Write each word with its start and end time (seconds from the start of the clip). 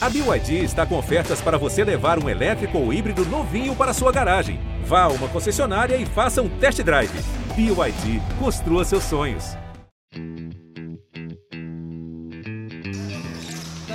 A 0.00 0.08
BYD 0.08 0.62
está 0.62 0.86
com 0.86 0.96
ofertas 0.96 1.40
para 1.40 1.58
você 1.58 1.82
levar 1.82 2.22
um 2.22 2.28
elétrico 2.28 2.78
ou 2.78 2.92
híbrido 2.92 3.24
novinho 3.26 3.74
para 3.74 3.92
sua 3.92 4.12
garagem. 4.12 4.60
Vá 4.84 5.02
a 5.02 5.08
uma 5.08 5.28
concessionária 5.28 5.96
e 5.96 6.06
faça 6.06 6.40
um 6.40 6.48
test 6.60 6.80
drive. 6.84 7.10
BYD, 7.56 8.20
construa 8.38 8.84
seus 8.84 9.02
sonhos. 9.02 9.56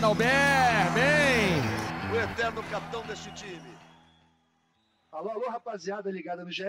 Albert, 0.03 0.93
bem! 0.93 2.11
O 2.11 2.19
eterno 2.19 2.61
capitão 2.69 3.01
deste 3.03 3.31
time. 3.31 3.73
Alô, 5.09 5.29
alô, 5.29 5.49
rapaziada 5.49 6.11
ligada 6.11 6.43
no 6.43 6.51
GE. 6.51 6.65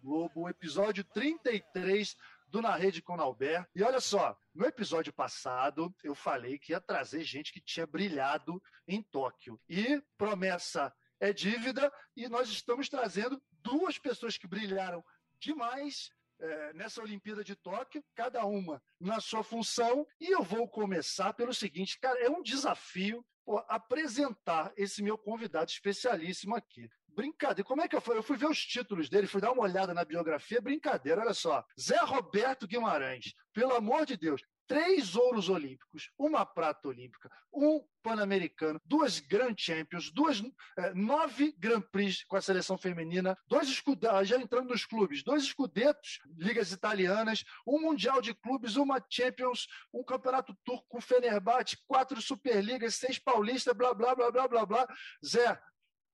Globo, 0.00 0.48
episódio 0.48 1.02
33 1.02 2.16
do 2.46 2.62
Na 2.62 2.76
Rede 2.76 3.02
com 3.02 3.20
Albert. 3.20 3.66
E 3.74 3.82
olha 3.82 4.00
só, 4.00 4.36
no 4.54 4.64
episódio 4.64 5.12
passado 5.12 5.94
eu 6.02 6.14
falei 6.14 6.58
que 6.58 6.72
ia 6.72 6.80
trazer 6.80 7.22
gente 7.22 7.52
que 7.52 7.60
tinha 7.60 7.86
brilhado 7.86 8.62
em 8.86 9.02
Tóquio. 9.02 9.60
E 9.68 10.02
promessa 10.16 10.92
é 11.20 11.32
dívida, 11.32 11.90
e 12.14 12.28
nós 12.28 12.48
estamos 12.48 12.88
trazendo 12.88 13.42
duas 13.62 13.98
pessoas 13.98 14.36
que 14.36 14.46
brilharam 14.46 15.02
demais 15.38 16.10
é, 16.38 16.72
nessa 16.74 17.02
Olimpíada 17.02 17.42
de 17.42 17.56
Tóquio, 17.56 18.04
cada 18.14 18.44
uma 18.44 18.82
na 19.00 19.20
sua 19.20 19.42
função. 19.42 20.06
E 20.20 20.30
eu 20.30 20.42
vou 20.42 20.68
começar 20.68 21.32
pelo 21.32 21.54
seguinte, 21.54 21.98
cara, 21.98 22.18
é 22.20 22.28
um 22.28 22.42
desafio 22.42 23.24
pô, 23.44 23.64
apresentar 23.68 24.72
esse 24.76 25.02
meu 25.02 25.16
convidado 25.16 25.70
especialíssimo 25.70 26.54
aqui. 26.54 26.88
Brincadeira. 27.16 27.66
Como 27.66 27.80
é 27.80 27.88
que 27.88 27.96
eu 27.96 28.00
fui? 28.00 28.16
Eu 28.16 28.22
fui 28.22 28.36
ver 28.36 28.46
os 28.46 28.62
títulos 28.62 29.08
dele, 29.08 29.26
fui 29.26 29.40
dar 29.40 29.52
uma 29.52 29.62
olhada 29.62 29.94
na 29.94 30.04
biografia. 30.04 30.60
Brincadeira, 30.60 31.22
olha 31.22 31.32
só. 31.32 31.64
Zé 31.80 31.98
Roberto 32.00 32.66
Guimarães, 32.66 33.32
pelo 33.54 33.74
amor 33.74 34.04
de 34.04 34.16
Deus. 34.18 34.42
Três 34.68 35.14
ouros 35.14 35.48
olímpicos, 35.48 36.10
uma 36.18 36.44
prata 36.44 36.88
olímpica, 36.88 37.30
um 37.54 37.86
pan-americano, 38.02 38.80
duas 38.84 39.20
Grand 39.20 39.54
Champions, 39.56 40.10
duas, 40.10 40.42
é, 40.76 40.92
nove 40.92 41.54
Grand 41.56 41.82
Prix 41.82 42.24
com 42.24 42.36
a 42.36 42.40
seleção 42.40 42.76
feminina, 42.76 43.38
dois 43.46 43.68
escudetos, 43.68 44.26
já 44.26 44.36
entrando 44.36 44.70
nos 44.70 44.84
clubes, 44.84 45.22
dois 45.22 45.44
escudetos, 45.44 46.18
ligas 46.36 46.72
italianas, 46.72 47.44
um 47.64 47.80
Mundial 47.80 48.20
de 48.20 48.34
Clubes, 48.34 48.74
uma 48.74 49.00
Champions, 49.08 49.68
um 49.94 50.02
Campeonato 50.02 50.52
Turco 50.64 50.84
com 50.88 51.00
Fenerbahçe, 51.00 51.78
quatro 51.86 52.20
Superligas, 52.20 52.96
seis 52.96 53.20
Paulistas, 53.20 53.72
blá, 53.72 53.94
blá, 53.94 54.16
blá, 54.16 54.32
blá, 54.32 54.48
blá, 54.48 54.66
blá. 54.66 54.88
Zé, 55.24 55.56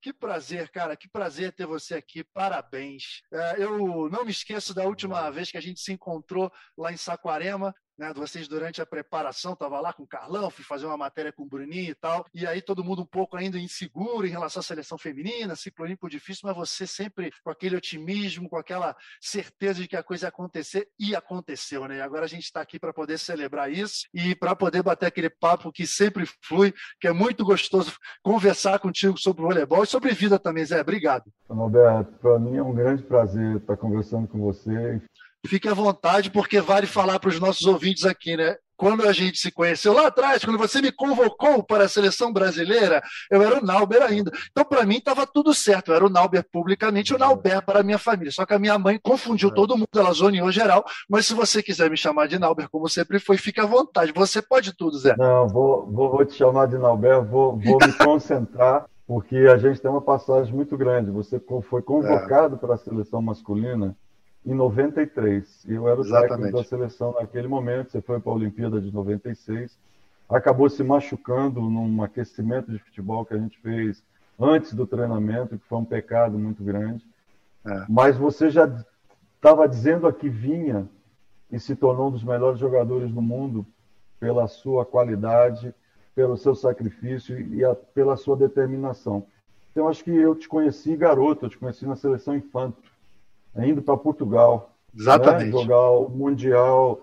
que 0.03 0.13
prazer, 0.13 0.69
cara, 0.71 0.97
que 0.97 1.09
prazer 1.09 1.53
ter 1.53 1.65
você 1.65 1.95
aqui, 1.95 2.25
parabéns. 2.25 3.23
É, 3.33 3.63
eu 3.63 4.11
não 4.11 4.25
me 4.25 4.33
esqueço 4.33 4.75
da 4.75 4.85
última 4.85 5.31
vez 5.31 5.51
que 5.51 5.57
a 5.57 5.61
gente 5.61 5.81
se 5.81 5.93
encontrou 5.93 6.53
lá 6.77 6.93
em 6.93 6.97
Saquarema, 6.97 7.73
né, 7.99 8.13
vocês 8.15 8.49
durante 8.49 8.81
a 8.81 8.87
preparação, 8.87 9.53
estava 9.53 9.81
lá 9.81 9.93
com 9.93 10.03
o 10.03 10.07
Carlão, 10.07 10.51
fui 10.51 10.65
fazer 10.65 10.87
uma 10.87 10.97
matéria 10.97 11.33
com 11.33 11.43
o 11.43 11.49
Bruninho 11.49 11.91
e 11.91 11.95
tal, 11.95 12.27
e 12.35 12.47
aí 12.47 12.63
todo 12.63 12.85
mundo 12.85 13.03
um 13.03 13.07
pouco 13.07 13.37
ainda 13.37 13.59
inseguro 13.59 14.27
em 14.27 14.31
relação 14.31 14.61
à 14.61 14.63
seleção 14.63 14.99
feminina, 14.99 15.57
ciclo 15.57 15.85
olímpico 15.85 16.09
difícil, 16.09 16.43
mas 16.45 16.57
você 16.57 16.87
sempre 16.87 17.33
com 17.45 17.51
aquele 17.51 17.77
otimismo, 17.77 18.49
com 18.49 18.57
aquela 18.57 18.97
certeza 19.21 19.81
de 19.81 19.89
que 19.89 19.97
a 19.97 20.03
coisa 20.03 20.27
ia 20.27 20.29
acontecer, 20.29 20.89
e 20.99 21.15
aconteceu, 21.15 21.87
né? 21.87 21.99
E 21.99 22.01
agora 22.01 22.25
a 22.25 22.29
gente 22.29 22.45
está 22.45 22.61
aqui 22.61 22.79
para 22.79 22.93
poder 22.93 23.19
celebrar 23.19 23.71
isso 23.71 24.07
e 24.13 24.35
para 24.35 24.55
poder 24.55 24.83
bater 24.83 25.07
aquele 25.07 25.31
papo 25.31 25.73
que 25.73 25.87
sempre 25.87 26.27
flui, 26.43 26.73
que 27.01 27.09
é 27.09 27.13
muito 27.13 27.45
gostoso 27.45 27.93
conversar 28.23 28.79
contigo 28.79 29.19
sobre 29.19 29.43
voleibol 29.43 29.83
e 29.85 29.87
sobre 29.87 30.13
vida 30.13 30.39
também, 30.39 30.65
Zé. 30.65 30.81
Obrigado. 30.81 31.25
Roberto, 31.49 32.13
para 32.19 32.39
mim 32.39 32.57
é 32.57 32.63
um 32.63 32.75
grande 32.75 33.03
prazer 33.03 33.57
estar 33.57 33.77
conversando 33.77 34.27
com 34.27 34.39
você 34.39 35.01
fique 35.47 35.69
à 35.69 35.75
vontade, 35.75 36.31
porque 36.31 36.61
vale 36.61 36.87
falar 36.87 37.19
para 37.19 37.31
os 37.31 37.41
nossos 37.41 37.67
ouvintes 37.67 38.05
aqui, 38.05 38.37
né? 38.37 38.57
Quando 38.77 39.07
a 39.07 39.13
gente 39.13 39.39
se 39.39 39.53
conheceu 39.53 39.93
lá 39.93 40.09
atrás, 40.09 40.45
quando 40.45 40.59
você 40.59 40.83
me 40.83 40.91
convocou 40.91 41.63
para 41.63 41.85
a 41.85 41.89
seleção 41.89 42.33
brasileira, 42.33 43.01
eu 43.31 43.41
era 43.41 43.61
o 43.61 43.65
Nauber 43.65 44.03
ainda. 44.03 44.33
Então, 44.51 44.65
para 44.65 44.85
mim, 44.85 44.97
estava 44.97 45.25
tudo 45.25 45.55
certo. 45.55 45.93
Eu 45.93 45.95
era 45.95 46.05
o 46.05 46.11
Nauber 46.11 46.45
publicamente 46.51 47.13
e 47.13 47.15
o 47.15 47.19
Nauber 47.19 47.65
para 47.65 47.79
a 47.79 47.83
minha 47.85 47.99
família. 47.99 48.33
Só 48.33 48.45
que 48.45 48.55
a 48.55 48.59
minha 48.59 48.77
mãe 48.81 48.99
confundiu 49.01 49.51
é. 49.51 49.55
todo 49.55 49.77
mundo, 49.77 49.87
ela 49.95 50.13
zoneou 50.13 50.51
geral. 50.51 50.85
Mas 51.09 51.27
se 51.27 51.35
você 51.35 51.63
quiser 51.63 51.89
me 51.91 51.97
chamar 51.97 52.27
de 52.27 52.41
Nauber, 52.41 52.69
como 52.69 52.89
sempre 52.89 53.21
foi, 53.21 53.37
fique 53.37 53.61
à 53.61 53.67
vontade. 53.67 54.13
Você 54.13 54.43
pode 54.43 54.77
tudo, 54.77 54.99
Zé. 54.99 55.15
Não, 55.17 55.47
vou, 55.47 55.87
vou, 55.89 56.11
vou 56.11 56.25
te 56.25 56.35
chamar 56.35 56.67
de 56.67 56.77
Nauber, 56.77 57.23
vou, 57.23 57.57
vou 57.57 57.79
me 57.79 57.93
concentrar, 58.05 58.87
porque 59.07 59.37
a 59.37 59.59
gente 59.59 59.81
tem 59.81 59.91
uma 59.93 60.03
passagem 60.03 60.53
muito 60.53 60.77
grande. 60.77 61.13
Você 61.13 61.41
foi 61.69 61.83
convocado 61.83 62.57
é. 62.57 62.59
para 62.59 62.75
a 62.75 62.79
seleção 62.79 63.23
masculina 63.23 63.97
em 64.45 64.55
93. 64.55 65.65
Eu 65.69 65.89
era 65.89 65.99
o 65.99 66.05
Exatamente. 66.05 66.31
técnico 66.31 66.59
da 66.59 66.65
seleção 66.65 67.13
naquele 67.13 67.47
momento. 67.47 67.93
Você 67.93 68.01
foi 68.01 68.21
para 68.21 68.33
a 68.33 68.35
Olimpíada 68.35 68.81
de 68.81 68.93
96. 68.93 69.79
Acabou 70.29 70.69
se 70.69 70.83
machucando 70.83 71.61
num 71.61 72.03
aquecimento 72.03 72.71
de 72.71 72.79
futebol 72.79 73.25
que 73.25 73.35
a 73.35 73.39
gente 73.39 73.59
fez 73.61 74.03
antes 74.39 74.73
do 74.75 74.87
treinamento, 74.87 75.59
que 75.59 75.67
foi 75.67 75.79
um 75.79 75.85
pecado 75.85 76.39
muito 76.39 76.65
grande. 76.65 77.07
É. 77.65 77.85
Mas 77.89 78.17
você 78.17 78.51
já 78.51 78.69
estava 79.37 79.69
dizendo 79.69 80.07
aqui 80.07 80.29
vinha 80.29 80.89
e 81.51 81.61
se 81.61 81.77
tornou 81.77 82.09
um 82.09 82.13
dos 82.13 82.25
melhores 82.25 82.59
jogadores 82.59 83.11
do 83.13 83.23
mundo 83.23 83.65
pela 84.19 84.49
sua 84.49 84.85
qualidade, 84.85 85.75
pelo 86.15 86.37
seu 86.37 86.55
sacrifício 86.55 87.39
e 87.39 87.65
a, 87.65 87.75
pela 87.75 88.17
sua 88.17 88.37
determinação. 88.37 89.27
Então, 89.71 89.89
acho 89.89 90.03
que 90.05 90.11
eu 90.11 90.35
te 90.35 90.49
conheci 90.49 90.97
garoto, 90.97 91.47
eu 91.47 91.51
te 91.51 91.59
conheci 91.59 91.87
na 91.87 91.97
seleção 91.97 92.37
infanto 92.37 92.83
indo 93.57 93.83
para 93.83 93.97
Portugal. 93.97 94.71
Exatamente. 94.97 95.53
Né? 95.53 95.63
Jogar 95.63 95.91
o 95.91 96.09
Mundial, 96.09 97.01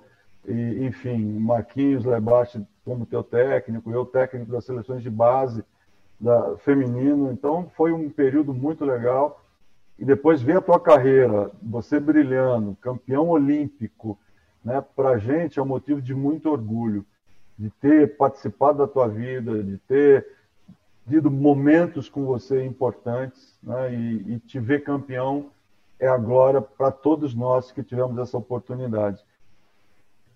e, 0.47 0.85
enfim, 0.85 1.17
Marquinhos 1.39 2.05
Lebaste 2.05 2.61
como 2.83 3.05
teu 3.05 3.23
técnico, 3.23 3.91
eu 3.91 4.05
técnico 4.05 4.51
das 4.51 4.65
seleções 4.65 5.03
de 5.03 5.09
base 5.09 5.63
da 6.19 6.57
feminino. 6.57 7.31
Então 7.31 7.69
foi 7.75 7.91
um 7.91 8.09
período 8.09 8.53
muito 8.53 8.83
legal. 8.83 9.43
E 9.97 10.05
depois 10.05 10.41
ver 10.41 10.57
a 10.57 10.61
tua 10.61 10.79
carreira, 10.79 11.51
você 11.61 11.99
brilhando, 11.99 12.77
campeão 12.81 13.29
olímpico, 13.29 14.17
né? 14.63 14.83
Para 14.95 15.09
a 15.09 15.17
gente 15.17 15.59
é 15.59 15.61
um 15.61 15.65
motivo 15.65 16.01
de 16.01 16.15
muito 16.15 16.49
orgulho 16.49 17.05
de 17.57 17.69
ter 17.69 18.15
participado 18.15 18.77
da 18.77 18.87
tua 18.87 19.07
vida, 19.09 19.61
de 19.61 19.77
ter 19.79 20.25
tido 21.07 21.29
momentos 21.29 22.07
com 22.07 22.23
você 22.25 22.63
importantes, 22.63 23.57
né? 23.61 23.93
E, 23.93 24.35
e 24.35 24.39
te 24.39 24.59
ver 24.59 24.83
campeão 24.83 25.47
é 25.99 26.07
a 26.07 26.17
glória 26.17 26.61
para 26.61 26.91
todos 26.91 27.35
nós 27.35 27.71
que 27.71 27.83
tivemos 27.83 28.17
essa 28.17 28.37
oportunidade. 28.37 29.23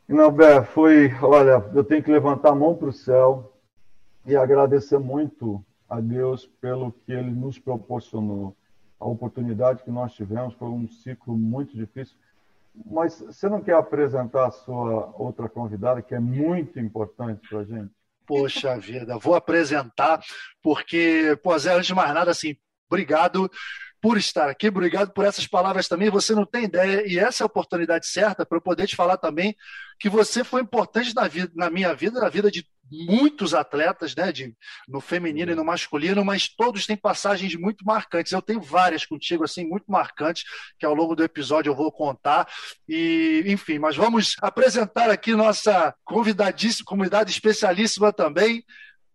Nauber, 0.07 0.65
foi, 0.65 1.13
olha, 1.21 1.63
eu 1.73 1.83
tenho 1.83 2.03
que 2.03 2.11
levantar 2.11 2.49
a 2.49 2.55
mão 2.55 2.75
para 2.75 2.89
o 2.89 2.93
céu 2.93 3.53
e 4.25 4.35
agradecer 4.35 4.99
muito 4.99 5.63
a 5.89 5.99
Deus 5.99 6.45
pelo 6.59 6.91
que 6.91 7.11
Ele 7.11 7.31
nos 7.31 7.57
proporcionou. 7.57 8.55
A 8.99 9.05
oportunidade 9.05 9.83
que 9.83 9.91
nós 9.91 10.13
tivemos 10.13 10.53
foi 10.55 10.67
um 10.67 10.87
ciclo 10.87 11.37
muito 11.37 11.75
difícil. 11.75 12.15
Mas 12.85 13.19
você 13.19 13.47
não 13.47 13.61
quer 13.61 13.75
apresentar 13.75 14.47
a 14.47 14.51
sua 14.51 15.13
outra 15.17 15.47
convidada, 15.47 16.01
que 16.01 16.15
é 16.15 16.19
muito 16.19 16.79
importante 16.79 17.47
para 17.47 17.59
a 17.59 17.63
gente? 17.63 17.91
Poxa 18.25 18.77
vida, 18.77 19.17
vou 19.17 19.35
apresentar, 19.35 20.21
porque, 20.61 21.37
pô, 21.43 21.57
Zé, 21.57 21.73
antes 21.73 21.87
de 21.87 21.93
mais 21.93 22.13
nada, 22.13 22.31
assim, 22.31 22.55
obrigado 22.89 23.49
por 24.03 24.17
estar 24.17 24.49
aqui, 24.49 24.67
obrigado 24.67 25.13
por 25.13 25.23
essas 25.23 25.47
palavras 25.47 25.87
também. 25.87 26.09
Você 26.09 26.35
não 26.35 26.45
tem 26.45 26.65
ideia, 26.65 27.07
e 27.07 27.17
essa 27.17 27.41
é 27.41 27.45
a 27.45 27.47
oportunidade 27.47 28.05
certa 28.05 28.45
para 28.45 28.57
eu 28.57 28.61
poder 28.61 28.85
te 28.85 28.97
falar 28.97 29.15
também 29.15 29.55
que 29.97 30.09
você 30.09 30.43
foi 30.43 30.61
importante 30.61 31.15
na, 31.15 31.25
vida, 31.25 31.49
na 31.55 31.69
minha 31.69 31.93
vida, 31.95 32.19
na 32.19 32.27
vida 32.27 32.51
de 32.51 32.67
muitos 32.91 33.53
atletas, 33.53 34.13
né, 34.13 34.29
de, 34.29 34.53
no 34.89 34.99
feminino 34.99 35.53
e 35.53 35.55
no 35.55 35.63
masculino, 35.63 36.25
mas 36.25 36.49
todos 36.49 36.85
têm 36.85 36.97
passagens 36.97 37.55
muito 37.55 37.85
marcantes. 37.85 38.33
Eu 38.33 38.41
tenho 38.41 38.59
várias 38.59 39.05
contigo, 39.05 39.45
assim, 39.45 39.65
muito 39.65 39.89
marcantes, 39.89 40.43
que 40.77 40.85
ao 40.85 40.93
longo 40.93 41.15
do 41.15 41.23
episódio 41.23 41.69
eu 41.69 41.75
vou 41.75 41.89
contar. 41.89 42.45
E, 42.85 43.41
enfim, 43.45 43.79
mas 43.79 43.95
vamos 43.95 44.35
apresentar 44.41 45.09
aqui 45.09 45.33
nossa 45.33 45.95
convidadíssima, 46.03 46.85
comunidade 46.85 47.31
especialíssima 47.31 48.11
também, 48.11 48.65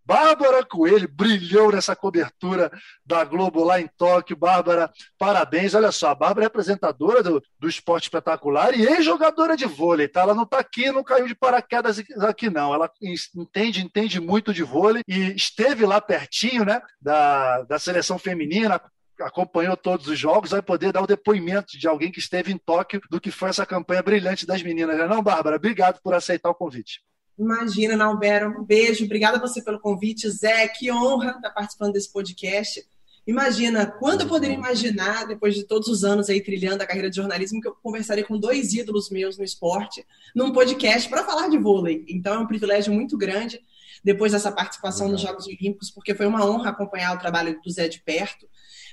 Bárbara 0.09 0.65
Coelho 0.65 1.07
brilhou 1.07 1.71
nessa 1.71 1.95
cobertura 1.95 2.73
da 3.05 3.23
Globo 3.25 3.63
lá 3.63 3.79
em 3.79 3.87
Tóquio. 3.87 4.35
Bárbara, 4.35 4.91
parabéns. 5.19 5.75
Olha 5.75 5.93
só, 5.93 6.09
a 6.09 6.15
Bárbara 6.15 6.47
é 6.47 6.49
apresentadora 6.49 7.23
do, 7.23 7.43
do 7.61 7.69
Esporte 7.69 8.05
Espetacular 8.05 8.75
e 8.75 8.87
ex-jogadora 8.87 9.55
de 9.55 9.67
vôlei, 9.67 10.09
tá? 10.09 10.23
Ela 10.23 10.35
não 10.35 10.45
está 10.45 10.61
aqui, 10.61 10.91
não 10.91 11.05
caiu 11.05 11.29
de 11.29 11.35
paraquedas 11.35 12.03
aqui, 12.23 12.49
não. 12.49 12.73
Ela 12.73 12.91
entende, 13.37 13.85
entende 13.85 14.19
muito 14.19 14.55
de 14.55 14.63
vôlei 14.63 15.03
e 15.07 15.35
esteve 15.37 15.85
lá 15.85 16.01
pertinho, 16.01 16.65
né, 16.65 16.81
da, 16.99 17.65
da 17.65 17.79
seleção 17.79 18.19
feminina, 18.19 18.81
acompanhou 19.21 19.77
todos 19.77 20.07
os 20.07 20.19
jogos, 20.19 20.53
vai 20.53 20.63
poder 20.63 20.91
dar 20.91 21.03
o 21.03 21.07
depoimento 21.07 21.79
de 21.79 21.87
alguém 21.87 22.11
que 22.11 22.19
esteve 22.19 22.51
em 22.51 22.57
Tóquio 22.57 23.03
do 23.11 23.21
que 23.21 23.31
foi 23.31 23.51
essa 23.51 23.67
campanha 23.67 24.03
brilhante 24.03 24.47
das 24.47 24.63
meninas. 24.63 24.97
Não, 24.97 25.05
é 25.05 25.09
não 25.09 25.23
Bárbara? 25.23 25.57
Obrigado 25.57 26.01
por 26.03 26.15
aceitar 26.15 26.49
o 26.49 26.55
convite. 26.55 27.03
Imagina, 27.39 27.97
Nalbero. 27.97 28.61
Um 28.61 28.65
beijo. 28.65 29.05
Obrigada 29.05 29.37
a 29.37 29.41
você 29.41 29.63
pelo 29.63 29.79
convite. 29.79 30.29
Zé, 30.29 30.67
que 30.69 30.91
honra 30.91 31.33
estar 31.37 31.51
participando 31.51 31.93
desse 31.93 32.13
podcast. 32.13 32.85
Imagina, 33.27 33.87
quando 33.87 34.23
eu 34.23 34.27
poderia 34.27 34.57
imaginar, 34.57 35.27
depois 35.27 35.55
de 35.55 35.65
todos 35.65 35.87
os 35.89 36.03
anos 36.03 36.31
aí 36.31 36.43
trilhando 36.43 36.83
a 36.83 36.87
carreira 36.87 37.11
de 37.11 37.17
jornalismo, 37.17 37.61
que 37.61 37.69
eu 37.69 37.77
conversaria 37.83 38.25
com 38.25 38.39
dois 38.39 38.73
ídolos 38.73 39.11
meus 39.11 39.37
no 39.37 39.45
esporte, 39.45 40.03
num 40.35 40.51
podcast 40.51 41.09
para 41.11 41.23
falar 41.23 41.49
de 41.49 41.59
vôlei. 41.59 42.07
Então 42.09 42.35
é 42.35 42.39
um 42.39 42.47
privilégio 42.47 42.93
muito 42.93 43.19
grande. 43.19 43.61
depois 44.03 44.33
dessa 44.33 44.51
participação 44.51 45.09
nos 45.09 45.21
Jogos 45.21 45.47
Olímpicos, 45.47 45.91
porque 45.91 46.15
foi 46.15 46.27
uma 46.27 46.45
honra 46.45 46.71
acompanhar 46.71 47.15
o 47.15 47.19
trabalho 47.19 47.61
do 47.63 47.71
Zé 47.71 47.89
de 47.89 48.01
perto, 48.01 48.49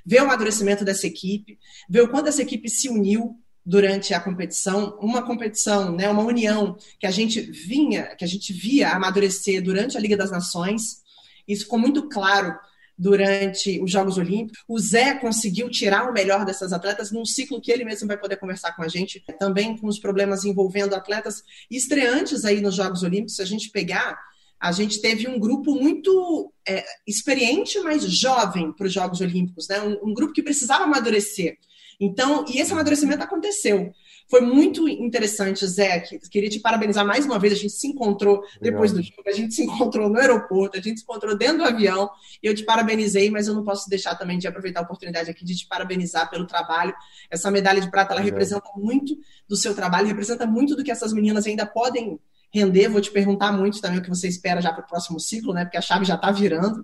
ver 0.06 0.22
o 0.22 0.24
amadurecimento 0.24 0.84
dessa 0.84 1.08
equipe, 1.08 1.58
ver 1.90 2.02
o 2.02 2.10
quanto 2.10 2.30
essa 2.30 2.42
equipe 2.42 2.70
se 2.70 2.90
uniu 2.90 3.40
durante 3.66 4.14
a 4.14 4.20
competição, 4.20 4.98
uma 5.02 5.24
competição, 5.24 5.96
né, 5.96 6.08
uma 6.10 6.24
união 6.24 6.78
que 7.00 7.08
a 7.08 7.12
gente 7.12 7.42
vinha, 7.42 8.16
que 8.16 8.24
a 8.24 8.28
gente 8.28 8.54
via 8.54 8.92
amadurecer 8.92 9.62
durante 9.64 9.98
a 9.98 10.00
Liga 10.00 10.16
das 10.16 10.30
Nações. 10.30 11.04
Isso 11.48 11.64
ficou 11.64 11.80
muito 11.80 12.08
claro 12.08 12.56
durante 12.98 13.82
os 13.82 13.92
Jogos 13.92 14.18
Olímpicos. 14.18 14.64
O 14.68 14.80
Zé 14.80 15.16
conseguiu 15.16 15.70
tirar 15.70 16.10
o 16.10 16.14
melhor 16.14 16.46
dessas 16.46 16.72
atletas 16.72 17.12
num 17.12 17.26
ciclo 17.26 17.60
que 17.60 17.72
ele 17.72 17.84
mesmo 17.84 18.08
vai 18.08 18.18
poder 18.18 18.38
conversar 18.38 18.74
com 18.76 18.84
a 18.84 18.88
gente, 18.88 19.24
também 19.40 19.76
com 19.78 19.88
os 19.88 20.00
problemas 20.00 20.46
envolvendo 20.46 20.94
atletas 20.94 21.44
estreantes 21.70 22.46
aí 22.46 22.62
nos 22.62 22.76
Jogos 22.76 23.04
Olímpicos. 23.04 23.36
Se 23.36 23.42
a 23.42 23.46
gente 23.46 23.70
pegar, 23.72 24.18
a 24.60 24.72
gente 24.72 25.02
teve 25.02 25.28
um 25.28 25.40
grupo 25.40 25.74
muito 25.76 26.54
é, 26.68 26.86
experiente, 27.06 27.80
mas 27.80 28.04
jovem 28.04 28.72
para 28.72 28.88
os 28.88 28.94
Jogos 28.94 29.22
Olímpicos, 29.22 29.68
né? 29.68 29.82
Um, 29.82 30.10
um 30.10 30.14
grupo 30.14 30.34
que 30.34 30.44
precisava 30.44 30.86
amadurecer. 30.86 31.58
Então, 32.00 32.46
e 32.48 32.60
esse 32.60 32.72
amadurecimento 32.74 33.24
aconteceu. 33.24 33.94
Foi 34.28 34.42
muito 34.42 34.90
interessante, 34.90 35.66
Zé. 35.68 36.00
Queria 36.32 36.50
te 36.50 36.60
parabenizar 36.60 37.06
mais 37.06 37.26
uma 37.26 37.38
vez. 37.38 37.54
A 37.54 37.58
gente 37.58 37.74
se 37.74 37.88
encontrou 37.88 38.44
depois 38.60 38.92
do 38.92 39.02
jogo, 39.02 39.24
a 39.28 39.32
gente 39.32 39.54
se 39.54 39.64
encontrou 39.66 40.10
no 40.10 40.18
aeroporto, 40.18 40.78
a 40.78 40.82
gente 40.82 40.98
se 40.98 41.04
encontrou 41.04 41.38
dentro 41.38 41.60
do 41.60 41.64
avião. 41.64 42.10
E 42.42 42.48
eu 42.48 42.56
te 42.56 42.64
parabenizei, 42.64 43.30
mas 43.30 43.48
eu 43.48 43.54
não 43.54 43.64
posso 43.64 43.88
deixar 43.88 44.16
também 44.16 44.40
de 44.40 44.48
aproveitar 44.48 44.80
a 44.80 44.84
oportunidade 44.84 45.30
aqui 45.30 45.46
de 45.46 45.56
te 45.56 45.68
parabenizar 45.68 46.30
pelo 46.30 46.48
trabalho. 46.48 46.94
Essa 47.30 47.52
medalha 47.52 47.80
de 47.80 47.90
prata, 47.90 48.14
ela 48.14 48.22
representa 48.22 48.68
muito 48.76 49.16
do 49.48 49.56
seu 49.56 49.76
trabalho, 49.76 50.08
representa 50.08 50.48
muito 50.48 50.76
do 50.76 50.84
que 50.84 50.92
essas 50.92 51.14
meninas 51.14 51.46
ainda 51.46 51.66
podem 51.66 52.20
render. 52.52 52.88
Vou 52.88 53.02
te 53.02 53.12
perguntar 53.12 53.52
muito 53.52 53.80
também 53.80 54.00
o 54.00 54.02
que 54.02 54.10
você 54.10 54.28
espera 54.28 54.60
já 54.60 54.74
para 54.74 54.84
o 54.84 54.88
próximo 54.88 55.20
ciclo, 55.20 55.54
né? 55.54 55.66
Porque 55.66 55.78
a 55.78 55.82
chave 55.82 56.04
já 56.04 56.16
está 56.16 56.32
virando. 56.32 56.84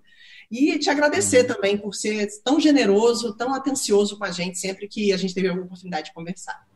E 0.51 0.77
te 0.77 0.89
agradecer 0.89 1.49
uhum. 1.49 1.55
também 1.55 1.77
por 1.77 1.93
ser 1.93 2.27
tão 2.43 2.59
generoso, 2.59 3.35
tão 3.37 3.53
atencioso 3.53 4.17
com 4.17 4.25
a 4.25 4.31
gente 4.31 4.59
sempre 4.59 4.85
que 4.87 5.13
a 5.13 5.17
gente 5.17 5.33
teve 5.33 5.47
a 5.47 5.53
oportunidade 5.53 6.07
de 6.07 6.13
conversar. 6.13 6.67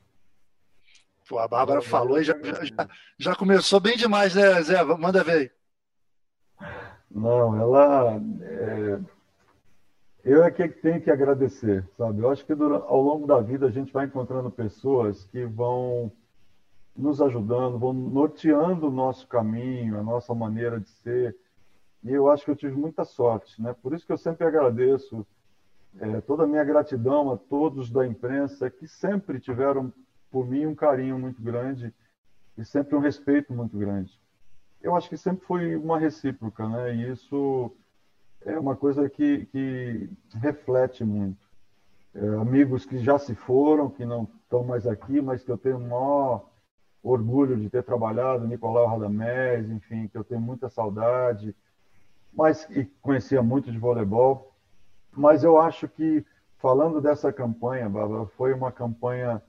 Pô, 1.27 1.39
a 1.39 1.47
Bárbara 1.47 1.81
falou 1.81 2.19
e 2.19 2.23
já, 2.23 2.35
já, 2.41 2.89
já, 3.17 3.35
começou 3.35 3.79
bem 3.79 3.97
demais, 3.97 4.35
né, 4.35 4.61
Zé? 4.61 4.81
Manda 4.83 5.23
ver 5.23 5.51
aí. 6.59 6.69
Não, 7.11 7.59
ela. 7.59 8.21
É... 8.41 8.99
Eu 10.23 10.43
é 10.43 10.49
que 10.49 10.67
tenho 10.67 11.01
que 11.01 11.11
agradecer, 11.11 11.87
sabe? 11.97 12.21
Eu 12.21 12.31
acho 12.31 12.45
que 12.45 12.55
durante, 12.55 12.85
ao 12.87 13.01
longo 13.01 13.27
da 13.27 13.39
vida 13.41 13.67
a 13.67 13.71
gente 13.71 13.91
vai 13.91 14.05
encontrando 14.05 14.49
pessoas 14.49 15.25
que 15.25 15.45
vão 15.45 16.11
nos 16.95 17.21
ajudando, 17.21 17.77
vão 17.77 17.93
norteando 17.93 18.87
o 18.87 18.91
nosso 18.91 19.27
caminho, 19.27 19.99
a 19.99 20.03
nossa 20.03 20.33
maneira 20.33 20.79
de 20.79 20.89
ser. 20.89 21.35
E 22.05 22.13
eu 22.13 22.29
acho 22.29 22.45
que 22.45 22.51
eu 22.51 22.55
tive 22.55 22.75
muita 22.75 23.03
sorte, 23.03 23.59
né? 23.59 23.75
Por 23.81 23.91
isso 23.95 24.05
que 24.05 24.13
eu 24.13 24.17
sempre 24.17 24.45
agradeço 24.45 25.25
é, 25.99 26.21
toda 26.21 26.43
a 26.43 26.47
minha 26.47 26.63
gratidão 26.63 27.31
a 27.31 27.37
todos 27.37 27.89
da 27.89 28.05
imprensa 28.05 28.69
que 28.69 28.87
sempre 28.87 29.39
tiveram 29.39 29.91
por 30.29 30.47
mim 30.47 30.67
um 30.67 30.75
carinho 30.75 31.17
muito 31.17 31.41
grande 31.41 31.91
e 32.55 32.63
sempre 32.63 32.95
um 32.95 32.99
respeito 32.99 33.51
muito 33.51 33.75
grande. 33.75 34.19
Eu 34.79 34.95
acho 34.95 35.09
que 35.09 35.17
sempre 35.17 35.43
foi 35.47 35.75
uma 35.75 35.97
recíproca, 35.97 36.69
né? 36.69 36.95
E 36.95 37.11
isso 37.11 37.75
é 38.41 38.59
uma 38.59 38.75
coisa 38.75 39.09
que, 39.09 39.47
que 39.47 40.07
reflete 40.35 41.03
muito. 41.03 41.43
É, 42.13 42.19
amigos 42.35 42.85
que 42.85 42.99
já 42.99 43.17
se 43.17 43.33
foram, 43.33 43.89
que 43.89 44.05
não 44.05 44.29
estão 44.43 44.63
mais 44.63 44.85
aqui, 44.85 45.19
mas 45.19 45.43
que 45.43 45.51
eu 45.51 45.57
tenho 45.57 45.77
o 45.77 45.81
maior 45.81 46.45
orgulho 47.01 47.57
de 47.57 47.67
ter 47.67 47.81
trabalhado, 47.81 48.47
Nicolau 48.47 48.85
Radamés, 48.85 49.71
enfim, 49.71 50.07
que 50.07 50.15
eu 50.15 50.23
tenho 50.23 50.39
muita 50.39 50.69
saudade 50.69 51.55
mas 52.35 52.67
e 52.69 52.85
conhecia 53.01 53.41
muito 53.41 53.71
de 53.71 53.79
voleibol. 53.79 54.53
Mas 55.11 55.43
eu 55.43 55.57
acho 55.57 55.87
que, 55.87 56.25
falando 56.57 56.99
dessa 56.99 57.31
campanha, 57.31 57.89
Bárbara, 57.89 58.25
foi 58.25 58.53
uma 58.53 58.71
campanha 58.71 59.41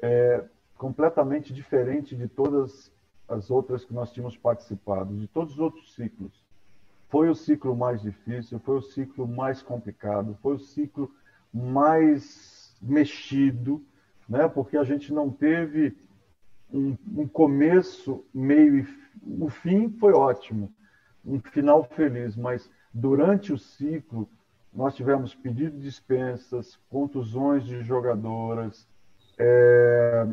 é, 0.00 0.44
completamente 0.76 1.54
diferente 1.54 2.14
de 2.14 2.28
todas 2.28 2.92
as 3.26 3.50
outras 3.50 3.84
que 3.84 3.94
nós 3.94 4.12
tínhamos 4.12 4.36
participado, 4.36 5.16
de 5.16 5.26
todos 5.26 5.54
os 5.54 5.58
outros 5.58 5.94
ciclos. 5.94 6.44
Foi 7.08 7.30
o 7.30 7.34
ciclo 7.34 7.74
mais 7.74 8.02
difícil, 8.02 8.58
foi 8.60 8.76
o 8.76 8.82
ciclo 8.82 9.26
mais 9.26 9.62
complicado, 9.62 10.36
foi 10.42 10.56
o 10.56 10.58
ciclo 10.58 11.10
mais 11.52 12.76
mexido, 12.82 13.82
né? 14.28 14.48
porque 14.48 14.76
a 14.76 14.84
gente 14.84 15.12
não 15.12 15.30
teve 15.30 15.96
um, 16.72 16.96
um 17.16 17.28
começo, 17.28 18.24
meio 18.34 18.78
e 18.78 18.86
o 19.40 19.48
fim 19.48 19.90
foi 19.90 20.12
ótimo 20.12 20.72
um 21.24 21.40
final 21.40 21.84
feliz, 21.84 22.36
mas 22.36 22.70
durante 22.92 23.52
o 23.52 23.58
ciclo 23.58 24.28
nós 24.72 24.94
tivemos 24.94 25.34
pedido 25.34 25.76
de 25.76 25.82
dispensas, 25.82 26.78
contusões 26.88 27.64
de 27.64 27.82
jogadoras, 27.82 28.88
é, 29.38 30.26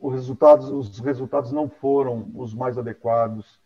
os, 0.00 0.12
resultados, 0.12 0.68
os 0.68 0.98
resultados 1.00 1.52
não 1.52 1.68
foram 1.68 2.30
os 2.34 2.54
mais 2.54 2.76
adequados 2.76 3.60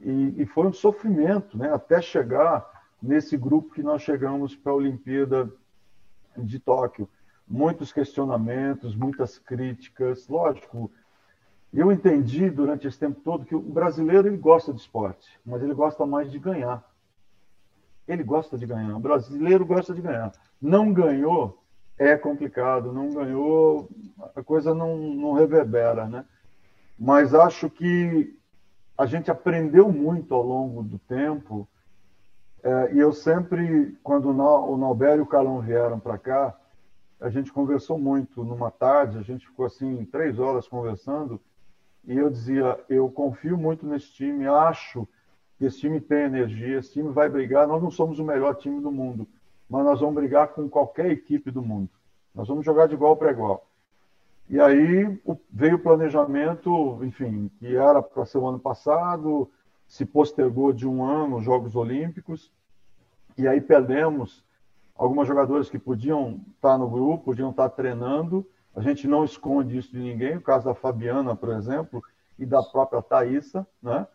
e, 0.00 0.34
e 0.42 0.46
foi 0.46 0.66
um 0.66 0.72
sofrimento, 0.72 1.56
né, 1.56 1.72
até 1.72 2.00
chegar 2.00 2.66
nesse 3.00 3.36
grupo 3.36 3.74
que 3.74 3.82
nós 3.82 4.02
chegamos 4.02 4.56
para 4.56 4.72
a 4.72 4.76
Olimpíada 4.76 5.50
de 6.36 6.58
Tóquio. 6.58 7.08
Muitos 7.46 7.92
questionamentos, 7.92 8.96
muitas 8.96 9.38
críticas, 9.38 10.28
lógico, 10.28 10.90
eu 11.72 11.92
entendi 11.92 12.50
durante 12.50 12.86
esse 12.86 12.98
tempo 12.98 13.20
todo 13.20 13.44
que 13.44 13.54
o 13.54 13.60
brasileiro 13.60 14.28
ele 14.28 14.36
gosta 14.36 14.72
de 14.72 14.80
esporte, 14.80 15.38
mas 15.44 15.62
ele 15.62 15.74
gosta 15.74 16.06
mais 16.06 16.30
de 16.30 16.38
ganhar. 16.38 16.84
Ele 18.06 18.22
gosta 18.22 18.56
de 18.56 18.66
ganhar. 18.66 18.96
O 18.96 19.00
brasileiro 19.00 19.66
gosta 19.66 19.92
de 19.92 20.00
ganhar. 20.00 20.32
Não 20.60 20.92
ganhou 20.92 21.60
é 21.98 22.16
complicado. 22.16 22.92
Não 22.92 23.10
ganhou, 23.10 23.88
a 24.34 24.42
coisa 24.42 24.74
não, 24.74 24.96
não 24.96 25.32
reverbera, 25.32 26.06
né? 26.06 26.24
Mas 26.98 27.34
acho 27.34 27.68
que 27.68 28.38
a 28.96 29.06
gente 29.06 29.30
aprendeu 29.30 29.90
muito 29.90 30.34
ao 30.34 30.42
longo 30.42 30.82
do 30.82 30.98
tempo. 30.98 31.68
É, 32.62 32.94
e 32.94 32.98
eu 32.98 33.12
sempre, 33.12 33.98
quando 34.02 34.30
o 34.30 34.76
Nauber 34.76 35.18
e 35.18 35.20
o 35.20 35.26
Calão 35.26 35.60
vieram 35.60 36.00
para 36.00 36.18
cá, 36.18 36.58
a 37.20 37.28
gente 37.28 37.52
conversou 37.52 37.98
muito 37.98 38.44
numa 38.44 38.70
tarde, 38.70 39.18
a 39.18 39.22
gente 39.22 39.46
ficou 39.46 39.66
assim 39.66 40.04
três 40.06 40.38
horas 40.38 40.68
conversando 40.68 41.40
e 42.06 42.16
eu 42.16 42.30
dizia, 42.30 42.78
eu 42.88 43.10
confio 43.10 43.58
muito 43.58 43.86
nesse 43.86 44.12
time, 44.12 44.46
acho 44.46 45.06
que 45.58 45.64
esse 45.64 45.80
time 45.80 46.00
tem 46.00 46.24
energia, 46.24 46.78
esse 46.78 46.92
time 46.92 47.10
vai 47.10 47.28
brigar. 47.28 47.66
Nós 47.66 47.82
não 47.82 47.90
somos 47.90 48.18
o 48.18 48.24
melhor 48.24 48.54
time 48.54 48.80
do 48.80 48.92
mundo, 48.92 49.26
mas 49.68 49.84
nós 49.84 50.00
vamos 50.00 50.14
brigar 50.14 50.48
com 50.48 50.68
qualquer 50.68 51.10
equipe 51.10 51.50
do 51.50 51.62
mundo. 51.62 51.90
Nós 52.34 52.46
vamos 52.46 52.64
jogar 52.64 52.86
de 52.86 52.94
igual 52.94 53.16
para 53.16 53.32
igual. 53.32 53.66
E 54.48 54.60
aí 54.60 55.18
veio 55.50 55.76
o 55.76 55.82
planejamento, 55.82 57.00
enfim, 57.02 57.50
que 57.58 57.74
era 57.74 58.00
para 58.00 58.24
ser 58.24 58.38
o 58.38 58.46
ano 58.46 58.60
passado, 58.60 59.50
se 59.88 60.04
postergou 60.04 60.72
de 60.72 60.86
um 60.86 61.04
ano 61.04 61.38
os 61.38 61.44
Jogos 61.44 61.74
Olímpicos, 61.74 62.52
e 63.36 63.48
aí 63.48 63.60
perdemos 63.60 64.44
algumas 64.94 65.26
jogadoras 65.26 65.68
que 65.68 65.78
podiam 65.78 66.40
estar 66.54 66.78
no 66.78 66.88
grupo, 66.88 67.24
podiam 67.24 67.50
estar 67.50 67.68
treinando, 67.70 68.46
a 68.76 68.82
gente 68.82 69.08
não 69.08 69.24
esconde 69.24 69.78
isso 69.78 69.90
de 69.90 69.98
ninguém. 69.98 70.36
O 70.36 70.42
caso 70.42 70.66
da 70.66 70.74
Fabiana, 70.74 71.34
por 71.34 71.48
exemplo, 71.48 72.02
e 72.38 72.44
da 72.44 72.62
própria 72.62 73.00
Thaísa, 73.00 73.66
né? 73.82 74.06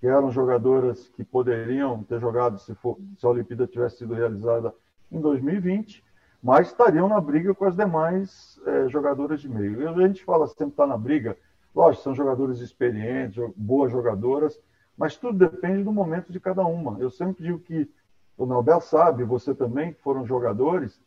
que 0.00 0.06
eram 0.08 0.30
jogadoras 0.30 1.08
que 1.08 1.22
poderiam 1.22 2.02
ter 2.02 2.20
jogado 2.20 2.58
se, 2.58 2.74
for, 2.74 2.98
se 3.16 3.24
a 3.24 3.28
Olimpíada 3.28 3.66
tivesse 3.66 3.98
sido 3.98 4.14
realizada 4.14 4.74
em 5.10 5.20
2020, 5.20 6.04
mas 6.42 6.68
estariam 6.68 7.08
na 7.08 7.20
briga 7.20 7.54
com 7.54 7.64
as 7.64 7.76
demais 7.76 8.60
é, 8.66 8.88
jogadoras 8.88 9.40
de 9.40 9.48
meio. 9.48 9.82
E 9.82 9.86
a 9.86 10.06
gente 10.06 10.24
fala 10.24 10.46
sempre 10.48 10.68
está 10.68 10.86
na 10.86 10.96
briga, 10.96 11.36
lógico, 11.74 12.02
são 12.02 12.14
jogadores 12.14 12.58
experientes, 12.58 13.42
boas 13.56 13.90
jogadoras, 13.90 14.60
mas 14.96 15.16
tudo 15.16 15.38
depende 15.38 15.84
do 15.84 15.92
momento 15.92 16.32
de 16.32 16.40
cada 16.40 16.64
uma. 16.64 16.98
Eu 17.00 17.10
sempre 17.10 17.44
digo 17.44 17.60
que 17.60 17.88
o 18.36 18.46
Nobel 18.46 18.80
sabe, 18.80 19.22
você 19.24 19.54
também, 19.54 19.92
que 19.92 20.00
foram 20.00 20.26
jogadores, 20.26 21.00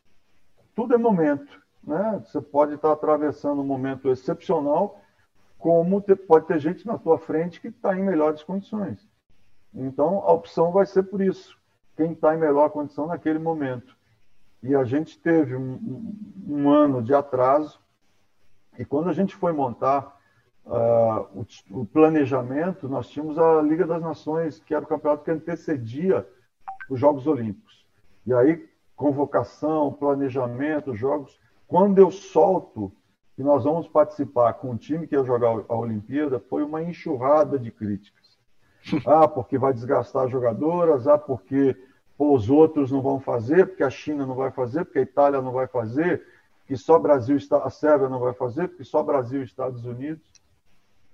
tudo 0.74 0.94
é 0.94 0.98
momento. 0.98 1.61
Né? 1.84 2.22
Você 2.24 2.40
pode 2.40 2.74
estar 2.74 2.92
atravessando 2.92 3.60
um 3.60 3.66
momento 3.66 4.08
excepcional, 4.10 5.00
como 5.58 6.00
ter, 6.00 6.16
pode 6.16 6.46
ter 6.46 6.58
gente 6.58 6.86
na 6.86 6.98
tua 6.98 7.18
frente 7.18 7.60
que 7.60 7.68
está 7.68 7.96
em 7.96 8.02
melhores 8.02 8.42
condições. 8.42 9.06
Então, 9.74 10.18
a 10.18 10.32
opção 10.32 10.72
vai 10.72 10.86
ser 10.86 11.04
por 11.04 11.20
isso. 11.20 11.56
Quem 11.96 12.12
está 12.12 12.34
em 12.34 12.38
melhor 12.38 12.70
condição 12.70 13.06
naquele 13.06 13.38
momento. 13.38 13.96
E 14.62 14.74
a 14.74 14.84
gente 14.84 15.18
teve 15.18 15.56
um, 15.56 16.14
um, 16.48 16.70
ano 16.70 17.02
de 17.02 17.12
atraso, 17.12 17.80
e 18.78 18.84
quando 18.84 19.08
a 19.08 19.12
gente 19.12 19.34
foi 19.34 19.52
montar 19.52 20.16
uh, 20.64 21.40
o, 21.40 21.80
o, 21.80 21.86
planejamento, 21.86 22.88
nós 22.88 23.08
tínhamos 23.08 23.38
a 23.38 23.60
Liga 23.60 23.86
das 23.86 24.00
Nações, 24.00 24.60
que 24.60 24.74
era 24.74 24.84
o 24.84 24.88
campeonato 24.88 25.24
que 25.24 25.30
antecedia 25.30 26.26
os 26.88 26.98
Jogos 26.98 27.26
Olímpicos. 27.26 27.84
E 28.24 28.32
aí, 28.32 28.68
convocação, 28.94 29.92
planejamento, 29.92 30.94
jogos. 30.94 31.40
Quando 31.72 31.96
eu 31.96 32.10
solto 32.10 32.92
que 33.34 33.42
nós 33.42 33.64
vamos 33.64 33.88
participar 33.88 34.52
com 34.52 34.72
o 34.72 34.76
time 34.76 35.06
que 35.06 35.14
ia 35.14 35.24
jogar 35.24 35.64
a 35.66 35.74
Olimpíada, 35.74 36.38
foi 36.38 36.62
uma 36.62 36.82
enxurrada 36.82 37.58
de 37.58 37.70
críticas. 37.70 38.38
Ah, 39.06 39.26
porque 39.26 39.56
vai 39.56 39.72
desgastar 39.72 40.26
as 40.26 40.30
jogadoras, 40.30 41.08
ah, 41.08 41.16
porque 41.16 41.74
pô, 42.18 42.34
os 42.34 42.50
outros 42.50 42.92
não 42.92 43.00
vão 43.00 43.18
fazer, 43.18 43.68
porque 43.68 43.82
a 43.82 43.88
China 43.88 44.26
não 44.26 44.34
vai 44.34 44.50
fazer, 44.50 44.84
porque 44.84 44.98
a 44.98 45.02
Itália 45.02 45.40
não 45.40 45.50
vai 45.50 45.66
fazer, 45.66 46.22
que 46.66 46.76
só 46.76 46.98
Brasil, 46.98 47.38
a 47.64 47.70
Sérvia 47.70 48.06
não 48.06 48.18
vai 48.18 48.34
fazer, 48.34 48.68
porque 48.68 48.84
só 48.84 49.02
Brasil 49.02 49.40
e 49.40 49.44
Estados 49.44 49.86
Unidos. 49.86 50.42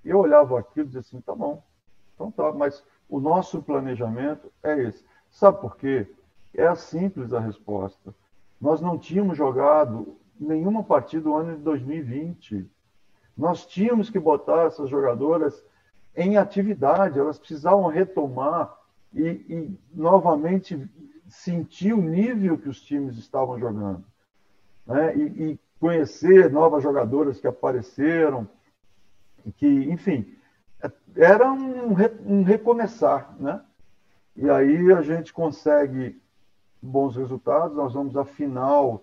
E 0.05 0.09
eu 0.09 0.19
olhava 0.19 0.59
aquilo 0.59 0.87
e 0.87 0.89
dizia 0.89 1.03
assim, 1.03 1.21
tá 1.21 1.37
bom, 1.37 1.63
então 2.17 2.33
tá, 2.33 2.51
mas 2.51 2.83
o 3.09 3.21
nosso 3.21 3.63
planejamento 3.63 4.51
é 4.61 4.77
esse. 4.83 5.05
Sabe 5.31 5.61
por 5.61 5.77
quê? 5.77 6.13
É 6.53 6.75
simples 6.75 7.33
a 7.33 7.39
resposta. 7.39 8.13
Nós 8.61 8.81
não 8.81 8.99
tínhamos 8.99 9.37
jogado 9.37 10.18
nenhuma 10.39 10.83
partida 10.83 11.23
do 11.25 11.35
ano 11.35 11.57
de 11.57 11.63
2020. 11.63 12.69
Nós 13.37 13.67
tínhamos 13.67 14.11
que 14.11 14.19
botar 14.19 14.67
essas 14.67 14.89
jogadoras 14.89 15.63
em 16.17 16.37
atividade, 16.37 17.19
elas 17.19 17.39
precisavam 17.39 17.87
retomar 17.87 18.77
e, 19.15 19.23
e 19.23 19.79
novamente 19.95 20.89
sentir 21.29 21.93
o 21.93 22.03
nível 22.03 22.59
que 22.59 22.69
os 22.69 22.81
times 22.81 23.17
estavam 23.17 23.59
jogando. 23.59 24.05
Né? 24.87 25.17
E, 25.17 25.23
e 25.23 25.61
conhecer 25.79 26.51
novas 26.51 26.83
jogadoras 26.83 27.41
que 27.41 27.47
apareceram, 27.47 28.49
que, 29.57 29.67
enfim, 29.67 30.35
era 31.15 31.51
um, 31.53 31.95
um 32.27 32.43
recomeçar, 32.43 33.35
né? 33.39 33.63
E 34.37 34.49
aí 34.49 34.93
a 34.93 35.03
gente 35.03 35.33
consegue 35.33 36.21
bons 36.81 37.17
resultados. 37.17 37.77
Nós 37.77 37.93
vamos 37.93 38.17
à 38.17 38.25
final 38.25 39.03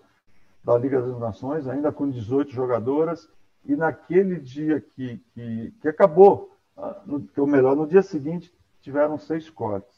da 0.66 0.76
Liga 0.76 1.00
das 1.00 1.16
Nações, 1.20 1.68
ainda 1.68 1.92
com 1.92 2.10
18 2.10 2.50
jogadoras, 2.50 3.28
e 3.64 3.76
naquele 3.76 4.40
dia 4.40 4.80
que, 4.80 5.22
que, 5.32 5.72
que 5.80 5.88
acabou, 5.88 6.50
ah, 6.76 7.00
que 7.32 7.40
o 7.40 7.46
melhor, 7.46 7.76
no 7.76 7.86
dia 7.86 8.02
seguinte 8.02 8.52
tiveram 8.80 9.16
seis 9.16 9.48
cortes. 9.48 9.94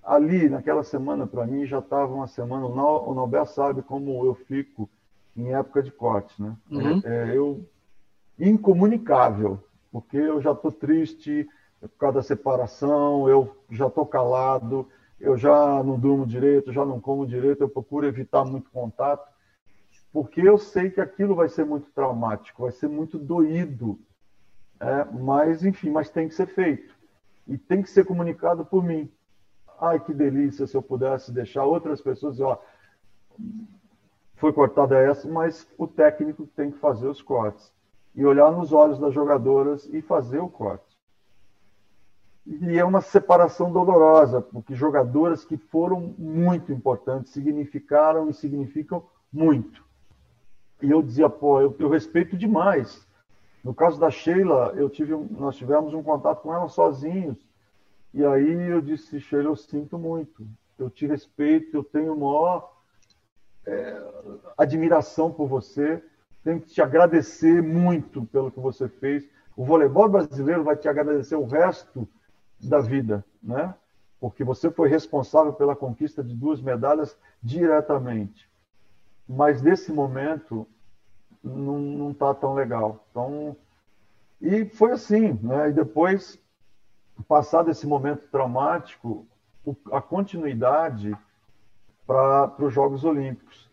Ali, 0.00 0.48
naquela 0.48 0.84
semana, 0.84 1.26
para 1.26 1.44
mim, 1.44 1.66
já 1.66 1.80
estava 1.80 2.14
uma 2.14 2.28
semana, 2.28 2.64
o 2.64 3.12
Nobel 3.12 3.44
sabe 3.44 3.82
como 3.82 4.24
eu 4.24 4.36
fico 4.36 4.88
em 5.36 5.52
época 5.52 5.82
de 5.82 5.90
corte, 5.90 6.40
né? 6.40 6.56
Uhum. 6.70 7.02
É, 7.04 7.36
eu 7.36 7.68
incomunicável, 8.38 9.58
porque 9.90 10.16
eu 10.16 10.40
já 10.40 10.52
estou 10.52 10.70
triste 10.70 11.48
por 11.80 11.98
causa 11.98 12.18
da 12.18 12.22
separação, 12.22 13.28
eu 13.28 13.56
já 13.68 13.88
estou 13.88 14.06
calado, 14.06 14.88
eu 15.20 15.36
já 15.36 15.82
não 15.82 15.98
durmo 15.98 16.24
direito, 16.24 16.72
já 16.72 16.84
não 16.84 17.00
como 17.00 17.26
direito, 17.26 17.62
eu 17.62 17.68
procuro 17.68 18.06
evitar 18.06 18.44
muito 18.44 18.70
contato, 18.70 19.28
porque 20.12 20.40
eu 20.40 20.58
sei 20.58 20.90
que 20.90 21.00
aquilo 21.00 21.34
vai 21.34 21.48
ser 21.48 21.64
muito 21.64 21.90
traumático, 21.90 22.62
vai 22.62 22.72
ser 22.72 22.88
muito 22.88 23.18
doído, 23.18 23.98
é, 24.80 25.04
mas 25.04 25.64
enfim, 25.64 25.90
mas 25.90 26.10
tem 26.10 26.28
que 26.28 26.34
ser 26.34 26.46
feito 26.46 26.94
e 27.46 27.56
tem 27.56 27.82
que 27.82 27.90
ser 27.90 28.04
comunicado 28.04 28.64
por 28.64 28.84
mim. 28.84 29.10
Ai, 29.80 30.00
que 30.00 30.12
delícia 30.12 30.66
se 30.66 30.76
eu 30.76 30.82
pudesse 30.82 31.32
deixar 31.32 31.64
outras 31.64 32.00
pessoas, 32.00 32.40
ó, 32.40 32.60
foi 34.36 34.52
cortada 34.52 34.98
essa, 34.98 35.28
mas 35.28 35.66
o 35.76 35.86
técnico 35.86 36.46
tem 36.46 36.70
que 36.70 36.78
fazer 36.78 37.08
os 37.08 37.22
cortes 37.22 37.72
e 38.14 38.24
olhar 38.24 38.50
nos 38.50 38.72
olhos 38.72 38.98
das 38.98 39.14
jogadoras 39.14 39.88
e 39.92 40.02
fazer 40.02 40.38
o 40.38 40.48
corte. 40.48 40.84
E 42.44 42.78
é 42.78 42.84
uma 42.84 43.00
separação 43.00 43.70
dolorosa, 43.70 44.40
porque 44.40 44.74
jogadoras 44.74 45.44
que 45.44 45.56
foram 45.56 46.14
muito 46.18 46.72
importantes, 46.72 47.32
significaram 47.32 48.30
e 48.30 48.34
significam 48.34 49.04
muito. 49.32 49.84
E 50.82 50.90
eu 50.90 51.02
dizia, 51.02 51.28
pô, 51.28 51.60
eu, 51.60 51.74
eu 51.78 51.88
respeito 51.88 52.36
demais. 52.36 53.06
No 53.64 53.74
caso 53.74 53.98
da 53.98 54.10
Sheila, 54.10 54.72
eu 54.76 54.88
tive, 54.88 55.14
nós 55.14 55.56
tivemos 55.56 55.92
um 55.92 56.02
contato 56.02 56.42
com 56.42 56.54
ela 56.54 56.68
sozinhos. 56.68 57.38
E 58.14 58.24
aí 58.24 58.70
eu 58.70 58.80
disse, 58.80 59.20
Sheila, 59.20 59.50
eu 59.50 59.56
sinto 59.56 59.98
muito. 59.98 60.46
Eu 60.78 60.88
te 60.88 61.06
respeito, 61.06 61.76
eu 61.76 61.84
tenho 61.84 62.16
maior 62.16 62.72
é, 63.66 64.02
admiração 64.56 65.32
por 65.32 65.48
você 65.48 66.02
tenho 66.48 66.60
que 66.62 66.68
te 66.68 66.80
agradecer 66.80 67.62
muito 67.62 68.24
pelo 68.24 68.50
que 68.50 68.58
você 68.58 68.88
fez. 68.88 69.28
O 69.54 69.66
voleibol 69.66 70.08
brasileiro 70.08 70.64
vai 70.64 70.76
te 70.76 70.88
agradecer 70.88 71.36
o 71.36 71.44
resto 71.44 72.08
da 72.58 72.80
vida, 72.80 73.22
né? 73.42 73.74
Porque 74.18 74.42
você 74.42 74.70
foi 74.70 74.88
responsável 74.88 75.52
pela 75.52 75.76
conquista 75.76 76.24
de 76.24 76.34
duas 76.34 76.60
medalhas 76.60 77.18
diretamente. 77.42 78.47
Mas 79.28 79.62
nesse 79.62 79.92
momento 79.92 80.66
não 81.42 82.10
está 82.10 82.34
tão 82.34 82.54
legal. 82.54 83.04
Então, 83.10 83.56
e 84.40 84.64
foi 84.64 84.92
assim, 84.92 85.38
né? 85.42 85.70
E 85.70 85.72
depois, 85.72 86.40
passado 87.26 87.70
esse 87.70 87.86
momento 87.86 88.28
traumático, 88.30 89.26
a 89.92 90.00
continuidade 90.00 91.16
para 92.06 92.54
os 92.58 92.72
Jogos 92.72 93.04
Olímpicos 93.04 93.68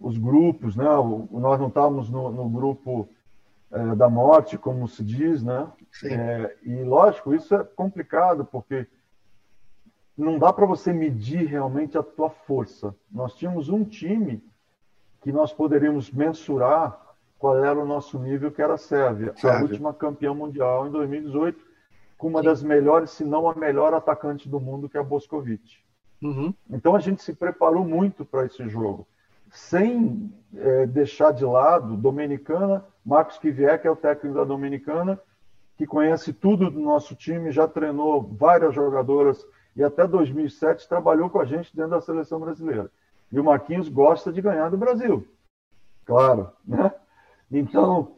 os 0.00 0.18
grupos, 0.18 0.76
né? 0.76 0.84
nós 1.30 1.58
não 1.58 1.68
estávamos 1.68 2.10
no, 2.10 2.30
no 2.30 2.48
grupo 2.48 3.08
é, 3.70 3.94
da 3.94 4.08
morte, 4.08 4.58
como 4.58 4.86
se 4.86 5.02
diz, 5.02 5.42
né? 5.42 5.70
É, 6.04 6.56
e 6.62 6.82
lógico, 6.82 7.34
isso 7.34 7.54
é 7.54 7.64
complicado 7.64 8.44
porque 8.44 8.86
não 10.16 10.38
dá 10.38 10.52
para 10.52 10.66
você 10.66 10.92
medir 10.92 11.46
realmente 11.46 11.96
a 11.96 12.02
tua 12.02 12.30
força. 12.30 12.94
Nós 13.10 13.34
tínhamos 13.34 13.68
um 13.68 13.84
time 13.84 14.42
que 15.26 15.32
nós 15.32 15.52
poderíamos 15.52 16.08
mensurar 16.08 17.04
qual 17.36 17.58
era 17.58 17.76
o 17.76 17.84
nosso 17.84 18.16
nível, 18.16 18.52
que 18.52 18.62
era 18.62 18.74
a 18.74 18.78
Sérvia, 18.78 19.34
Sérvia. 19.34 19.58
a 19.58 19.62
última 19.62 19.92
campeã 19.92 20.32
mundial 20.32 20.86
em 20.86 20.90
2018, 20.92 21.58
com 22.16 22.28
uma 22.28 22.38
Sim. 22.38 22.44
das 22.44 22.62
melhores, 22.62 23.10
se 23.10 23.24
não 23.24 23.50
a 23.50 23.54
melhor 23.56 23.92
atacante 23.92 24.48
do 24.48 24.60
mundo, 24.60 24.88
que 24.88 24.96
é 24.96 25.00
a 25.00 25.02
Boscovic. 25.02 25.78
Uhum. 26.22 26.54
Então 26.70 26.94
a 26.94 27.00
gente 27.00 27.24
se 27.24 27.34
preparou 27.34 27.84
muito 27.84 28.24
para 28.24 28.46
esse 28.46 28.68
jogo 28.68 29.04
sem 29.50 30.32
é, 30.54 30.86
deixar 30.86 31.32
de 31.32 31.44
lado 31.44 31.96
Dominicana, 31.96 32.84
Marcos 33.04 33.36
Kivier, 33.38 33.82
que 33.82 33.88
é 33.88 33.90
o 33.90 33.96
técnico 33.96 34.36
da 34.36 34.44
Dominicana, 34.44 35.18
que 35.76 35.88
conhece 35.88 36.32
tudo 36.32 36.70
do 36.70 36.78
nosso 36.78 37.16
time, 37.16 37.50
já 37.50 37.66
treinou 37.66 38.22
várias 38.22 38.72
jogadoras 38.72 39.44
e 39.74 39.82
até 39.82 40.06
2007 40.06 40.88
trabalhou 40.88 41.28
com 41.28 41.40
a 41.40 41.44
gente 41.44 41.74
dentro 41.74 41.90
da 41.90 42.00
seleção 42.00 42.38
brasileira. 42.38 42.88
E 43.30 43.40
o 43.40 43.44
Marquinhos 43.44 43.88
gosta 43.88 44.32
de 44.32 44.40
ganhar 44.40 44.70
do 44.70 44.78
Brasil, 44.78 45.26
claro, 46.04 46.52
né? 46.64 46.92
Então, 47.50 48.16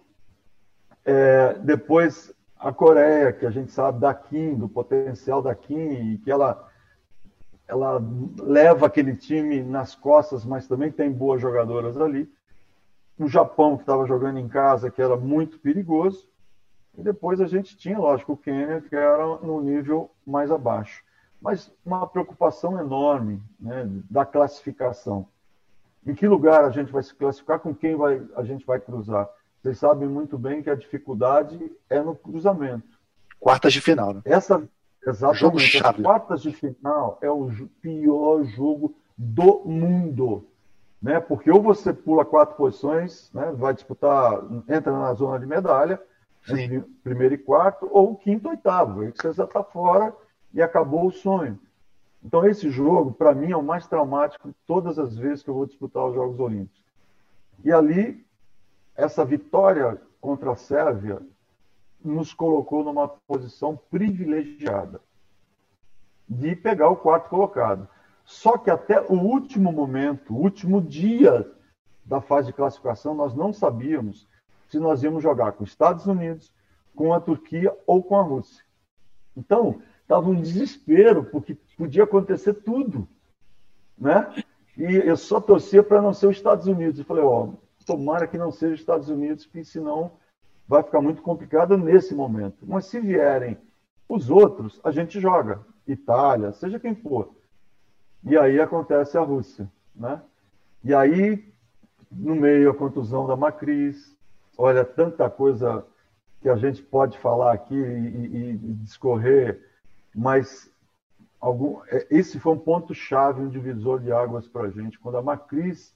é, 1.04 1.54
depois 1.54 2.34
a 2.58 2.72
Coreia, 2.72 3.32
que 3.32 3.46
a 3.46 3.50
gente 3.50 3.70
sabe 3.70 4.00
da 4.00 4.12
Kim, 4.12 4.54
do 4.54 4.68
potencial 4.68 5.40
da 5.40 5.54
Kim, 5.54 5.92
e 5.92 6.18
que 6.18 6.30
ela 6.30 6.68
ela 7.68 8.02
leva 8.38 8.86
aquele 8.86 9.14
time 9.14 9.62
nas 9.62 9.94
costas, 9.94 10.42
mas 10.42 10.66
também 10.66 10.90
tem 10.90 11.12
boas 11.12 11.40
jogadoras 11.40 11.98
ali. 11.98 12.26
O 13.18 13.28
Japão, 13.28 13.76
que 13.76 13.82
estava 13.82 14.06
jogando 14.06 14.38
em 14.38 14.48
casa, 14.48 14.90
que 14.90 15.02
era 15.02 15.16
muito 15.16 15.58
perigoso. 15.58 16.26
E 16.96 17.02
depois 17.02 17.40
a 17.42 17.46
gente 17.46 17.76
tinha, 17.76 17.98
lógico, 17.98 18.32
o 18.32 18.36
Quênia, 18.36 18.80
que 18.80 18.96
era 18.96 19.24
no 19.42 19.60
nível 19.60 20.10
mais 20.26 20.50
abaixo. 20.50 21.04
Mas 21.40 21.72
uma 21.84 22.06
preocupação 22.06 22.78
enorme 22.78 23.40
né, 23.60 23.88
da 24.10 24.24
classificação. 24.24 25.26
Em 26.06 26.14
que 26.14 26.26
lugar 26.26 26.64
a 26.64 26.70
gente 26.70 26.90
vai 26.90 27.02
se 27.02 27.14
classificar, 27.14 27.60
com 27.60 27.74
quem 27.74 27.94
vai, 27.94 28.22
a 28.34 28.42
gente 28.42 28.66
vai 28.66 28.80
cruzar? 28.80 29.28
Vocês 29.62 29.78
sabem 29.78 30.08
muito 30.08 30.38
bem 30.38 30.62
que 30.62 30.70
a 30.70 30.74
dificuldade 30.74 31.70
é 31.88 32.00
no 32.00 32.14
cruzamento. 32.14 32.98
Quartas 33.38 33.72
de 33.72 33.80
final, 33.80 34.14
né? 34.14 34.22
Essa, 34.24 34.68
Exatamente. 35.06 35.78
Jogo. 35.78 35.88
As 35.88 35.96
quartas 35.96 36.42
de 36.42 36.52
final 36.52 37.18
é 37.20 37.30
o 37.30 37.50
pior 37.80 38.44
jogo 38.44 38.94
do 39.16 39.62
mundo. 39.64 40.46
Né? 41.00 41.20
Porque 41.20 41.50
ou 41.50 41.62
você 41.62 41.92
pula 41.92 42.24
quatro 42.24 42.56
posições, 42.56 43.30
né? 43.32 43.52
vai 43.54 43.72
disputar, 43.72 44.42
entra 44.68 44.92
na 44.92 45.14
zona 45.14 45.38
de 45.38 45.46
medalha, 45.46 46.00
entre 46.48 46.80
primeiro 47.02 47.34
e 47.34 47.38
quarto, 47.38 47.88
ou 47.90 48.16
quinto 48.16 48.48
oitavo. 48.48 49.02
Aí 49.02 49.12
você 49.14 49.32
já 49.32 49.44
está 49.44 49.62
fora 49.62 50.14
e 50.52 50.62
acabou 50.62 51.06
o 51.06 51.12
sonho. 51.12 51.58
Então, 52.22 52.44
esse 52.44 52.68
jogo, 52.70 53.12
para 53.12 53.34
mim, 53.34 53.52
é 53.52 53.56
o 53.56 53.62
mais 53.62 53.86
traumático 53.86 54.54
todas 54.66 54.98
as 54.98 55.16
vezes 55.16 55.42
que 55.42 55.50
eu 55.50 55.54
vou 55.54 55.66
disputar 55.66 56.06
os 56.06 56.14
Jogos 56.14 56.40
Olímpicos. 56.40 56.82
E 57.64 57.72
ali, 57.72 58.26
essa 58.94 59.24
vitória 59.24 60.00
contra 60.20 60.52
a 60.52 60.56
Sérvia 60.56 61.22
nos 62.04 62.32
colocou 62.32 62.84
numa 62.84 63.08
posição 63.08 63.78
privilegiada 63.90 65.00
de 66.28 66.54
pegar 66.54 66.88
o 66.90 66.96
quarto 66.96 67.28
colocado. 67.28 67.88
Só 68.24 68.58
que 68.58 68.70
até 68.70 69.00
o 69.00 69.14
último 69.14 69.72
momento, 69.72 70.34
o 70.34 70.40
último 70.40 70.80
dia 70.80 71.50
da 72.04 72.20
fase 72.20 72.48
de 72.48 72.52
classificação, 72.52 73.14
nós 73.14 73.34
não 73.34 73.52
sabíamos 73.52 74.28
se 74.68 74.78
nós 74.78 75.02
íamos 75.02 75.22
jogar 75.22 75.52
com 75.52 75.64
os 75.64 75.70
Estados 75.70 76.06
Unidos, 76.06 76.52
com 76.94 77.14
a 77.14 77.20
Turquia 77.20 77.74
ou 77.86 78.02
com 78.02 78.16
a 78.18 78.22
Rússia. 78.22 78.62
Então, 79.36 79.80
estava 80.08 80.30
um 80.30 80.40
desespero, 80.40 81.22
porque 81.22 81.54
podia 81.76 82.04
acontecer 82.04 82.54
tudo. 82.54 83.06
Né? 83.96 84.42
E 84.74 84.84
eu 84.84 85.18
só 85.18 85.38
torcia 85.38 85.82
para 85.82 86.00
não 86.00 86.14
ser 86.14 86.28
os 86.28 86.36
Estados 86.36 86.66
Unidos. 86.66 86.98
Eu 86.98 87.04
falei, 87.04 87.22
ó, 87.22 87.50
tomara 87.84 88.26
que 88.26 88.38
não 88.38 88.50
seja 88.50 88.72
os 88.72 88.80
Estados 88.80 89.10
Unidos, 89.10 89.44
porque 89.44 89.64
senão 89.64 90.12
vai 90.66 90.82
ficar 90.82 91.02
muito 91.02 91.20
complicado 91.20 91.76
nesse 91.76 92.14
momento. 92.14 92.64
Mas 92.66 92.86
se 92.86 92.98
vierem 93.00 93.58
Os 94.08 94.30
outros 94.30 94.80
a 94.82 94.90
gente 94.90 95.20
joga, 95.20 95.60
Itália, 95.86 96.52
seja 96.52 96.80
quem 96.80 96.94
for. 96.94 97.34
E 98.24 98.38
aí 98.38 98.58
acontece 98.58 99.18
a 99.18 99.20
Rússia, 99.20 99.70
né? 99.94 100.22
E 100.82 100.94
aí, 100.94 101.52
no 102.10 102.34
meio, 102.34 102.70
a 102.70 102.74
contusão 102.74 103.26
da 103.26 103.36
Macris. 103.36 104.16
Olha, 104.56 104.84
tanta 104.84 105.28
coisa 105.28 105.84
que 106.40 106.48
a 106.48 106.56
gente 106.56 106.82
pode 106.82 107.18
falar 107.18 107.52
aqui 107.52 107.74
e, 107.74 108.54
e 108.54 108.56
discorrer, 108.76 109.67
mas 110.14 110.70
algum, 111.40 111.82
é, 111.86 112.06
esse 112.10 112.38
foi 112.38 112.52
um 112.52 112.58
ponto-chave, 112.58 113.40
um 113.40 113.48
divisor 113.48 114.00
de 114.00 114.12
águas 114.12 114.46
para 114.48 114.68
a 114.68 114.70
gente, 114.70 114.98
quando 114.98 115.18
a 115.18 115.22
Macris 115.22 115.94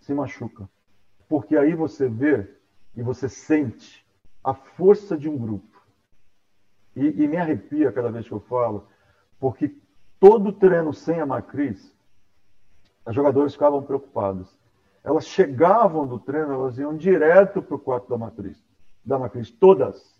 se 0.00 0.12
machuca. 0.12 0.68
Porque 1.28 1.56
aí 1.56 1.74
você 1.74 2.08
vê 2.08 2.48
e 2.94 3.02
você 3.02 3.28
sente 3.28 4.04
a 4.42 4.52
força 4.54 5.16
de 5.16 5.28
um 5.28 5.36
grupo. 5.36 5.82
E, 6.94 7.24
e 7.24 7.26
me 7.26 7.36
arrepia 7.36 7.90
cada 7.90 8.10
vez 8.10 8.26
que 8.28 8.32
eu 8.32 8.40
falo, 8.40 8.86
porque 9.40 9.74
todo 10.20 10.52
treino 10.52 10.92
sem 10.92 11.20
a 11.20 11.26
Macris, 11.26 11.94
os 13.06 13.14
jogadores 13.14 13.52
ficavam 13.52 13.82
preocupados. 13.82 14.56
Elas 15.02 15.26
chegavam 15.26 16.06
do 16.06 16.18
treino, 16.18 16.52
elas 16.52 16.78
iam 16.78 16.96
direto 16.96 17.60
para 17.60 17.76
o 17.76 17.78
quarto 17.78 18.08
da 18.08 18.16
matriz, 18.16 18.64
da 19.04 19.18
matriz, 19.18 19.50
todas. 19.50 20.13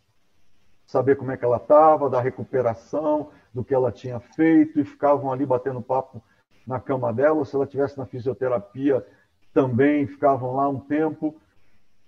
Saber 0.86 1.16
como 1.16 1.32
é 1.32 1.36
que 1.36 1.44
ela 1.44 1.56
estava, 1.56 2.10
da 2.10 2.20
recuperação, 2.20 3.30
do 3.52 3.64
que 3.64 3.74
ela 3.74 3.90
tinha 3.90 4.20
feito, 4.20 4.78
e 4.80 4.84
ficavam 4.84 5.32
ali 5.32 5.46
batendo 5.46 5.80
papo 5.80 6.22
na 6.66 6.80
cama 6.80 7.12
dela, 7.12 7.36
ou 7.36 7.44
se 7.44 7.54
ela 7.54 7.64
estivesse 7.64 7.98
na 7.98 8.06
fisioterapia, 8.06 9.04
também 9.52 10.06
ficavam 10.06 10.54
lá 10.56 10.68
um 10.68 10.80
tempo 10.80 11.34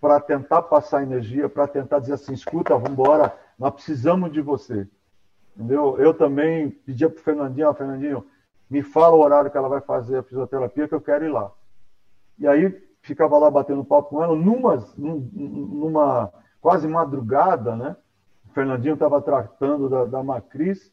para 0.01 0.21
tentar 0.21 0.63
passar 0.63 1.03
energia, 1.03 1.49
para 1.49 1.67
tentar 1.67 2.01
dizer 2.01 2.15
assim, 2.15 2.35
escuta, 2.35 2.75
vamos 2.75 2.91
embora, 2.91 3.35
nós 3.59 3.73
precisamos 3.73 4.33
de 4.33 4.41
você. 4.41 4.87
Entendeu? 5.55 5.97
Eu 5.99 6.13
também 6.13 6.71
pedia 6.71 7.09
para 7.09 7.19
o 7.19 7.23
Fernandinho, 7.23 7.75
Fernandinho, 7.75 8.27
me 8.69 8.83
fala 8.83 9.17
o 9.17 9.21
horário 9.21 9.51
que 9.51 9.57
ela 9.57 9.69
vai 9.69 9.81
fazer 9.81 10.19
a 10.19 10.23
fisioterapia, 10.23 10.89
que 10.89 10.95
eu 10.95 11.01
quero 11.01 11.25
ir 11.25 11.31
lá. 11.31 11.51
E 12.39 12.47
aí 12.47 12.71
ficava 13.01 13.39
lá 13.39 13.51
batendo 13.51 13.85
papo 13.85 14.11
com 14.11 14.23
ela, 14.23 14.35
numa, 14.35 14.85
numa 14.97 16.33
quase 16.61 16.87
madrugada, 16.87 17.75
né? 17.77 17.97
Fernandinho 18.57 18.95
estava 18.95 19.21
tratando 19.21 19.87
da, 19.87 20.07
da 20.07 20.23
Macris, 20.23 20.91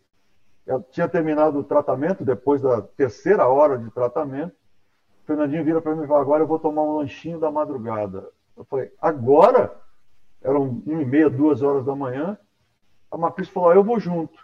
ela 0.67 0.85
tinha 0.91 1.07
terminado 1.07 1.59
o 1.59 1.63
tratamento, 1.63 2.25
depois 2.25 2.61
da 2.61 2.81
terceira 2.81 3.47
hora 3.47 3.77
de 3.77 3.89
tratamento. 3.89 4.53
O 5.23 5.25
Fernandinho 5.25 5.63
vira 5.63 5.81
para 5.81 5.95
mim 5.95 6.03
e 6.03 6.07
fala: 6.07 6.19
Agora 6.19 6.43
eu 6.43 6.47
vou 6.47 6.59
tomar 6.59 6.83
um 6.83 6.97
lanchinho 6.97 7.39
da 7.39 7.49
madrugada. 7.49 8.29
Eu 8.57 8.65
falei: 8.65 8.91
Agora? 9.01 9.81
Eram 10.41 10.83
uma 10.85 11.01
e 11.01 11.05
meia, 11.05 11.29
duas 11.29 11.61
horas 11.61 11.85
da 11.85 11.95
manhã. 11.95 12.37
A 13.09 13.17
Macris 13.17 13.47
falou: 13.47 13.73
Eu 13.73 13.81
vou 13.81 13.97
junto. 13.97 14.37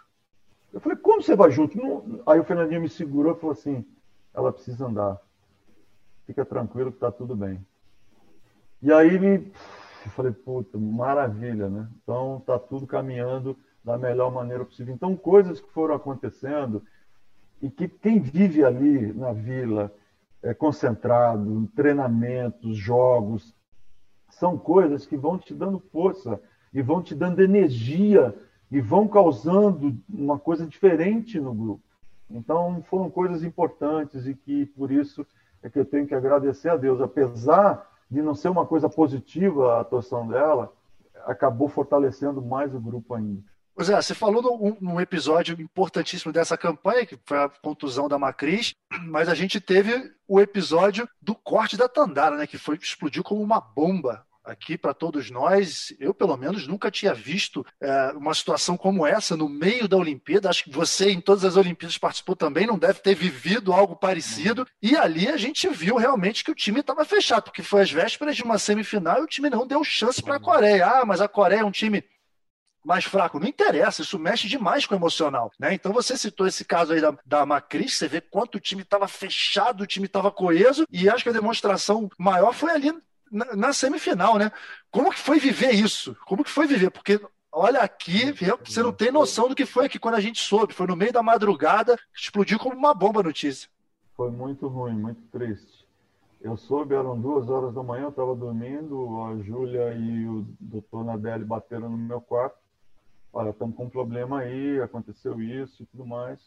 Eu 0.72 0.80
falei, 0.80 0.96
como 0.96 1.20
você 1.20 1.36
vai 1.36 1.50
junto? 1.50 1.76
Não... 1.76 2.22
Aí 2.26 2.38
o 2.38 2.44
Fernandinho 2.44 2.80
me 2.80 2.88
segurou 2.88 3.32
e 3.32 3.38
falou 3.38 3.52
assim, 3.52 3.84
ela 4.32 4.52
precisa 4.52 4.86
andar. 4.86 5.20
Fica 6.26 6.44
tranquilo 6.44 6.90
que 6.90 6.96
está 6.96 7.10
tudo 7.10 7.34
bem. 7.36 7.64
E 8.80 8.92
aí 8.92 9.18
me... 9.18 9.52
eu 10.06 10.12
falei, 10.12 10.32
puta, 10.32 10.78
maravilha, 10.78 11.68
né? 11.68 11.88
Então 12.02 12.38
está 12.38 12.58
tudo 12.58 12.86
caminhando 12.86 13.56
da 13.84 13.96
melhor 13.96 14.32
maneira 14.32 14.64
possível. 14.64 14.94
Então, 14.94 15.16
coisas 15.16 15.60
que 15.60 15.70
foram 15.72 15.94
acontecendo 15.94 16.82
e 17.60 17.70
que 17.70 17.88
quem 17.88 18.20
vive 18.20 18.64
ali 18.64 19.12
na 19.12 19.32
vila, 19.32 19.92
é, 20.42 20.54
concentrado, 20.54 21.68
treinamentos, 21.74 22.76
jogos, 22.76 23.54
são 24.30 24.56
coisas 24.56 25.06
que 25.06 25.16
vão 25.16 25.38
te 25.38 25.54
dando 25.54 25.78
força 25.78 26.40
e 26.72 26.80
vão 26.80 27.02
te 27.02 27.14
dando 27.14 27.40
energia 27.40 28.34
e 28.70 28.80
vão 28.80 29.08
causando 29.08 29.96
uma 30.08 30.38
coisa 30.38 30.66
diferente 30.66 31.40
no 31.40 31.52
grupo. 31.52 31.82
Então, 32.30 32.82
foram 32.82 33.10
coisas 33.10 33.42
importantes 33.42 34.26
e 34.26 34.34
que, 34.34 34.66
por 34.66 34.90
isso, 34.92 35.26
é 35.62 35.68
que 35.68 35.78
eu 35.78 35.84
tenho 35.84 36.06
que 36.06 36.14
agradecer 36.14 36.68
a 36.68 36.76
Deus. 36.76 37.00
Apesar 37.00 37.89
de 38.10 38.20
não 38.20 38.34
ser 38.34 38.48
uma 38.48 38.66
coisa 38.66 38.88
positiva 38.88 39.74
a 39.74 39.80
atuação 39.80 40.26
dela, 40.26 40.72
acabou 41.24 41.68
fortalecendo 41.68 42.42
mais 42.42 42.74
o 42.74 42.80
grupo 42.80 43.14
ainda. 43.14 43.42
Pois 43.74 43.88
é, 43.88 43.96
você 43.96 44.14
falou 44.14 44.76
num, 44.80 45.00
episódio 45.00 45.58
importantíssimo 45.60 46.32
dessa 46.32 46.58
campanha, 46.58 47.06
que 47.06 47.18
foi 47.24 47.38
a 47.38 47.48
contusão 47.48 48.08
da 48.08 48.18
Macris, 48.18 48.74
mas 49.04 49.28
a 49.28 49.34
gente 49.34 49.60
teve 49.60 50.12
o 50.28 50.40
episódio 50.40 51.08
do 51.22 51.34
corte 51.34 51.76
da 51.76 51.88
Tandara, 51.88 52.36
né, 52.36 52.46
que 52.46 52.58
foi 52.58 52.76
explodiu 52.76 53.22
como 53.22 53.42
uma 53.42 53.60
bomba 53.60 54.26
aqui 54.50 54.76
para 54.76 54.92
todos 54.92 55.30
nós. 55.30 55.94
Eu, 55.98 56.12
pelo 56.12 56.36
menos, 56.36 56.66
nunca 56.66 56.90
tinha 56.90 57.14
visto 57.14 57.64
é, 57.80 58.12
uma 58.16 58.34
situação 58.34 58.76
como 58.76 59.06
essa 59.06 59.36
no 59.36 59.48
meio 59.48 59.86
da 59.86 59.96
Olimpíada. 59.96 60.50
Acho 60.50 60.64
que 60.64 60.70
você, 60.70 61.10
em 61.10 61.20
todas 61.20 61.44
as 61.44 61.56
Olimpíadas, 61.56 61.98
participou 61.98 62.34
também, 62.34 62.66
não 62.66 62.78
deve 62.78 63.00
ter 63.00 63.14
vivido 63.14 63.72
algo 63.72 63.96
parecido. 63.96 64.66
E 64.82 64.96
ali 64.96 65.28
a 65.28 65.36
gente 65.36 65.68
viu 65.68 65.96
realmente 65.96 66.44
que 66.44 66.50
o 66.50 66.54
time 66.54 66.80
estava 66.80 67.04
fechado, 67.04 67.44
porque 67.44 67.62
foi 67.62 67.82
às 67.82 67.90
vésperas 67.90 68.36
de 68.36 68.42
uma 68.42 68.58
semifinal 68.58 69.18
e 69.18 69.24
o 69.24 69.28
time 69.28 69.48
não 69.48 69.66
deu 69.66 69.82
chance 69.84 70.22
para 70.22 70.36
a 70.36 70.40
Coreia. 70.40 70.86
Ah, 70.86 71.04
mas 71.04 71.20
a 71.20 71.28
Coreia 71.28 71.60
é 71.60 71.64
um 71.64 71.70
time 71.70 72.04
mais 72.84 73.04
fraco. 73.04 73.38
Não 73.38 73.46
interessa, 73.46 74.02
isso 74.02 74.18
mexe 74.18 74.48
demais 74.48 74.86
com 74.86 74.94
o 74.94 74.98
emocional. 74.98 75.50
Né? 75.58 75.74
Então 75.74 75.92
você 75.92 76.16
citou 76.16 76.46
esse 76.46 76.64
caso 76.64 76.92
aí 76.92 77.00
da, 77.00 77.14
da 77.24 77.46
Macris, 77.46 77.96
você 77.96 78.08
vê 78.08 78.20
quanto 78.20 78.56
o 78.56 78.60
time 78.60 78.82
estava 78.82 79.06
fechado, 79.06 79.82
o 79.82 79.86
time 79.86 80.06
estava 80.06 80.30
coeso, 80.30 80.84
e 80.90 81.08
acho 81.08 81.22
que 81.22 81.30
a 81.30 81.34
demonstração 81.34 82.08
maior 82.18 82.52
foi 82.52 82.70
ali 82.70 82.92
na, 83.30 83.56
na, 83.56 83.72
semifinal, 83.72 84.38
né? 84.38 84.50
Como 84.90 85.10
que 85.10 85.18
foi 85.18 85.38
viver 85.38 85.72
isso? 85.72 86.16
Como 86.26 86.44
que 86.44 86.50
foi 86.50 86.66
viver? 86.66 86.90
Porque 86.90 87.20
olha 87.52 87.80
aqui, 87.80 88.32
você 88.64 88.82
não 88.82 88.92
tem 88.92 89.10
noção 89.10 89.48
do 89.48 89.54
que 89.54 89.66
foi 89.66 89.86
aqui 89.86 89.98
quando 89.98 90.14
a 90.14 90.20
gente 90.20 90.40
soube. 90.40 90.74
Foi 90.74 90.86
no 90.86 90.96
meio 90.96 91.12
da 91.12 91.22
madrugada, 91.22 91.98
explodiu 92.14 92.58
como 92.58 92.76
uma 92.76 92.94
bomba 92.94 93.20
a 93.20 93.24
notícia. 93.24 93.68
Foi 94.16 94.30
muito 94.30 94.68
ruim, 94.68 94.94
muito 94.94 95.22
triste. 95.30 95.86
Eu 96.40 96.56
soube, 96.56 96.94
eram 96.94 97.20
duas 97.20 97.50
horas 97.50 97.74
da 97.74 97.82
manhã, 97.82 98.04
eu 98.04 98.08
estava 98.08 98.34
dormindo, 98.34 99.22
a 99.24 99.42
Júlia 99.42 99.92
e 99.92 100.26
o 100.26 100.46
doutor 100.58 101.04
Nadelli 101.04 101.44
bateram 101.44 101.90
no 101.90 101.98
meu 101.98 102.20
quarto. 102.20 102.56
Olha, 103.32 103.50
estamos 103.50 103.76
com 103.76 103.84
um 103.84 103.90
problema 103.90 104.40
aí, 104.40 104.80
aconteceu 104.80 105.40
isso 105.40 105.82
e 105.82 105.86
tudo 105.86 106.06
mais. 106.06 106.40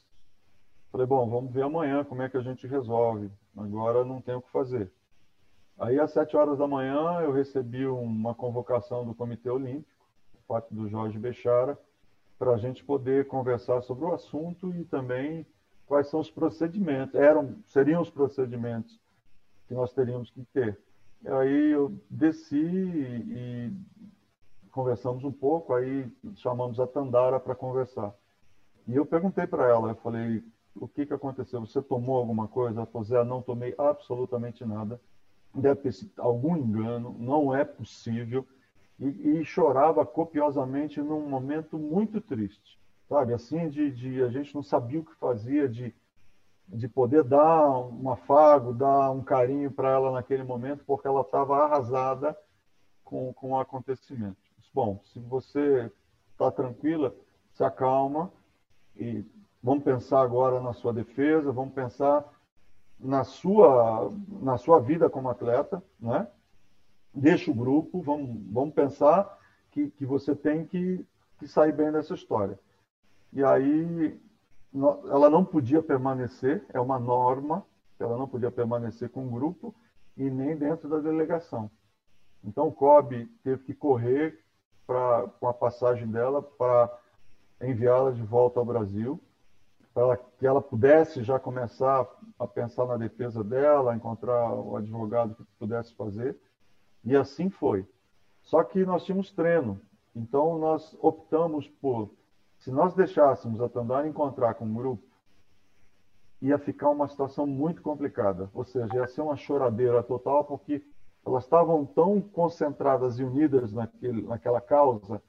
Falei, 0.91 1.07
bom, 1.07 1.29
vamos 1.29 1.53
ver 1.53 1.63
amanhã 1.63 2.03
como 2.03 2.21
é 2.21 2.29
que 2.29 2.37
a 2.37 2.41
gente 2.41 2.67
resolve. 2.67 3.31
Agora 3.55 4.03
não 4.03 4.19
tem 4.19 4.35
o 4.35 4.41
que 4.41 4.51
fazer. 4.51 4.91
Aí, 5.79 5.99
às 5.99 6.11
sete 6.11 6.37
horas 6.37 6.57
da 6.57 6.67
manhã, 6.67 7.21
eu 7.21 7.31
recebi 7.31 7.85
uma 7.85 8.33
convocação 8.35 9.05
do 9.05 9.15
Comitê 9.15 9.49
Olímpico, 9.49 9.89
parte 10.47 10.73
do 10.73 10.87
Jorge 10.87 11.17
Bechara, 11.17 11.77
para 12.37 12.51
a 12.51 12.57
gente 12.57 12.83
poder 12.83 13.27
conversar 13.27 13.81
sobre 13.81 14.05
o 14.05 14.13
assunto 14.13 14.73
e 14.75 14.83
também 14.85 15.45
quais 15.85 16.07
são 16.09 16.19
os 16.19 16.29
procedimentos, 16.29 17.15
eram, 17.15 17.55
seriam 17.65 18.01
os 18.01 18.09
procedimentos 18.09 18.99
que 19.67 19.73
nós 19.73 19.93
teríamos 19.93 20.29
que 20.29 20.43
ter. 20.45 20.79
E 21.23 21.27
aí 21.27 21.71
eu 21.71 21.97
desci 22.09 22.55
e, 22.55 23.71
e 23.71 24.69
conversamos 24.71 25.23
um 25.23 25.31
pouco, 25.31 25.73
aí 25.73 26.11
chamamos 26.35 26.79
a 26.79 26.87
Tandara 26.87 27.39
para 27.39 27.55
conversar. 27.55 28.13
E 28.87 28.95
eu 28.95 29.05
perguntei 29.05 29.47
para 29.47 29.67
ela, 29.67 29.89
eu 29.89 29.95
falei, 29.95 30.43
o 30.75 30.87
que, 30.87 31.05
que 31.05 31.13
aconteceu? 31.13 31.61
Você 31.61 31.81
tomou 31.81 32.17
alguma 32.17 32.47
coisa? 32.47 32.79
Ela 32.79 32.85
falou, 32.85 33.05
Zé, 33.05 33.23
não 33.23 33.41
tomei 33.41 33.73
absolutamente 33.77 34.65
nada 34.65 34.99
deve 35.53 35.81
ter 35.81 35.93
sido 35.93 36.11
algum 36.17 36.57
engano, 36.57 37.15
não 37.19 37.55
é 37.55 37.63
possível, 37.63 38.45
e, 38.99 39.39
e, 39.39 39.45
chorava 39.45 40.05
copiosamente 40.05 41.01
num 41.01 41.27
momento 41.27 41.77
muito 41.77 42.21
triste, 42.21 42.79
sabe? 43.07 43.33
Assim, 43.33 43.69
de, 43.69 43.91
de, 43.91 44.23
a 44.23 44.29
gente 44.29 44.53
não 44.53 44.63
sabia 44.63 44.99
o 44.99 45.05
que 45.05 45.15
fazia, 45.15 45.67
de, 45.67 45.93
de 46.67 46.87
poder 46.87 47.23
dar 47.23 47.69
um 47.69 48.09
afago, 48.09 48.73
dar 48.73 49.11
um 49.11 49.23
carinho 49.23 49.71
para 49.71 49.89
ela 49.89 50.11
naquele 50.11 50.43
momento, 50.43 50.83
porque 50.85 51.07
ela 51.07 51.21
estava 51.21 51.63
arrasada 51.63 52.37
com, 53.03 53.33
com 53.33 53.51
o 53.51 53.59
acontecimento. 53.59 54.37
Bom, 54.73 54.99
se 55.03 55.19
você 55.19 55.91
está 56.31 56.49
tranquila, 56.49 57.13
se 57.51 57.63
acalma 57.63 58.31
e 58.95 59.23
vamos 59.61 59.83
pensar 59.83 60.21
agora 60.21 60.59
na 60.59 60.73
sua 60.73 60.91
defesa, 60.91 61.51
vamos 61.51 61.73
pensar 61.73 62.23
na 63.03 63.23
sua, 63.23 64.11
na 64.41 64.57
sua 64.57 64.79
vida 64.79 65.09
como 65.09 65.29
atleta, 65.29 65.83
né? 65.99 66.27
Deixa 67.13 67.51
o 67.51 67.53
grupo, 67.53 68.01
vamos, 68.01 68.41
vamos 68.51 68.73
pensar 68.73 69.37
que, 69.71 69.89
que 69.91 70.05
você 70.05 70.33
tem 70.35 70.65
que, 70.65 71.05
que 71.37 71.47
sair 71.47 71.73
bem 71.73 71.91
dessa 71.91 72.13
história. 72.13 72.57
E 73.31 73.43
aí 73.43 74.19
ela 75.09 75.29
não 75.29 75.43
podia 75.43 75.83
permanecer, 75.83 76.65
é 76.69 76.79
uma 76.79 76.97
norma, 76.97 77.63
ela 77.99 78.17
não 78.17 78.27
podia 78.27 78.49
permanecer 78.49 79.09
com 79.09 79.27
o 79.27 79.29
grupo 79.29 79.75
e 80.17 80.29
nem 80.29 80.55
dentro 80.55 80.89
da 80.89 80.99
delegação. 80.99 81.69
Então 82.43 82.67
o 82.67 82.71
COB 82.71 83.25
teve 83.43 83.63
que 83.63 83.73
correr 83.73 84.39
pra, 84.87 85.27
com 85.39 85.47
a 85.47 85.53
passagem 85.53 86.07
dela 86.07 86.41
para 86.41 86.89
enviá-la 87.61 88.11
de 88.11 88.23
volta 88.23 88.59
ao 88.59 88.65
Brasil 88.65 89.21
para 89.93 90.17
que 90.17 90.45
ela 90.45 90.61
pudesse 90.61 91.23
já 91.23 91.39
começar 91.39 92.07
a 92.39 92.47
pensar 92.47 92.85
na 92.87 92.97
defesa 92.97 93.43
dela, 93.43 93.95
encontrar 93.95 94.51
o 94.53 94.75
advogado 94.75 95.35
que 95.35 95.43
pudesse 95.59 95.93
fazer. 95.95 96.35
E 97.03 97.15
assim 97.15 97.49
foi. 97.49 97.87
Só 98.41 98.63
que 98.63 98.83
nós 98.85 99.05
tínhamos 99.05 99.31
treino, 99.31 99.79
então 100.15 100.57
nós 100.57 100.97
optamos 101.01 101.67
por 101.67 102.09
Se 102.57 102.71
nós 102.71 102.93
deixássemos 102.93 103.59
a 103.59 103.67
Tandara 103.67 104.07
encontrar 104.07 104.53
com 104.53 104.65
o 104.65 104.73
grupo, 104.73 105.03
ia 106.41 106.57
ficar 106.57 106.89
uma 106.91 107.09
situação 107.09 107.45
muito 107.45 107.81
complicada. 107.81 108.49
Ou 108.53 108.63
seja, 108.63 108.95
ia 108.95 109.07
ser 109.07 109.21
uma 109.21 109.35
choradeira 109.35 110.01
total, 110.01 110.45
porque 110.45 110.81
elas 111.25 111.43
estavam 111.43 111.85
tão 111.85 112.21
concentradas 112.21 113.19
e 113.19 113.23
unidas 113.23 113.73
naquele, 113.73 114.21
naquela 114.23 114.61
causa 114.61 115.21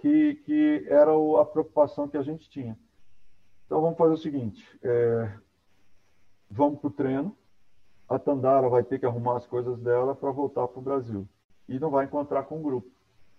que, 0.00 0.36
que 0.46 0.86
era 0.88 1.12
a 1.12 1.44
preocupação 1.44 2.08
que 2.08 2.16
a 2.16 2.22
gente 2.22 2.48
tinha. 2.48 2.78
Então 3.68 3.82
vamos 3.82 3.98
fazer 3.98 4.14
o 4.14 4.18
seguinte: 4.18 4.66
é, 4.82 5.30
vamos 6.50 6.80
para 6.80 6.88
o 6.88 6.90
treino. 6.90 7.36
A 8.08 8.18
Tandara 8.18 8.66
vai 8.70 8.82
ter 8.82 8.98
que 8.98 9.04
arrumar 9.04 9.36
as 9.36 9.46
coisas 9.46 9.78
dela 9.80 10.14
para 10.14 10.30
voltar 10.30 10.66
para 10.66 10.78
o 10.78 10.82
Brasil 10.82 11.28
e 11.68 11.78
não 11.78 11.90
vai 11.90 12.06
encontrar 12.06 12.44
com 12.44 12.58
o 12.58 12.62
grupo. 12.62 12.88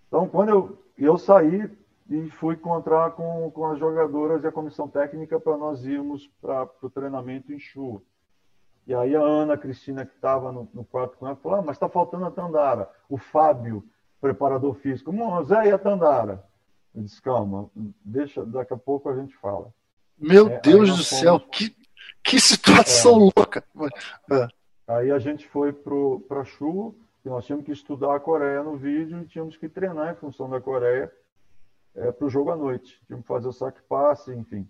Então, 0.08 0.30
quando 0.30 0.50
eu, 0.50 0.78
eu 0.96 1.18
saí 1.18 1.68
e 2.08 2.30
fui 2.30 2.54
encontrar 2.54 3.12
com, 3.12 3.50
com 3.50 3.66
as 3.66 3.80
jogadoras 3.80 4.44
e 4.44 4.48
a 4.48 4.52
comissão 4.52 4.88
técnica 4.88 5.40
para 5.40 5.58
nós 5.58 5.84
irmos 5.84 6.28
para 6.40 6.70
o 6.84 6.90
treinamento 6.90 7.52
em 7.52 7.58
chuva. 7.58 8.00
E 8.86 8.94
aí 8.94 9.16
a 9.16 9.22
Ana 9.22 9.56
a 9.56 9.58
Cristina, 9.58 10.06
que 10.06 10.14
estava 10.14 10.52
no, 10.52 10.70
no, 10.72 10.86
quarto 10.86 11.18
com 11.18 11.26
ela, 11.26 11.36
falou: 11.38 11.58
ah, 11.58 11.64
mas 11.64 11.76
está 11.76 11.90
faltando 11.90 12.26
a 12.26 12.32
Tandara. 12.32 12.88
O 13.10 13.18
Fábio, 13.18 13.84
preparador 14.22 14.76
físico, 14.76 15.12
Zé 15.46 15.70
e 15.70 15.72
a 15.72 15.80
Tandara? 15.80 16.46
Eu 16.94 17.02
disse: 17.02 17.20
calma, 17.20 17.68
deixa, 18.06 18.46
daqui 18.46 18.76
a 18.76 18.78
pouco 18.78 19.10
a 19.10 19.16
gente 19.16 19.36
fala. 19.38 19.74
Meu 20.20 20.48
é, 20.50 20.60
Deus 20.60 20.98
do 20.98 21.04
céu, 21.04 21.40
que, 21.40 21.76
que 22.24 22.40
situação 22.40 23.14
é, 23.14 23.32
louca! 23.36 23.64
É. 24.32 24.48
Aí 24.88 25.12
a 25.12 25.20
gente 25.20 25.48
foi 25.48 25.72
para 25.72 26.42
a 26.42 26.44
Chu, 26.46 26.96
e 27.24 27.30
nós 27.30 27.46
tínhamos 27.46 27.66
que 27.66 27.72
estudar 27.72 28.16
a 28.16 28.20
Coreia 28.20 28.64
no 28.64 28.76
vídeo 28.76 29.22
e 29.22 29.28
tínhamos 29.28 29.56
que 29.56 29.70
treinar 29.70 30.14
em 30.14 30.16
função 30.16 30.50
da 30.50 30.60
Coreia 30.60 31.12
é, 31.96 32.12
para 32.12 32.26
o 32.26 32.30
jogo 32.30 32.52
à 32.52 32.56
noite. 32.56 33.00
Tínhamos 33.06 33.24
que 33.24 33.28
fazer 33.28 33.48
o 33.48 33.54
saque 33.54 33.82
passe, 33.84 34.34
enfim. 34.34 34.68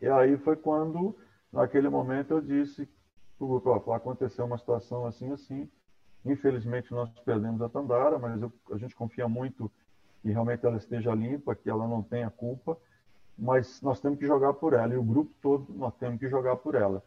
E 0.00 0.08
aí 0.08 0.36
foi 0.38 0.56
quando, 0.56 1.16
naquele 1.52 1.88
momento, 1.88 2.32
eu 2.32 2.40
disse 2.40 2.88
para 3.36 3.44
o 3.44 3.60
grupo, 3.60 3.92
aconteceu 3.92 4.44
uma 4.44 4.58
situação 4.58 5.06
assim, 5.06 5.32
assim. 5.32 5.68
Infelizmente, 6.24 6.92
nós 6.92 7.10
perdemos 7.20 7.60
a 7.62 7.68
Tandara, 7.68 8.18
mas 8.18 8.40
eu, 8.40 8.52
a 8.72 8.76
gente 8.76 8.94
confia 8.94 9.28
muito 9.28 9.70
que 10.22 10.30
realmente 10.30 10.64
ela 10.64 10.76
esteja 10.76 11.14
limpa, 11.14 11.54
que 11.54 11.70
ela 11.70 11.86
não 11.86 12.02
tenha 12.02 12.30
culpa, 12.30 12.76
mas 13.38 13.80
nós 13.80 14.00
temos 14.00 14.18
que 14.18 14.26
jogar 14.26 14.54
por 14.54 14.72
ela, 14.72 14.92
e 14.92 14.96
o 14.96 15.02
grupo 15.02 15.32
todo 15.40 15.72
nós 15.74 15.94
temos 15.94 16.18
que 16.18 16.28
jogar 16.28 16.56
por 16.56 16.74
ela, 16.74 17.02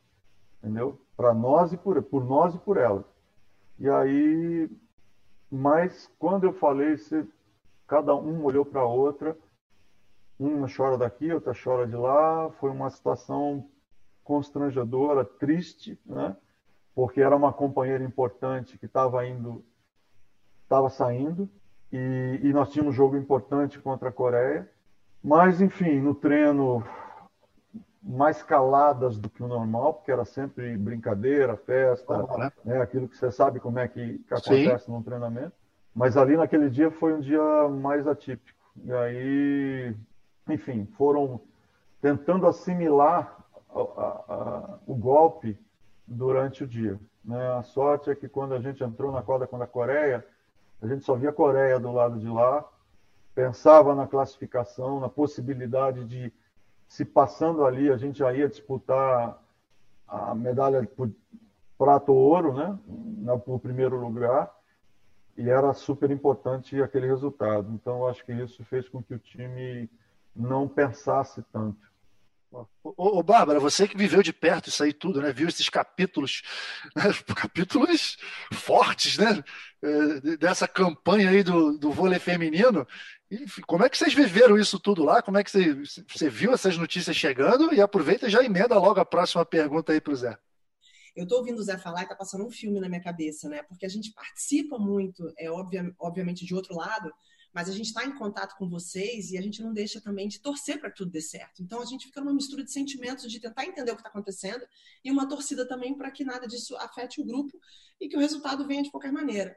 entendeu? 0.59 0.99
Para 1.17 1.33
nós 1.33 1.73
e 1.73 1.77
por, 1.77 2.01
por 2.03 2.23
nós 2.23 2.55
e 2.55 2.59
por 2.59 2.77
ela. 2.77 3.03
E 3.77 3.89
aí, 3.89 4.69
mas 5.51 6.09
quando 6.17 6.45
eu 6.45 6.53
falei, 6.53 6.95
cada 7.85 8.15
um 8.15 8.43
olhou 8.45 8.65
para 8.65 8.81
a 8.81 8.85
outra, 8.85 9.37
uma 10.39 10.67
chora 10.75 10.97
daqui, 10.97 11.31
outra 11.31 11.53
chora 11.53 11.85
de 11.85 11.95
lá, 11.95 12.49
foi 12.59 12.71
uma 12.71 12.89
situação 12.89 13.67
constrangedora, 14.23 15.25
triste, 15.25 15.99
né? 16.05 16.35
Porque 16.95 17.21
era 17.21 17.35
uma 17.35 17.53
companheira 17.53 18.03
importante 18.03 18.77
que 18.77 18.85
estava 18.85 19.25
indo, 19.27 19.63
estava 20.63 20.89
saindo, 20.89 21.49
e, 21.91 22.39
e 22.41 22.53
nós 22.53 22.71
tínhamos 22.71 22.93
um 22.93 22.97
jogo 22.97 23.17
importante 23.17 23.79
contra 23.79 24.09
a 24.09 24.11
Coreia. 24.11 24.69
Mas, 25.23 25.61
enfim, 25.61 25.99
no 25.99 26.15
treino, 26.15 26.83
mais 28.01 28.41
caladas 28.41 29.17
do 29.17 29.29
que 29.29 29.43
o 29.43 29.47
normal, 29.47 29.93
porque 29.93 30.11
era 30.11 30.25
sempre 30.25 30.75
brincadeira, 30.77 31.55
festa, 31.55 32.17
né? 32.37 32.51
né? 32.65 32.81
aquilo 32.81 33.07
que 33.07 33.15
você 33.15 33.31
sabe 33.31 33.59
como 33.59 33.77
é 33.77 33.87
que, 33.87 34.19
que 34.19 34.33
acontece 34.33 34.85
Sim. 34.85 34.91
no 34.91 35.03
treinamento. 35.03 35.53
Mas 35.93 36.17
ali 36.17 36.35
naquele 36.35 36.69
dia 36.69 36.89
foi 36.89 37.13
um 37.13 37.19
dia 37.19 37.67
mais 37.69 38.07
atípico. 38.07 38.57
E 38.83 38.91
aí, 38.91 39.95
enfim, 40.47 40.85
foram 40.97 41.41
tentando 42.01 42.47
assimilar 42.47 43.45
a, 43.69 43.79
a, 43.79 44.23
a, 44.29 44.79
o 44.87 44.95
golpe 44.95 45.59
durante 46.07 46.63
o 46.63 46.67
dia. 46.67 46.99
Né? 47.23 47.51
A 47.53 47.61
sorte 47.61 48.09
é 48.09 48.15
que 48.15 48.27
quando 48.27 48.53
a 48.53 48.59
gente 48.59 48.83
entrou 48.83 49.11
na 49.11 49.21
quadra 49.21 49.45
com 49.45 49.61
a 49.61 49.67
Coreia, 49.67 50.25
a 50.81 50.87
gente 50.87 51.05
só 51.05 51.15
via 51.15 51.29
a 51.29 51.33
Coreia 51.33 51.79
do 51.79 51.91
lado 51.91 52.17
de 52.19 52.27
lá, 52.27 52.65
pensava 53.33 53.95
na 53.95 54.07
classificação, 54.07 54.99
na 54.99 55.09
possibilidade 55.09 56.05
de, 56.05 56.31
se 56.87 57.05
passando 57.05 57.65
ali, 57.65 57.91
a 57.91 57.97
gente 57.97 58.19
já 58.19 58.33
ia 58.33 58.49
disputar 58.49 59.41
a 60.07 60.35
medalha 60.35 60.85
por 60.85 61.09
prata 61.77 62.11
ou 62.11 62.17
ouro, 62.17 62.53
né? 62.53 62.77
No 62.85 63.59
primeiro 63.59 63.97
lugar. 63.97 64.51
E 65.37 65.49
era 65.49 65.73
super 65.73 66.11
importante 66.11 66.81
aquele 66.81 67.07
resultado. 67.07 67.71
Então, 67.73 68.07
acho 68.07 68.23
que 68.25 68.33
isso 68.33 68.63
fez 68.65 68.87
com 68.89 69.01
que 69.01 69.13
o 69.13 69.19
time 69.19 69.89
não 70.35 70.67
pensasse 70.67 71.41
tanto. 71.51 71.91
Ô, 72.51 73.19
ô, 73.19 73.23
Bárbara, 73.23 73.61
você 73.61 73.87
que 73.87 73.97
viveu 73.97 74.21
de 74.21 74.33
perto 74.33 74.67
isso 74.67 74.83
aí 74.83 74.91
tudo, 74.91 75.21
né? 75.21 75.31
Viu 75.31 75.47
esses 75.47 75.69
capítulos, 75.69 76.41
né? 76.93 77.03
capítulos 77.33 78.17
fortes, 78.53 79.17
né? 79.17 79.41
É, 79.81 80.37
dessa 80.37 80.67
campanha 80.67 81.29
aí 81.29 81.43
do, 81.43 81.77
do 81.77 81.91
vôlei 81.91 82.19
feminino. 82.19 82.85
Enfim, 83.31 83.61
como 83.61 83.85
é 83.85 83.89
que 83.89 83.97
vocês 83.97 84.13
viveram 84.13 84.57
isso 84.57 84.77
tudo 84.77 85.03
lá? 85.03 85.21
Como 85.21 85.37
é 85.37 85.43
que 85.43 85.49
você, 85.49 86.29
viu 86.29 86.53
essas 86.53 86.77
notícias 86.77 87.15
chegando? 87.15 87.73
E 87.73 87.79
aproveita 87.79 88.27
e 88.27 88.29
já 88.29 88.43
emenda 88.43 88.77
logo 88.77 88.99
a 88.99 89.05
próxima 89.05 89.45
pergunta 89.45 89.93
aí 89.93 90.01
para 90.01 90.11
o 90.11 90.15
Zé. 90.15 90.37
Eu 91.15 91.23
estou 91.23 91.39
ouvindo 91.39 91.59
o 91.59 91.63
Zé 91.63 91.77
falar 91.77 92.01
e 92.01 92.03
está 92.03 92.15
passando 92.15 92.45
um 92.45 92.51
filme 92.51 92.81
na 92.81 92.89
minha 92.89 93.01
cabeça, 93.01 93.47
né? 93.47 93.63
Porque 93.63 93.85
a 93.85 93.89
gente 93.89 94.11
participa 94.11 94.77
muito, 94.77 95.31
é 95.37 95.49
obvia, 95.49 95.93
obviamente 95.97 96.45
de 96.45 96.53
outro 96.53 96.75
lado, 96.75 97.09
mas 97.53 97.69
a 97.69 97.73
gente 97.73 97.87
está 97.87 98.05
em 98.05 98.17
contato 98.17 98.55
com 98.57 98.67
vocês 98.67 99.31
e 99.31 99.37
a 99.37 99.41
gente 99.41 99.61
não 99.61 99.73
deixa 99.73 100.01
também 100.01 100.27
de 100.27 100.39
torcer 100.39 100.79
para 100.79 100.91
tudo 100.91 101.11
dê 101.11 101.21
certo. 101.21 101.61
Então 101.61 101.81
a 101.81 101.85
gente 101.85 102.07
fica 102.07 102.19
numa 102.19 102.33
mistura 102.33 102.63
de 102.63 102.71
sentimentos 102.71 103.29
de 103.31 103.39
tentar 103.39 103.65
entender 103.65 103.91
o 103.91 103.95
que 103.95 104.01
está 104.01 104.09
acontecendo 104.09 104.65
e 105.03 105.11
uma 105.11 105.27
torcida 105.27 105.65
também 105.65 105.97
para 105.97 106.11
que 106.11 106.25
nada 106.25 106.47
disso 106.47 106.75
afete 106.77 107.21
o 107.21 107.25
grupo 107.25 107.57
e 107.99 108.09
que 108.09 108.17
o 108.17 108.19
resultado 108.19 108.65
venha 108.67 108.83
de 108.83 108.91
qualquer 108.91 109.11
maneira. 109.11 109.55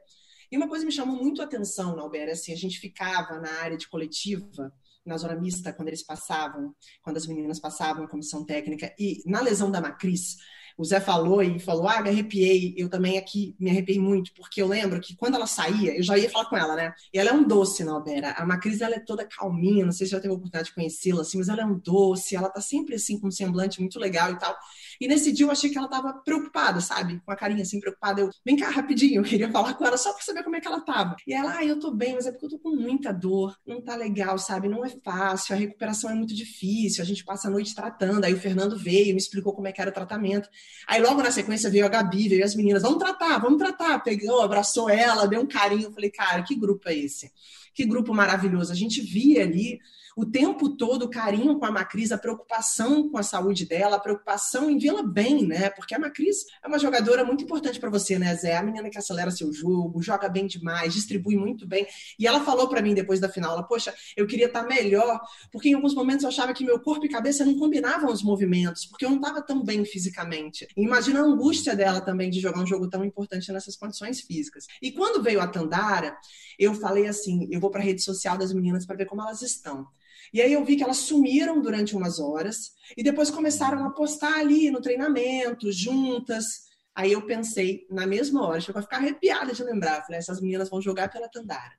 E 0.51 0.57
uma 0.57 0.67
coisa 0.67 0.85
me 0.85 0.91
chamou 0.91 1.15
muito 1.15 1.41
a 1.41 1.45
atenção, 1.45 1.95
Nauber, 1.95 2.29
assim, 2.29 2.53
a 2.53 2.57
gente 2.57 2.79
ficava 2.79 3.39
na 3.39 3.51
área 3.61 3.77
de 3.77 3.87
coletiva, 3.87 4.73
na 5.05 5.17
zona 5.17 5.35
mista, 5.35 5.71
quando 5.71 5.89
eles 5.89 6.03
passavam, 6.03 6.73
quando 7.01 7.17
as 7.17 7.27
meninas 7.27 7.59
passavam 7.59 8.03
a 8.03 8.09
comissão 8.09 8.43
técnica, 8.43 8.93
e 8.97 9.21
na 9.25 9.41
lesão 9.41 9.69
da 9.69 9.79
Macris, 9.79 10.37
o 10.77 10.83
Zé 10.83 10.99
falou 10.99 11.41
e 11.41 11.57
falou: 11.57 11.87
Ah, 11.87 12.01
me 12.01 12.09
arrepiei. 12.09 12.73
Eu 12.77 12.89
também 12.89 13.17
aqui 13.17 13.55
me 13.59 13.69
arrepiei 13.69 13.97
muito, 13.97 14.33
porque 14.33 14.61
eu 14.61 14.67
lembro 14.67 14.99
que 14.99 15.15
quando 15.15 15.35
ela 15.35 15.47
saía, 15.47 15.95
eu 15.95 16.03
já 16.03 16.17
ia 16.17 16.29
falar 16.29 16.49
com 16.49 16.57
ela, 16.57 16.75
né? 16.75 16.93
E 17.13 17.19
ela 17.19 17.29
é 17.29 17.33
um 17.33 17.47
doce, 17.47 17.83
Nalbera. 17.83 18.31
A 18.31 18.45
Macris, 18.45 18.81
ela 18.81 18.95
é 18.95 18.99
toda 18.99 19.25
calminha, 19.25 19.85
não 19.85 19.91
sei 19.91 20.05
se 20.05 20.11
já 20.11 20.19
teve 20.19 20.33
a 20.33 20.35
oportunidade 20.35 20.69
de 20.69 20.75
conhecê-la, 20.75 21.21
assim, 21.21 21.37
mas 21.37 21.47
ela 21.47 21.61
é 21.61 21.65
um 21.65 21.79
doce, 21.79 22.35
ela 22.35 22.49
tá 22.49 22.59
sempre 22.59 22.95
assim, 22.95 23.19
com 23.19 23.27
um 23.27 23.31
semblante 23.31 23.79
muito 23.79 23.97
legal 23.99 24.31
e 24.31 24.37
tal. 24.37 24.55
E 24.99 25.07
nesse 25.07 25.31
dia 25.31 25.45
eu 25.45 25.51
achei 25.51 25.69
que 25.69 25.77
ela 25.77 25.87
tava 25.87 26.13
preocupada, 26.13 26.81
sabe? 26.81 27.21
Com 27.25 27.31
a 27.31 27.35
carinha 27.35 27.63
assim, 27.63 27.79
preocupada. 27.79 28.21
Eu, 28.21 28.29
vem 28.45 28.55
cá 28.55 28.69
rapidinho, 28.69 29.19
eu 29.19 29.23
queria 29.23 29.51
falar 29.51 29.73
com 29.73 29.85
ela 29.85 29.97
só 29.97 30.13
pra 30.13 30.23
saber 30.23 30.43
como 30.43 30.55
é 30.55 30.61
que 30.61 30.67
ela 30.67 30.81
tava. 30.81 31.15
E 31.27 31.33
ela, 31.33 31.57
ah, 31.57 31.65
eu 31.65 31.79
tô 31.79 31.91
bem, 31.91 32.13
mas 32.15 32.25
é 32.25 32.31
porque 32.31 32.45
eu 32.45 32.49
tô 32.49 32.59
com 32.59 32.75
muita 32.75 33.11
dor, 33.11 33.57
não 33.65 33.81
tá 33.81 33.95
legal, 33.95 34.37
sabe? 34.37 34.67
Não 34.67 34.85
é 34.85 34.89
fácil, 35.03 35.55
a 35.55 35.57
recuperação 35.57 36.09
é 36.09 36.13
muito 36.13 36.33
difícil, 36.33 37.03
a 37.03 37.05
gente 37.05 37.23
passa 37.23 37.47
a 37.47 37.51
noite 37.51 37.73
tratando. 37.75 38.25
Aí 38.25 38.33
o 38.33 38.39
Fernando 38.39 38.77
veio, 38.77 39.13
me 39.13 39.17
explicou 39.19 39.53
como 39.53 39.67
é 39.67 39.71
que 39.71 39.81
era 39.81 39.89
o 39.89 39.93
tratamento. 39.93 40.49
Aí 40.87 41.01
logo 41.01 41.21
na 41.21 41.31
sequência 41.31 41.69
veio 41.69 41.85
a 41.85 41.89
Gabi, 41.89 42.29
veio 42.29 42.43
as 42.43 42.55
meninas, 42.55 42.83
vamos 42.83 42.99
tratar, 42.99 43.37
vamos 43.39 43.57
tratar. 43.57 43.99
Pegou, 43.99 44.41
abraçou 44.41 44.89
ela, 44.89 45.27
deu 45.27 45.41
um 45.41 45.47
carinho. 45.47 45.83
Eu 45.83 45.91
falei, 45.91 46.09
cara, 46.09 46.43
que 46.43 46.55
grupo 46.55 46.87
é 46.89 46.95
esse? 46.95 47.31
Que 47.73 47.85
grupo 47.85 48.13
maravilhoso. 48.13 48.71
A 48.71 48.75
gente 48.75 49.01
via 49.01 49.43
ali 49.43 49.79
o 50.15 50.25
tempo 50.25 50.69
todo 50.69 51.03
o 51.03 51.09
carinho 51.09 51.59
com 51.59 51.65
a 51.65 51.71
Macris, 51.71 52.11
a 52.11 52.17
preocupação 52.17 53.09
com 53.09 53.17
a 53.17 53.23
saúde 53.23 53.65
dela, 53.65 53.97
a 53.97 53.99
preocupação 53.99 54.69
em 54.69 54.77
vê-la 54.77 55.03
bem, 55.03 55.45
né? 55.45 55.69
Porque 55.69 55.93
a 55.93 55.99
Macris 55.99 56.45
é 56.63 56.67
uma 56.67 56.79
jogadora 56.79 57.25
muito 57.25 57.43
importante 57.43 57.79
para 57.79 57.89
você, 57.89 58.17
né, 58.17 58.33
Zé? 58.35 58.55
A 58.55 58.63
menina 58.63 58.89
que 58.89 58.97
acelera 58.97 59.29
seu 59.29 59.51
jogo, 59.51 60.01
joga 60.01 60.29
bem 60.29 60.47
demais, 60.47 60.93
distribui 60.93 61.35
muito 61.35 61.67
bem. 61.67 61.85
E 62.17 62.25
ela 62.25 62.39
falou 62.45 62.69
para 62.69 62.81
mim 62.81 62.93
depois 62.93 63.19
da 63.19 63.27
final, 63.27 63.51
ela, 63.51 63.63
poxa, 63.63 63.93
eu 64.15 64.25
queria 64.25 64.45
estar 64.45 64.63
tá 64.63 64.67
melhor, 64.67 65.19
porque 65.51 65.67
em 65.67 65.73
alguns 65.73 65.93
momentos 65.93 66.23
eu 66.23 66.29
achava 66.29 66.53
que 66.53 66.63
meu 66.63 66.79
corpo 66.79 67.05
e 67.05 67.09
cabeça 67.09 67.43
não 67.43 67.57
combinavam 67.57 68.09
os 68.09 68.23
movimentos, 68.23 68.85
porque 68.85 69.03
eu 69.03 69.09
não 69.09 69.17
estava 69.17 69.41
tão 69.41 69.63
bem 69.63 69.83
fisicamente. 69.83 70.65
E 70.77 70.83
imagina 70.83 71.19
a 71.19 71.23
angústia 71.23 71.75
dela 71.75 71.99
também 71.99 72.29
de 72.29 72.39
jogar 72.39 72.61
um 72.61 72.67
jogo 72.67 72.89
tão 72.89 73.03
importante 73.03 73.51
nessas 73.51 73.75
condições 73.75 74.21
físicas. 74.21 74.65
E 74.81 74.93
quando 74.93 75.21
veio 75.21 75.41
a 75.41 75.47
Tandara, 75.47 76.17
eu 76.57 76.73
falei 76.73 77.07
assim, 77.07 77.49
eu 77.51 77.59
vou 77.59 77.69
para 77.69 77.81
a 77.81 77.83
rede 77.83 78.01
social 78.01 78.37
das 78.37 78.53
meninas 78.53 78.85
para 78.85 78.95
ver 78.95 79.05
como 79.05 79.21
elas 79.21 79.41
estão. 79.41 79.87
E 80.35 80.41
aí 80.41 80.51
eu 80.51 80.65
vi 80.65 80.75
que 80.75 80.83
elas 80.83 80.97
sumiram 80.97 81.61
durante 81.61 81.95
umas 81.95 82.19
horas 82.19 82.73
e 82.97 83.01
depois 83.01 83.31
começaram 83.31 83.85
a 83.85 83.91
postar 83.91 84.37
ali 84.37 84.69
no 84.69 84.81
treinamento, 84.81 85.71
juntas. 85.71 86.65
Aí 86.93 87.13
eu 87.13 87.25
pensei, 87.25 87.87
na 87.89 88.05
mesma 88.05 88.45
hora, 88.45 88.59
chegou 88.59 88.79
a 88.79 88.81
ficar 88.81 88.97
arrepiada 88.97 89.53
de 89.53 89.63
lembrar. 89.63 90.03
Falei, 90.03 90.19
essas 90.19 90.41
meninas 90.41 90.67
vão 90.67 90.81
jogar 90.81 91.09
pela 91.09 91.29
Tandara. 91.29 91.71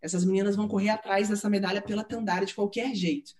Essas 0.00 0.24
meninas 0.24 0.54
vão 0.54 0.68
correr 0.68 0.90
atrás 0.90 1.28
dessa 1.28 1.50
medalha 1.50 1.82
pela 1.82 2.04
Tandara 2.04 2.46
de 2.46 2.54
qualquer 2.54 2.94
jeito. 2.94 3.32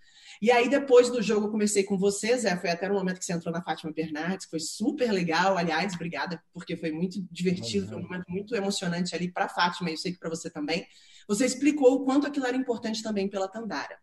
E 0.43 0.51
aí, 0.51 0.69
depois 0.69 1.09
do 1.09 1.23
jogo, 1.23 1.47
eu 1.47 1.51
comecei 1.53 1.85
com 1.85 1.97
você, 1.97 2.37
Zé. 2.37 2.57
Foi 2.57 2.71
até 2.71 2.89
no 2.89 2.95
momento 2.95 3.21
que 3.21 3.25
você 3.25 3.35
entrou 3.35 3.55
na 3.55 3.63
Fátima 3.63 3.93
Bernardes, 3.93 4.49
foi 4.51 4.59
super 4.59 5.13
legal. 5.13 5.57
Aliás, 5.57 5.95
obrigada, 5.95 6.43
porque 6.53 6.77
foi 6.77 6.91
muito 6.91 7.25
divertido, 7.31 7.87
foi 7.87 7.97
um 7.99 8.03
momento 8.03 8.25
muito 8.29 8.57
emocionante 8.57 9.15
ali 9.15 9.31
para 9.31 9.45
a 9.45 9.49
Fátima, 9.49 9.89
e 9.89 9.93
eu 9.93 9.99
sei 9.99 10.11
que 10.11 10.19
para 10.19 10.29
você 10.29 10.51
também. 10.51 10.85
Você 11.29 11.47
explicou 11.47 11.95
o 11.95 12.05
quanto 12.05 12.27
aquilo 12.27 12.47
era 12.47 12.57
importante 12.57 13.05
também 13.05 13.29
pela 13.29 13.47
Tandara. 13.47 13.97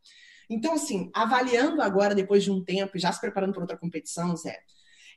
Então, 0.49 0.73
assim, 0.73 1.09
avaliando 1.13 1.81
agora, 1.81 2.15
depois 2.15 2.43
de 2.43 2.51
um 2.51 2.63
tempo, 2.63 2.97
e 2.97 2.99
já 2.99 3.11
se 3.11 3.19
preparando 3.19 3.53
para 3.53 3.61
outra 3.61 3.77
competição, 3.77 4.35
Zé, 4.35 4.59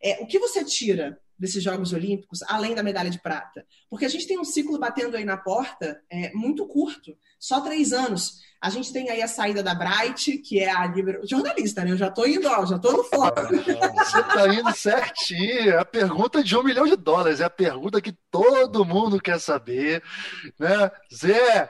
é, 0.02 0.18
o 0.20 0.26
que 0.26 0.38
você 0.38 0.64
tira 0.64 1.18
desses 1.38 1.62
Jogos 1.62 1.92
Olímpicos, 1.92 2.42
além 2.42 2.74
da 2.74 2.82
medalha 2.82 3.10
de 3.10 3.20
prata? 3.20 3.64
Porque 3.88 4.04
a 4.04 4.08
gente 4.08 4.26
tem 4.26 4.38
um 4.38 4.44
ciclo 4.44 4.78
batendo 4.78 5.16
aí 5.16 5.24
na 5.24 5.36
porta 5.36 6.00
é, 6.10 6.32
muito 6.32 6.66
curto, 6.66 7.16
só 7.38 7.60
três 7.60 7.92
anos. 7.92 8.40
A 8.60 8.70
gente 8.70 8.92
tem 8.92 9.08
aí 9.08 9.22
a 9.22 9.28
saída 9.28 9.62
da 9.62 9.72
Bright, 9.72 10.38
que 10.38 10.58
é 10.58 10.68
a 10.68 10.84
livre... 10.86 11.20
jornalista, 11.24 11.84
né? 11.84 11.92
Eu 11.92 11.96
já 11.96 12.08
estou 12.08 12.26
indo, 12.26 12.48
ó, 12.48 12.66
já 12.66 12.74
estou 12.74 12.92
no 12.92 13.04
foco. 13.04 13.40
Você 13.94 14.18
está 14.18 14.52
indo 14.52 14.74
certinho. 14.74 15.70
É 15.70 15.78
a 15.78 15.84
pergunta 15.84 16.42
de 16.42 16.56
um 16.56 16.64
milhão 16.64 16.84
de 16.84 16.96
dólares. 16.96 17.40
É 17.40 17.44
a 17.44 17.50
pergunta 17.50 18.00
que 18.00 18.12
todo 18.32 18.84
mundo 18.84 19.20
quer 19.20 19.38
saber. 19.38 20.02
Né? 20.58 20.90
Zé, 21.14 21.68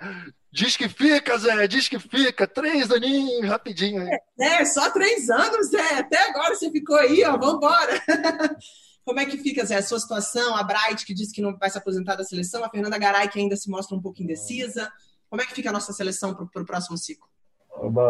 Diz 0.51 0.77
que 0.77 0.89
fica, 0.89 1.37
Zé, 1.37 1.67
diz 1.67 1.89
que 1.89 1.99
fica. 1.99 2.47
Três 2.47 2.91
aninhos, 2.91 3.47
rapidinho 3.47 4.03
aí. 4.03 4.19
É, 4.41 4.65
só 4.65 4.91
três 4.91 5.29
anos, 5.29 5.69
Zé. 5.69 5.99
Até 5.99 6.31
agora 6.31 6.55
você 6.55 6.71
ficou 6.71 6.97
aí, 6.97 7.23
ó. 7.25 7.37
Vambora. 7.37 8.01
Como 9.05 9.21
é 9.21 9.27
que 9.27 9.39
fica, 9.39 9.65
Zé, 9.65 9.77
a 9.77 9.83
sua 9.83 9.99
situação? 10.01 10.55
A 10.57 10.63
Bright, 10.63 11.05
que 11.05 11.15
disse 11.15 11.35
que 11.35 11.43
não 11.43 11.57
vai 11.57 11.71
se 11.71 11.79
aposentar 11.79 12.17
da 12.17 12.25
seleção, 12.25 12.65
a 12.65 12.69
Fernanda 12.69 12.99
Garay, 12.99 13.29
que 13.29 13.39
ainda 13.39 13.57
se 13.57 13.71
mostra 13.71 13.97
um 13.97 14.03
pouco 14.03 14.23
indecisa. 14.23 14.91
Como 15.31 15.43
é 15.43 15.47
que 15.47 15.55
fica 15.55 15.69
a 15.69 15.73
nossa 15.73 15.93
seleção 15.93 16.35
para 16.35 16.63
o 16.63 16.67
próximo 16.67 16.97
ciclo? 16.97 17.29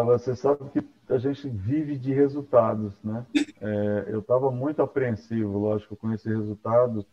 Você 0.05 0.35
sabe 0.35 0.69
que 0.71 1.13
a 1.13 1.17
gente 1.17 1.47
vive 1.47 1.97
de 1.97 2.13
resultados, 2.13 2.93
né? 3.03 3.25
É, 3.61 4.05
eu 4.07 4.21
estava 4.21 4.49
muito 4.49 4.81
apreensivo, 4.81 5.59
lógico, 5.59 5.93
com 5.97 6.13
esse 6.13 6.29
resultado, 6.29 7.05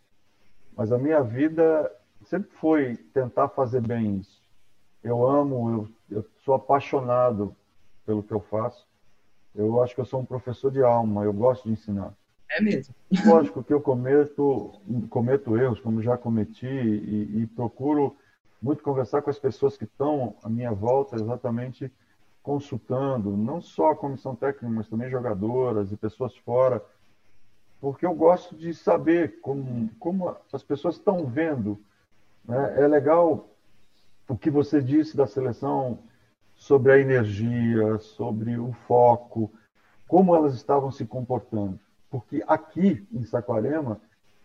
mas 0.76 0.92
a 0.92 0.96
minha 0.96 1.20
vida 1.20 1.90
sempre 2.24 2.48
foi 2.60 2.96
tentar 3.12 3.48
fazer 3.48 3.80
bem 3.80 4.18
isso. 4.18 4.35
Eu 5.06 5.24
amo, 5.24 5.88
eu, 6.10 6.16
eu 6.18 6.26
sou 6.44 6.54
apaixonado 6.54 7.54
pelo 8.04 8.24
que 8.24 8.32
eu 8.32 8.40
faço. 8.40 8.84
Eu 9.54 9.80
acho 9.80 9.94
que 9.94 10.00
eu 10.00 10.04
sou 10.04 10.18
um 10.20 10.24
professor 10.24 10.68
de 10.72 10.82
alma, 10.82 11.22
eu 11.22 11.32
gosto 11.32 11.68
de 11.68 11.74
ensinar. 11.74 12.12
É 12.50 12.60
mesmo. 12.60 12.92
Lógico 13.24 13.62
que 13.62 13.72
eu 13.72 13.80
cometo, 13.80 14.72
cometo 15.08 15.56
erros, 15.56 15.78
como 15.78 16.02
já 16.02 16.18
cometi, 16.18 16.66
e, 16.66 17.42
e 17.42 17.46
procuro 17.46 18.16
muito 18.60 18.82
conversar 18.82 19.22
com 19.22 19.30
as 19.30 19.38
pessoas 19.38 19.76
que 19.76 19.84
estão 19.84 20.34
à 20.42 20.48
minha 20.48 20.72
volta, 20.72 21.14
exatamente 21.14 21.90
consultando, 22.42 23.36
não 23.36 23.60
só 23.60 23.92
a 23.92 23.96
comissão 23.96 24.34
técnica, 24.34 24.68
mas 24.68 24.88
também 24.88 25.08
jogadoras 25.08 25.92
e 25.92 25.96
pessoas 25.96 26.36
fora, 26.38 26.84
porque 27.80 28.04
eu 28.04 28.14
gosto 28.14 28.56
de 28.56 28.74
saber 28.74 29.40
como, 29.40 29.88
como 30.00 30.36
as 30.52 30.64
pessoas 30.64 30.96
estão 30.96 31.26
vendo. 31.26 31.78
Né? 32.44 32.82
É 32.82 32.88
legal 32.88 33.48
o 34.28 34.36
que 34.36 34.50
você 34.50 34.82
disse 34.82 35.16
da 35.16 35.26
seleção 35.26 35.98
sobre 36.54 36.92
a 36.92 36.98
energia, 36.98 37.98
sobre 37.98 38.58
o 38.58 38.72
foco, 38.86 39.52
como 40.08 40.34
elas 40.34 40.54
estavam 40.54 40.90
se 40.90 41.04
comportando. 41.04 41.78
Porque 42.10 42.42
aqui 42.46 43.06
em 43.12 43.24
Saquarema, 43.24 44.00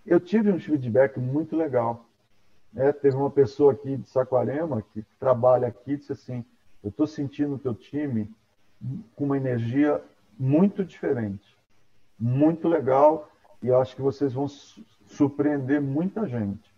eu 0.06 0.20
tive 0.20 0.52
um 0.52 0.60
feedback 0.60 1.20
muito 1.20 1.56
legal. 1.56 2.06
É, 2.76 2.92
teve 2.92 3.16
uma 3.16 3.30
pessoa 3.30 3.74
aqui 3.74 3.98
de 3.98 4.08
Saquarema 4.10 4.82
que 4.94 5.04
trabalha 5.20 5.68
aqui 5.68 5.98
disse 5.98 6.12
assim: 6.12 6.46
Eu 6.84 6.90
estou 6.90 7.06
sentindo 7.06 7.56
o 7.56 7.60
teu 7.60 7.74
time 7.74 8.30
com 9.16 9.26
uma 9.26 9.38
energia 9.38 10.02
muito 10.40 10.84
diferente, 10.84 11.56
muito 12.20 12.68
legal, 12.68 13.30
e 13.62 13.68
eu 13.68 13.80
acho 13.80 13.96
que 13.96 14.02
vocês 14.02 14.34
vão 14.34 14.48
surpreender 14.48 15.82
muita 15.82 16.28
gente. 16.28 16.72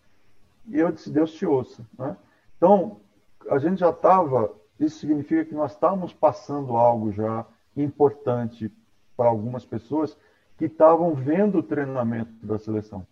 E 0.67 0.79
eu 0.79 0.91
disse: 0.91 1.09
Deus 1.09 1.31
te 1.33 1.45
ouça. 1.45 1.85
Né? 1.97 2.15
Então, 2.63 3.01
a 3.49 3.57
gente 3.57 3.79
já 3.79 3.89
estava. 3.89 4.49
Isso 4.79 4.99
significa 4.99 5.43
que 5.43 5.53
nós 5.53 5.73
estávamos 5.73 6.13
passando 6.13 6.77
algo 6.77 7.11
já 7.11 7.45
importante 7.75 8.71
para 9.17 9.27
algumas 9.27 9.65
pessoas 9.65 10.17
que 10.57 10.63
estavam 10.63 11.13
vendo 11.13 11.57
o 11.57 11.63
treinamento 11.63 12.31
da 12.45 12.57
seleção. 12.57 13.05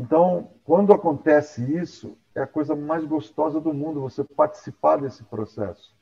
Então, 0.00 0.48
quando 0.64 0.94
acontece 0.94 1.62
isso, 1.76 2.16
é 2.34 2.40
a 2.40 2.46
coisa 2.46 2.74
mais 2.74 3.04
gostosa 3.04 3.60
do 3.60 3.74
mundo 3.74 4.00
você 4.00 4.24
participar 4.24 4.96
desse 4.96 5.24
processo. 5.24 5.94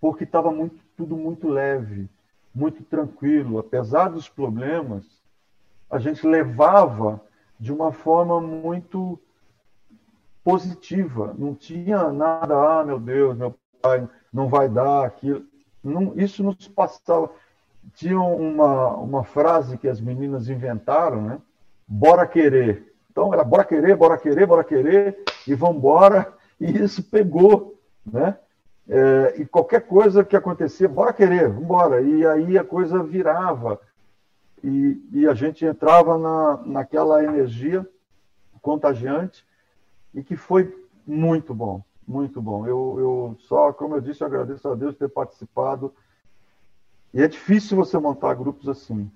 Porque 0.00 0.24
estava 0.24 0.50
muito, 0.50 0.82
tudo 0.96 1.14
muito 1.14 1.48
leve, 1.48 2.08
muito 2.54 2.82
tranquilo. 2.82 3.58
Apesar 3.58 4.08
dos 4.08 4.26
problemas, 4.26 5.04
a 5.90 5.98
gente 5.98 6.26
levava 6.26 7.20
de 7.58 7.70
uma 7.70 7.92
forma 7.92 8.40
muito 8.40 9.20
positiva. 10.44 11.34
Não 11.38 11.54
tinha 11.54 12.10
nada, 12.10 12.80
ah, 12.80 12.84
meu 12.84 12.98
Deus, 12.98 13.36
meu 13.36 13.54
pai 13.80 14.08
não 14.32 14.48
vai 14.48 14.68
dar 14.68 15.04
aquilo. 15.04 15.44
Não, 15.82 16.12
isso 16.16 16.42
nos 16.42 16.68
passava. 16.68 17.30
Tinha 17.94 18.20
uma, 18.20 18.94
uma 18.96 19.24
frase 19.24 19.78
que 19.78 19.88
as 19.88 20.00
meninas 20.00 20.48
inventaram, 20.48 21.22
né? 21.22 21.38
Bora 21.86 22.26
querer. 22.26 22.94
Então 23.10 23.32
era 23.32 23.42
bora 23.42 23.64
querer, 23.64 23.96
bora 23.96 24.18
querer, 24.18 24.46
bora 24.46 24.64
querer 24.64 25.24
e 25.46 25.54
vamos 25.54 25.76
embora. 25.76 26.32
E 26.60 26.82
isso 26.82 27.02
pegou, 27.02 27.78
né? 28.04 28.36
É, 28.88 29.34
e 29.38 29.46
qualquer 29.46 29.82
coisa 29.82 30.24
que 30.24 30.36
acontecia, 30.36 30.88
bora 30.88 31.12
querer, 31.12 31.48
vamos 31.48 31.64
embora. 31.64 32.00
E 32.00 32.26
aí 32.26 32.58
a 32.58 32.64
coisa 32.64 33.02
virava 33.02 33.80
e, 34.62 35.00
e 35.12 35.26
a 35.26 35.34
gente 35.34 35.64
entrava 35.64 36.18
na, 36.18 36.60
naquela 36.66 37.24
energia 37.24 37.86
contagiante 38.60 39.44
e 40.14 40.22
que 40.22 40.36
foi 40.36 40.86
muito 41.06 41.54
bom, 41.54 41.82
muito 42.06 42.40
bom. 42.40 42.66
Eu, 42.66 42.96
eu 42.98 43.36
só, 43.40 43.72
como 43.72 43.94
eu 43.94 44.00
disse, 44.00 44.22
eu 44.22 44.26
agradeço 44.26 44.68
a 44.68 44.74
Deus 44.74 44.96
ter 44.96 45.08
participado. 45.08 45.94
E 47.12 47.22
é 47.22 47.28
difícil 47.28 47.76
você 47.76 47.98
montar 47.98 48.34
grupos 48.34 48.68
assim. 48.68 49.10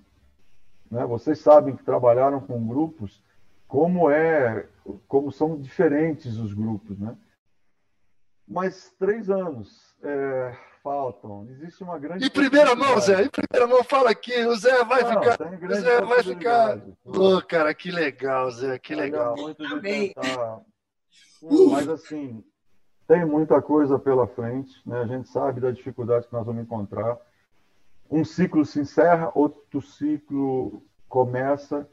Né? 0.90 1.04
Vocês 1.06 1.38
sabem 1.38 1.76
que 1.76 1.84
trabalharam 1.84 2.40
com 2.40 2.66
grupos 2.66 3.22
como 3.66 4.10
é, 4.10 4.66
como 5.08 5.32
são 5.32 5.60
diferentes 5.60 6.36
os 6.36 6.52
grupos, 6.52 6.98
né? 6.98 7.16
Mas 8.46 8.94
três 8.98 9.30
anos 9.30 9.96
é, 10.02 10.54
faltam. 10.82 11.46
Existe 11.50 11.82
uma 11.82 11.98
grande. 11.98 12.26
Em 12.26 12.30
primeira 12.30 12.74
mão, 12.76 13.00
Zé. 13.00 13.24
Em 13.24 13.30
primeira 13.30 13.66
mão, 13.66 13.82
fala 13.82 14.10
aqui. 14.10 14.44
O 14.44 14.54
Zé 14.54 14.84
vai 14.84 15.02
Não, 15.02 15.08
ficar. 15.08 15.70
O 15.70 15.74
Zé 15.74 16.00
vai 16.02 16.22
ficar. 16.22 16.78
Ô, 17.04 17.36
oh, 17.36 17.42
cara, 17.42 17.74
que 17.74 17.90
legal, 17.90 18.50
Zé. 18.50 18.78
Que 18.78 18.94
legal. 18.94 19.34
Muito 19.34 19.66
de 19.66 19.80
tentar... 19.80 20.60
Mas 21.70 21.88
assim, 21.88 22.44
tem 23.06 23.24
muita 23.24 23.60
coisa 23.60 23.98
pela 23.98 24.26
frente. 24.26 24.80
Né? 24.86 25.00
A 25.00 25.06
gente 25.06 25.28
sabe 25.28 25.60
da 25.60 25.70
dificuldade 25.70 26.26
que 26.26 26.32
nós 26.32 26.46
vamos 26.46 26.62
encontrar. 26.62 27.18
Um 28.10 28.24
ciclo 28.24 28.64
se 28.64 28.80
encerra, 28.80 29.30
outro 29.34 29.80
ciclo 29.80 30.82
começa 31.08 31.88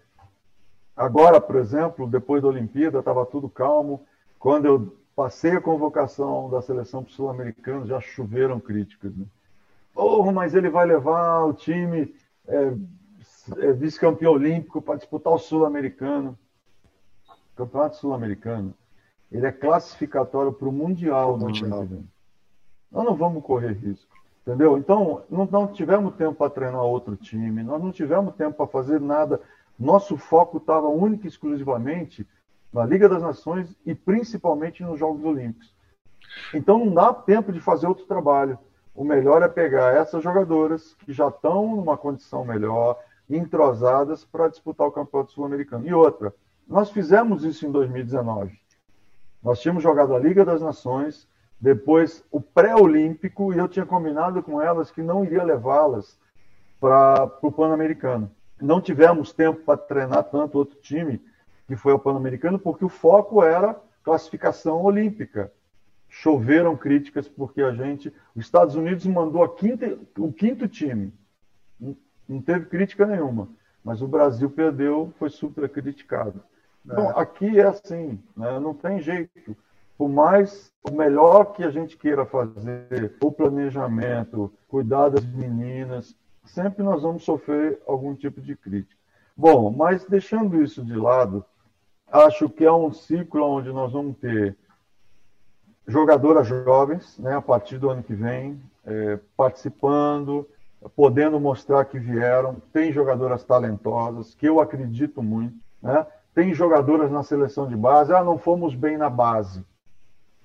Agora, 1.02 1.40
por 1.40 1.56
exemplo, 1.56 2.08
depois 2.08 2.42
da 2.42 2.50
Olimpíada, 2.50 3.00
estava 3.00 3.26
tudo 3.26 3.50
calmo. 3.50 4.06
Quando 4.38 4.66
eu 4.66 4.98
passei 5.16 5.54
a 5.54 5.62
convocação 5.62 6.50
da 6.50 6.62
seleção 6.62 7.04
para 7.04 7.12
o 7.12 7.14
Sul-Americano, 7.14 7.88
já 7.88 8.00
choveram 8.00 8.60
críticas. 8.60 9.16
Né? 9.16 9.26
Oh, 9.96 10.32
mas 10.32 10.54
ele 10.54 10.70
vai 10.70 10.86
levar 10.86 11.44
o 11.46 11.54
time 11.54 12.14
é, 12.48 12.74
é, 13.58 13.74
vice-campeão 13.74 14.34
olímpico 14.34 14.82
para 14.82 14.98
disputar 14.98 15.34
o 15.34 15.40
Sul-Americano. 15.40 16.38
Campeonato 17.56 17.98
Sul-Americano, 17.98 18.74
ele 19.32 19.46
é 19.46 19.52
classificatório 19.52 20.52
para 20.52 20.68
o 20.68 20.72
Mundial 20.72 21.38
do. 21.38 21.46
Nós 22.92 23.06
não 23.06 23.16
vamos 23.16 23.44
correr 23.44 23.74
risco. 23.74 24.12
Entendeu? 24.42 24.78
Então, 24.78 25.22
não, 25.30 25.46
não 25.46 25.68
tivemos 25.68 26.16
tempo 26.16 26.34
para 26.34 26.50
treinar 26.50 26.82
outro 26.82 27.16
time, 27.16 27.62
nós 27.62 27.82
não 27.82 27.92
tivemos 27.92 28.34
tempo 28.36 28.58
para 28.58 28.68
fazer 28.68 29.00
nada 29.00 29.40
nosso 29.82 30.16
foco 30.16 30.58
estava 30.58 30.88
único 30.88 31.26
e 31.26 31.28
exclusivamente 31.28 32.28
na 32.72 32.86
Liga 32.86 33.10
das 33.10 33.24
Nações 33.24 33.76
e 33.84 33.96
principalmente 33.96 34.84
nos 34.84 35.00
Jogos 35.00 35.26
Olímpicos. 35.26 35.74
Então 36.54 36.86
não 36.86 36.94
dá 36.94 37.12
tempo 37.12 37.52
de 37.52 37.60
fazer 37.60 37.88
outro 37.88 38.06
trabalho. 38.06 38.60
O 38.94 39.04
melhor 39.04 39.42
é 39.42 39.48
pegar 39.48 39.96
essas 39.96 40.24
jogadoras 40.24 40.94
que 41.00 41.12
já 41.12 41.30
estão 41.30 41.76
numa 41.76 41.98
condição 41.98 42.46
melhor, 42.46 43.00
entrosadas 43.28 44.24
para 44.24 44.50
disputar 44.50 44.88
o 44.88 44.92
Campeonato 44.92 45.32
Sul-Americano. 45.32 45.88
E 45.88 45.94
outra, 45.94 46.34
nós 46.68 46.92
fizemos 46.92 47.44
isso 47.44 47.66
em 47.66 47.72
2019. 47.72 48.61
Nós 49.44 49.60
tínhamos 49.60 49.84
jogado 49.84 50.16
a 50.16 50.20
Liga 50.20 50.46
das 50.46 50.62
Nações, 50.62 51.28
depois 51.60 52.24
o 52.32 52.40
pré-olímpico, 52.42 53.54
e 53.54 53.58
eu 53.58 53.68
tinha 53.68 53.86
combinado 53.86 54.42
com 54.42 54.62
elas 54.62 54.92
que 54.92 55.02
não 55.02 55.24
iria 55.24 55.44
levá-las 55.44 56.20
para 56.80 57.32
o 57.42 57.52
Pan-Americano 57.52 58.32
não 58.62 58.80
tivemos 58.80 59.34
tempo 59.34 59.62
para 59.62 59.78
treinar 59.78 60.24
tanto 60.26 60.58
outro 60.58 60.80
time 60.80 61.20
que 61.68 61.76
foi 61.76 61.92
ao 61.92 62.00
Pan-Americano, 62.00 62.60
porque 62.60 62.86
o 62.86 62.90
foco 62.90 63.44
era 63.44 63.80
classificação 64.04 64.82
olímpica. 64.84 65.52
Choveram 66.08 66.76
críticas 66.76 67.28
porque 67.28 67.62
a 67.62 67.72
gente, 67.72 68.14
os 68.36 68.46
Estados 68.46 68.76
Unidos 68.76 69.06
mandou 69.06 69.48
quinta, 69.50 69.98
o 70.18 70.32
quinto 70.32 70.68
time. 70.68 71.14
Não 72.28 72.42
teve 72.42 72.66
crítica 72.66 73.06
nenhuma, 73.06 73.50
mas 73.84 74.02
o 74.02 74.08
Brasil 74.08 74.50
perdeu, 74.50 75.14
foi 75.18 75.30
super 75.30 75.68
criticado. 75.70 76.44
Então, 76.86 77.12
é. 77.12 77.22
aqui 77.22 77.60
é 77.60 77.68
assim, 77.68 78.22
né? 78.36 78.60
não 78.60 78.74
tem 78.74 79.00
jeito. 79.00 79.56
por 79.98 80.10
mais 80.10 80.72
o 80.84 80.92
melhor 80.92 81.54
que 81.54 81.64
a 81.64 81.70
gente 81.70 81.96
queira 81.96 82.26
fazer, 82.26 83.16
o 83.22 83.32
planejamento, 83.32 84.52
cuidar 84.68 85.10
das 85.10 85.26
meninas, 85.26 86.16
sempre 86.44 86.84
nós 86.84 87.04
vamos 87.04 87.24
sofrer 87.24 87.82
algum 87.86 88.16
tipo 88.16 88.42
de 88.42 88.56
crítica. 88.56 89.00
Bom, 89.38 89.72
mas 89.72 90.04
deixando 90.06 90.62
isso 90.62 90.84
de 90.84 90.96
lado, 90.96 91.46
acho 92.12 92.50
que 92.50 92.66
é 92.66 92.72
um 92.72 92.92
ciclo 92.92 93.46
onde 93.46 93.72
nós 93.72 93.92
vamos 93.94 94.18
ter 94.18 94.58
jogadoras 95.88 96.48
jovens, 96.48 97.18
né, 97.18 97.36
a 97.36 97.42
partir 97.42 97.78
do 97.78 97.90
ano 97.90 98.04
que 98.04 98.14
vem, 98.14 98.62
é, 98.86 99.20
participando, 99.36 100.48
podendo 100.96 101.40
mostrar 101.40 101.86
que 101.86 102.00
vieram. 102.00 102.56
Tem 102.74 102.92
jogadoras 102.92 103.44
talentosas, 103.44 104.34
que 104.36 104.48
eu 104.48 104.60
acredito 104.60 105.22
muito. 105.22 105.56
Né? 105.82 106.06
Tem 106.34 106.54
jogadoras 106.54 107.12
na 107.12 107.24
seleção 107.24 107.68
de 107.68 107.76
base. 107.76 108.14
Ah, 108.14 108.24
não 108.24 108.38
fomos 108.38 108.74
bem 108.74 108.98
na 108.98 109.10
base. 109.10 109.66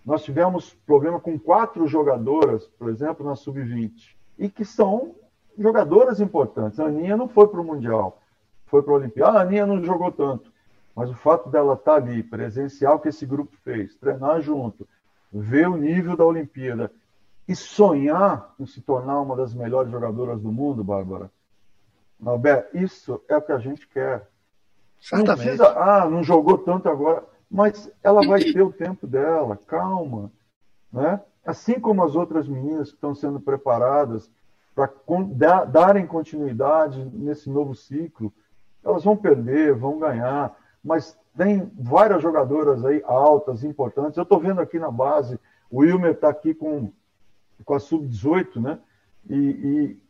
Nós 0.05 0.23
tivemos 0.23 0.75
problema 0.87 1.19
com 1.19 1.39
quatro 1.39 1.87
jogadoras, 1.87 2.67
por 2.79 2.89
exemplo, 2.89 3.27
na 3.27 3.35
sub-20, 3.35 4.15
e 4.39 4.49
que 4.49 4.65
são 4.65 5.17
jogadoras 5.59 6.21
importantes. 6.21 6.79
A 6.79 6.87
Aninha 6.87 7.17
não 7.17 7.29
foi 7.29 7.49
para 7.49 7.61
o 7.61 7.65
Mundial, 7.65 8.21
foi 8.67 8.83
para 8.83 8.93
a 8.93 8.97
Olimpíada. 8.97 9.33
Ah, 9.33 9.41
a 9.41 9.43
Aninha 9.43 9.67
não 9.67 9.83
jogou 9.85 10.13
tanto. 10.13 10.53
Mas 10.95 11.11
o 11.11 11.15
fato 11.15 11.51
dela 11.51 11.75
estar 11.75 11.93
tá 11.93 11.97
ali, 11.97 12.23
presencial 12.23 12.99
que 12.99 13.09
esse 13.09 13.27
grupo 13.27 13.55
fez, 13.63 13.97
treinar 13.97 14.41
junto, 14.41 14.89
ver 15.31 15.69
o 15.69 15.77
nível 15.77 16.17
da 16.17 16.25
Olimpíada 16.25 16.91
e 17.47 17.55
sonhar 17.55 18.55
em 18.59 18.67
se 18.67 18.81
tornar 18.81 19.21
uma 19.21 19.37
das 19.37 19.55
melhores 19.55 19.91
jogadoras 19.91 20.41
do 20.41 20.51
mundo, 20.51 20.83
Bárbara. 20.83 21.31
Norberto, 22.19 22.77
isso 22.77 23.23
é 23.29 23.37
o 23.37 23.43
que 23.43 23.53
a 23.53 23.59
gente 23.59 23.87
quer. 23.87 24.29
Certamente. 25.09 25.29
Não 25.29 25.37
precisa, 25.37 25.69
ah, 25.79 26.09
não 26.09 26.23
jogou 26.23 26.59
tanto 26.59 26.89
agora 26.89 27.25
mas 27.51 27.91
ela 28.03 28.27
vai 28.27 28.41
ter 28.41 28.63
o 28.63 28.73
tempo 28.73 29.07
dela, 29.07 29.59
calma. 29.67 30.33
Né? 30.93 31.21
Assim 31.45 31.79
como 31.79 32.03
as 32.03 32.17
outras 32.17 32.49
meninas 32.49 32.89
que 32.89 32.97
estão 32.97 33.15
sendo 33.15 33.41
preparadas 33.41 34.31
para 34.75 34.91
darem 35.67 36.07
continuidade 36.07 37.03
nesse 37.15 37.49
novo 37.49 37.75
ciclo, 37.75 38.33
elas 38.85 39.05
vão 39.05 39.17
perder, 39.17 39.75
vão 39.75 39.99
ganhar, 39.99 40.55
mas 40.85 41.19
tem 41.37 41.71
várias 41.79 42.23
jogadoras 42.23 42.85
aí 42.85 43.03
altas, 43.07 43.65
importantes. 43.65 44.17
Eu 44.17 44.23
estou 44.23 44.39
vendo 44.39 44.61
aqui 44.61 44.79
na 44.79 44.91
base, 44.91 45.41
o 45.71 45.79
Wilmer 45.79 46.13
está 46.13 46.29
aqui 46.29 46.55
com, 46.55 46.93
com 47.65 47.75
a 47.75 47.81
Sub-18, 47.81 48.61
né? 48.61 48.79
E, 49.29 49.35
e, 49.35 50.07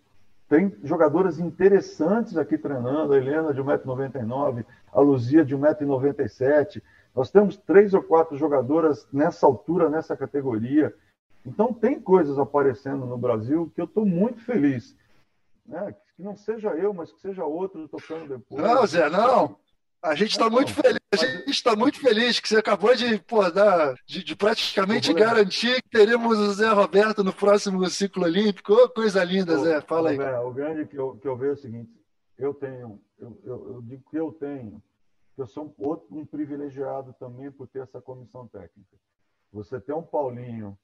tem 0.48 0.76
jogadoras 0.84 1.40
interessantes 1.40 2.36
aqui 2.36 2.56
treinando, 2.56 3.12
a 3.12 3.16
Helena 3.16 3.52
de 3.52 3.60
1,99m, 3.60 4.64
a 4.96 5.00
Luzia 5.02 5.44
de 5.44 5.54
1,97m, 5.54 6.82
nós 7.14 7.30
temos 7.30 7.56
três 7.58 7.92
ou 7.92 8.02
quatro 8.02 8.36
jogadoras 8.38 9.06
nessa 9.12 9.46
altura, 9.46 9.90
nessa 9.90 10.16
categoria. 10.16 10.94
Então, 11.44 11.72
tem 11.72 12.00
coisas 12.00 12.38
aparecendo 12.38 13.04
no 13.04 13.18
Brasil 13.18 13.70
que 13.74 13.80
eu 13.80 13.84
estou 13.84 14.06
muito 14.06 14.40
feliz. 14.40 14.96
Né? 15.66 15.94
Que 16.16 16.22
não 16.22 16.34
seja 16.34 16.70
eu, 16.70 16.94
mas 16.94 17.12
que 17.12 17.20
seja 17.20 17.44
outro 17.44 17.86
tocando 17.88 18.26
depois. 18.26 18.62
Não, 18.62 18.86
Zé, 18.86 19.10
não. 19.10 19.56
A 20.02 20.14
gente 20.14 20.30
está 20.30 20.48
muito 20.48 20.72
feliz. 20.72 20.98
A 21.12 21.16
gente 21.16 21.50
está 21.50 21.76
muito 21.76 22.00
feliz 22.00 22.40
que 22.40 22.48
você 22.48 22.56
acabou 22.56 22.94
de, 22.94 23.18
pô, 23.18 23.50
dar, 23.50 23.94
de, 24.06 24.24
de 24.24 24.36
praticamente 24.36 25.12
garantir 25.12 25.82
que 25.82 25.90
teremos 25.90 26.38
o 26.38 26.52
Zé 26.52 26.68
Roberto 26.68 27.22
no 27.22 27.32
próximo 27.32 27.86
ciclo 27.88 28.24
olímpico. 28.24 28.72
Oh, 28.72 28.88
coisa 28.88 29.22
linda, 29.24 29.58
Zé. 29.58 29.80
Fala 29.82 30.10
aí. 30.10 30.18
O 30.18 30.52
grande 30.52 30.86
que 30.86 30.96
eu, 30.96 31.16
que 31.16 31.26
eu 31.28 31.36
vejo 31.36 31.52
é 31.52 31.54
o 31.54 31.56
seguinte: 31.56 31.90
eu 32.38 32.54
tenho, 32.54 33.00
eu, 33.18 33.40
eu, 33.44 33.74
eu 33.74 33.82
digo 33.82 34.02
que 34.10 34.16
eu 34.16 34.30
tenho 34.32 34.82
eu 35.36 35.46
sou 35.46 35.66
um, 35.66 35.84
outro, 35.84 36.06
um 36.10 36.24
privilegiado 36.24 37.14
também 37.18 37.50
por 37.50 37.66
ter 37.68 37.82
essa 37.82 38.00
comissão 38.00 38.46
técnica. 38.48 38.96
Você 39.52 39.80
tem 39.80 39.94
um 39.94 40.02
Paulinho 40.02 40.78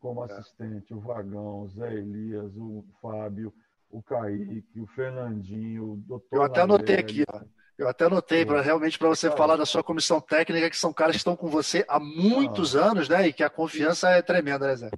como 0.00 0.24
é. 0.24 0.32
assistente, 0.32 0.94
o 0.94 1.00
Vagão, 1.00 1.62
o 1.62 1.68
Zé 1.68 1.92
Elias, 1.92 2.56
o 2.56 2.84
Fábio, 3.00 3.52
o 3.90 4.02
Kaique, 4.02 4.80
o 4.80 4.86
Fernandinho, 4.86 5.92
o 5.92 5.96
doutor. 5.96 6.36
Eu 6.36 6.42
até 6.42 6.60
anotei 6.60 6.96
aqui, 6.96 7.24
ó. 7.32 7.40
Eu 7.76 7.88
até 7.88 8.06
anotei 8.06 8.44
para 8.44 8.60
realmente 8.60 8.98
para 8.98 9.08
você 9.08 9.30
falar 9.30 9.56
da 9.56 9.64
sua 9.64 9.84
comissão 9.84 10.20
técnica, 10.20 10.68
que 10.68 10.76
são 10.76 10.92
caras 10.92 11.12
que 11.12 11.18
estão 11.18 11.36
com 11.36 11.46
você 11.46 11.84
há 11.88 12.00
muitos 12.00 12.74
ah. 12.74 12.90
anos, 12.90 13.08
né? 13.08 13.28
E 13.28 13.32
que 13.32 13.44
a 13.44 13.48
confiança 13.48 14.10
é 14.10 14.20
tremenda, 14.20 14.66
né, 14.66 14.74
Zé? 14.74 14.90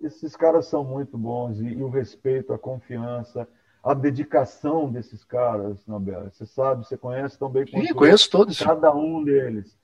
Esses 0.00 0.34
caras 0.34 0.66
são 0.66 0.84
muito 0.84 1.16
bons 1.16 1.60
e, 1.60 1.66
e 1.66 1.82
o 1.82 1.88
respeito, 1.88 2.52
a 2.52 2.58
confiança 2.58 3.48
a 3.84 3.92
dedicação 3.92 4.90
desses 4.90 5.22
caras, 5.22 5.86
Nobel. 5.86 6.30
Você 6.30 6.46
sabe, 6.46 6.86
você 6.86 6.96
conhece 6.96 7.38
tão 7.38 7.50
bem 7.50 7.66
quanto 7.66 7.86
Sim, 7.86 7.92
conheço 7.92 8.30
todos. 8.30 8.58
Cada 8.58 8.94
um 8.94 9.22
deles. 9.22 9.78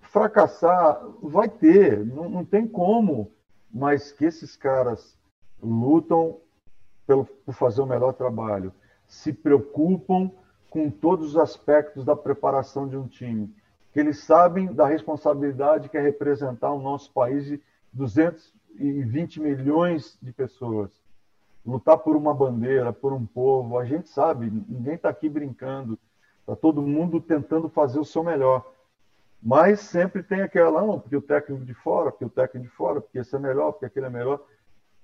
Fracassar 0.00 1.00
vai 1.22 1.48
ter, 1.48 2.04
não, 2.04 2.28
não 2.28 2.44
tem 2.44 2.66
como, 2.66 3.30
mas 3.72 4.10
que 4.10 4.24
esses 4.24 4.56
caras 4.56 5.16
lutam 5.62 6.40
pelo, 7.06 7.24
por 7.24 7.54
fazer 7.54 7.80
o 7.80 7.86
melhor 7.86 8.12
trabalho, 8.12 8.74
se 9.06 9.32
preocupam 9.32 10.30
com 10.68 10.90
todos 10.90 11.28
os 11.28 11.36
aspectos 11.36 12.04
da 12.04 12.16
preparação 12.16 12.88
de 12.88 12.96
um 12.96 13.06
time, 13.06 13.54
que 13.92 14.00
eles 14.00 14.24
sabem 14.24 14.72
da 14.72 14.86
responsabilidade 14.86 15.88
que 15.88 15.96
é 15.96 16.00
representar 16.00 16.72
o 16.72 16.82
nosso 16.82 17.12
país 17.12 17.44
de 17.44 17.62
220 17.92 19.40
milhões 19.40 20.18
de 20.20 20.32
pessoas 20.32 21.01
lutar 21.64 21.98
por 21.98 22.16
uma 22.16 22.34
bandeira, 22.34 22.92
por 22.92 23.12
um 23.12 23.24
povo. 23.24 23.78
A 23.78 23.84
gente 23.84 24.08
sabe, 24.08 24.50
ninguém 24.68 24.94
está 24.94 25.08
aqui 25.08 25.28
brincando. 25.28 25.98
Está 26.40 26.56
todo 26.56 26.82
mundo 26.82 27.20
tentando 27.20 27.68
fazer 27.68 28.00
o 28.00 28.04
seu 28.04 28.24
melhor. 28.24 28.68
Mas 29.40 29.80
sempre 29.80 30.22
tem 30.22 30.42
aquela, 30.42 30.82
não, 30.82 31.00
porque 31.00 31.16
o 31.16 31.22
técnico 31.22 31.64
de 31.64 31.74
fora, 31.74 32.10
porque 32.10 32.24
o 32.24 32.30
técnico 32.30 32.68
de 32.68 32.74
fora, 32.74 33.00
porque 33.00 33.18
esse 33.18 33.34
é 33.34 33.38
melhor, 33.38 33.72
porque 33.72 33.86
aquele 33.86 34.06
é 34.06 34.10
melhor. 34.10 34.40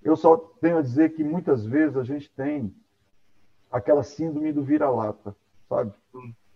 Eu 0.02 0.16
só 0.16 0.36
tenho 0.60 0.78
a 0.78 0.82
dizer 0.82 1.10
que 1.10 1.24
muitas 1.24 1.64
vezes 1.64 1.96
a 1.96 2.04
gente 2.04 2.30
tem 2.30 2.72
aquela 3.70 4.02
síndrome 4.02 4.52
do 4.52 4.62
vira-lata, 4.62 5.34
sabe? 5.68 5.92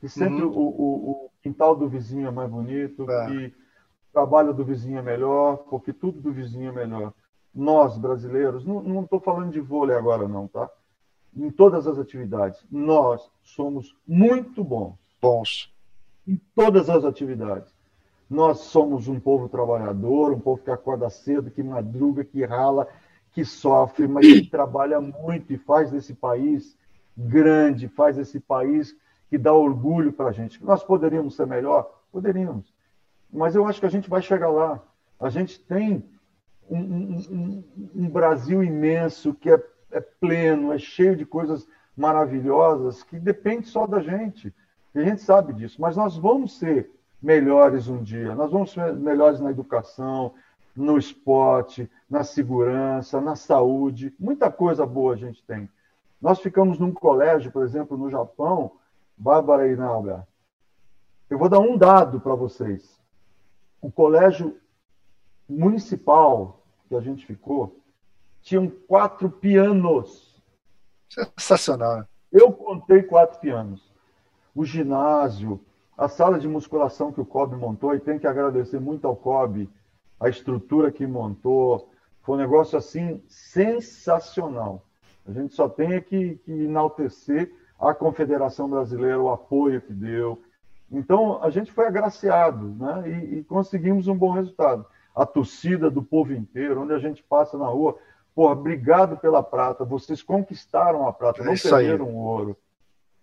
Que 0.01 0.09
sempre 0.09 0.43
uhum. 0.43 0.53
o, 0.53 0.61
o, 0.61 1.11
o, 1.11 1.31
quintal 1.43 1.75
do 1.75 1.89
vizinho 1.89 2.29
é 2.29 2.31
mais 2.31 2.49
bonito, 2.49 3.09
é. 3.11 3.27
que 3.27 3.47
o 3.47 4.13
trabalho 4.13 4.55
do 4.55 4.65
vizinho 4.65 4.99
é 4.99 5.03
melhor, 5.03 5.57
porque 5.69 5.93
tudo 5.93 6.21
do 6.21 6.33
vizinho 6.33 6.71
é 6.71 6.73
melhor 6.73 7.13
nós 7.55 7.99
brasileiros, 7.99 8.65
não 8.65 9.03
estou 9.03 9.21
falando 9.21 9.53
de 9.53 9.61
vôlei 9.61 9.97
agora 9.97 10.27
não, 10.27 10.49
tá? 10.49 10.71
Em 11.37 11.51
todas 11.51 11.87
as 11.87 11.99
atividades, 11.99 12.65
nós 12.71 13.31
somos 13.43 13.97
muito 14.07 14.63
bons. 14.63 14.97
Bons. 15.21 15.73
Em 16.27 16.41
todas 16.55 16.91
as 16.91 17.05
atividades. 17.05 17.73
Nós 18.29 18.61
somos 18.61 19.09
um 19.09 19.21
povo 19.21 19.49
trabalhador, 19.49 20.33
um 20.33 20.41
povo 20.41 20.63
que 20.63 20.71
acorda 20.71 21.09
cedo, 21.11 21.51
que 21.51 21.63
madruga, 21.63 22.25
que 22.25 22.45
rala, 22.45 22.89
que 23.33 23.45
sofre, 23.45 24.09
mas 24.09 24.27
que 24.27 24.49
trabalha 24.51 25.01
muito 25.01 25.53
e 25.53 25.59
faz 25.59 25.91
desse 25.91 26.15
país 26.15 26.77
grande, 27.17 27.89
faz 27.89 28.17
esse 28.19 28.41
país 28.41 28.97
que 29.29 29.37
dá 29.37 29.53
orgulho 29.53 30.13
para 30.13 30.29
a 30.29 30.33
gente. 30.33 30.63
Nós 30.65 30.83
poderíamos 30.83 31.35
ser 31.35 31.47
melhor? 31.47 32.01
Poderíamos. 32.11 32.73
Mas 33.33 33.55
eu 33.55 33.67
acho 33.67 33.81
que 33.81 33.87
a 33.87 33.91
gente 33.91 34.09
vai 34.09 34.21
chegar 34.21 34.51
lá. 34.51 34.83
A 35.19 35.31
gente 35.31 35.59
tem 35.61 36.05
um, 36.69 36.79
um, 36.79 37.65
um 37.95 38.09
Brasil 38.09 38.63
imenso, 38.63 39.35
que 39.35 39.51
é, 39.51 39.63
é, 39.91 40.01
pleno, 40.01 40.73
é 40.73 40.79
cheio 40.79 41.17
de 41.17 41.27
coisas 41.27 41.67
maravilhosas, 41.97 43.03
que 43.03 43.19
depende 43.19 43.69
só 43.69 43.87
da 43.87 44.01
gente. 44.01 44.55
E 44.95 44.99
a 44.99 45.05
gente 45.05 45.23
sabe 45.23 45.53
disso. 45.53 45.81
Mas 45.81 45.97
nós 45.97 46.17
vamos 46.17 46.59
ser 46.59 46.91
melhores 47.23 47.89
um 47.89 48.03
dia. 48.03 48.35
Nós 48.35 48.51
vamos 48.51 48.73
ser 48.73 48.93
melhores 48.95 49.41
na 49.41 49.51
educação, 49.51 50.35
no 50.75 50.99
esporte, 50.99 51.91
na 52.09 52.25
segurança, 52.25 53.21
na 53.21 53.37
saúde. 53.37 54.15
Muita 54.19 54.51
coisa 54.51 54.87
boa 54.87 55.15
a 55.15 55.17
gente 55.17 55.43
tem. 55.45 55.69
Nós 56.21 56.41
ficamos 56.41 56.79
num 56.79 56.93
colégio, 56.93 57.51
por 57.51 57.65
exemplo, 57.65 57.97
no 57.97 58.11
Japão, 58.11 58.73
Bárbara 59.17 59.69
e 59.69 59.77
Nalga. 59.77 60.27
Eu 61.29 61.39
vou 61.39 61.49
dar 61.49 61.61
um 61.61 61.77
dado 61.77 62.21
para 62.21 62.35
vocês. 62.35 63.01
O 63.81 63.91
colégio 63.91 64.57
municipal 65.49 66.63
que 66.89 66.95
a 66.95 67.01
gente 67.01 67.27
ficou, 67.27 67.81
tinham 68.43 68.69
quatro 68.69 69.31
pianos. 69.31 70.43
Sensacional. 71.09 72.05
Eu 72.31 72.53
contei 72.53 73.03
quatro 73.03 73.39
pianos. 73.41 73.93
O 74.55 74.65
ginásio, 74.65 75.61
a 75.97 76.09
sala 76.09 76.39
de 76.39 76.49
musculação 76.49 77.13
que 77.13 77.21
o 77.21 77.27
COB 77.27 77.57
montou, 77.57 77.95
e 77.95 78.01
tem 78.01 78.19
que 78.19 78.27
agradecer 78.27 78.81
muito 78.81 79.07
ao 79.07 79.17
COB, 79.17 79.71
a 80.19 80.29
estrutura 80.29 80.91
que 80.91 81.07
montou. 81.07 81.91
Foi 82.23 82.37
um 82.37 82.41
negócio 82.41 82.77
assim 82.79 83.23
sensacional. 83.29 84.85
A 85.27 85.33
gente 85.33 85.55
só 85.55 85.69
tem 85.69 86.01
que, 86.01 86.37
que 86.37 86.53
enaltecer 86.53 87.53
a 87.79 87.95
Confederação 87.95 88.69
Brasileira, 88.69 89.21
o 89.21 89.31
apoio 89.31 89.81
que 89.81 89.93
deu. 89.93 90.43
Então, 90.91 91.43
a 91.43 91.51
gente 91.51 91.73
foi 91.73 91.87
agraciado 91.87 92.69
né? 92.79 93.03
e, 93.09 93.39
e 93.39 93.45
conseguimos 93.45 94.09
um 94.09 94.17
bom 94.17 94.33
resultado 94.33 94.87
a 95.15 95.27
torcida 95.27 95.91
do 95.91 96.03
povo 96.03 96.33
inteiro, 96.33 96.83
onde 96.83 96.93
a 96.93 96.99
gente 96.99 97.23
passa 97.23 97.59
na 97.59 97.67
rua. 97.67 97.99
Porra, 98.35 98.53
obrigado 98.53 99.17
pela 99.19 99.43
prata, 99.43 99.85
vocês 99.85 100.23
conquistaram 100.23 101.07
a 101.07 101.13
prata, 101.13 101.43
é 101.43 101.45
não 101.45 101.55
perderam 101.55 102.07
o 102.07 102.17
ouro. 102.17 102.57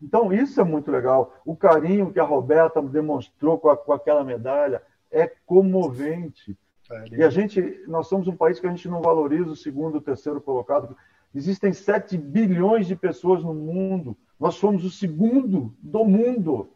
Então, 0.02 0.32
isso 0.32 0.62
é 0.62 0.64
muito 0.64 0.90
legal. 0.90 1.34
O 1.46 1.56
carinho 1.56 2.12
que 2.12 2.20
a 2.20 2.24
Roberta 2.24 2.82
demonstrou 2.82 3.58
com, 3.58 3.70
a, 3.70 3.76
com 3.76 3.92
aquela 3.92 4.24
medalha 4.24 4.82
é 5.12 5.28
comovente. 5.46 6.58
É, 6.90 7.06
e 7.12 7.24
a 7.24 7.30
gente, 7.30 7.84
nós 7.88 8.08
somos 8.08 8.28
um 8.28 8.36
país 8.36 8.60
que 8.60 8.68
a 8.68 8.70
gente 8.70 8.88
não 8.88 9.02
valoriza 9.02 9.52
o 9.52 9.56
segundo, 9.56 9.98
o 9.98 10.02
terceiro 10.02 10.40
colocado. 10.40 10.96
Existem 11.36 11.74
7 11.74 12.18
bilhões 12.18 12.88
de 12.88 12.96
pessoas 12.96 13.44
no 13.44 13.54
mundo. 13.54 14.16
Nós 14.40 14.56
somos 14.56 14.86
o 14.86 14.90
segundo 14.90 15.76
do 15.80 16.06
mundo. 16.06 16.70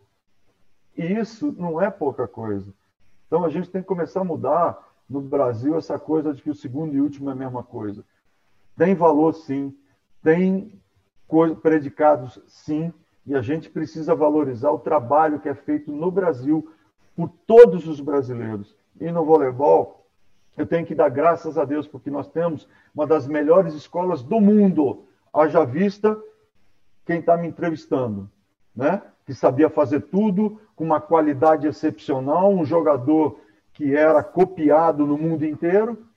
E 0.97 1.05
isso 1.05 1.55
não 1.57 1.82
é 1.82 1.89
pouca 1.89 2.28
coisa. 2.28 2.74
Então 3.26 3.45
a 3.45 3.49
gente 3.49 3.70
tem 3.70 3.82
que 3.82 3.88
começar 3.88 4.22
a 4.22 4.26
mudar 4.26 4.93
no 5.14 5.22
Brasil 5.22 5.78
essa 5.78 5.99
coisa 5.99 6.34
de 6.34 6.41
que 6.41 6.49
o 6.49 6.55
segundo 6.55 6.95
e 6.95 7.01
último 7.01 7.30
é 7.30 7.34
a 7.34 7.36
mesma 7.36 7.64
coisa. 7.64 8.03
Tem 8.76 8.95
valor, 8.95 9.34
sim. 9.34 9.76
Tem 10.24 10.74
predicados, 11.61 12.39
sim. 12.47 12.91
E 13.26 13.36
a 13.36 13.41
gente 13.41 13.70
precisa 13.70 14.16
valorizar 14.16 14.72
o 14.72 14.80
trabalho 14.80 15.39
que 15.39 15.47
é 15.47 15.53
feito 15.53 15.91
no 15.91 16.11
Brasil 16.11 16.68
por 17.16 17.30
todos 17.45 17.88
os 17.88 17.99
brasileiros. 17.99 18.76
E 18.99 19.11
no 19.11 19.24
voleibol, 19.24 20.07
eu 20.57 20.66
tenho 20.66 20.86
que 20.86 20.95
dar 20.95 21.09
graças 21.09 21.57
a 21.57 21.66
Deus, 21.66 21.88
porque 21.88 22.09
nós 22.09 22.28
temos 22.28 22.68
uma 22.93 23.05
das 23.05 23.28
melhores 23.28 23.74
escolas 23.74 24.24
do 24.24 24.41
mundo. 24.41 25.05
Haja 25.32 25.64
vista 25.64 26.20
quem 27.05 27.20
está 27.20 27.38
me 27.38 27.47
entrevistando, 27.47 28.30
né? 28.76 29.01
que 29.26 29.34
sabia 29.34 29.70
fazer 29.70 30.01
tudo 30.01 30.59
com 30.76 30.84
uma 30.84 30.99
qualidade 30.99 31.68
excepcional, 31.68 32.51
um 32.51 32.66
jogador 32.66 33.39
que 33.74 33.95
era 33.95 34.24
copiado 34.24 35.05
no 35.05 35.17
mundo 35.17 35.45
inteiro, 35.45 36.07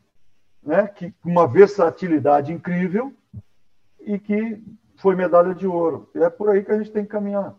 né? 0.62 0.86
que 0.86 1.12
uma 1.24 1.46
versatilidade 1.46 2.52
incrível 2.52 3.12
e 4.00 4.18
que 4.18 4.62
foi 4.96 5.14
medalha 5.14 5.54
de 5.54 5.66
ouro. 5.66 6.10
E 6.14 6.18
é 6.18 6.30
por 6.30 6.50
aí 6.50 6.62
que 6.64 6.70
a 6.70 6.78
gente 6.78 6.90
tem 6.90 7.04
que 7.04 7.10
caminhar. 7.10 7.54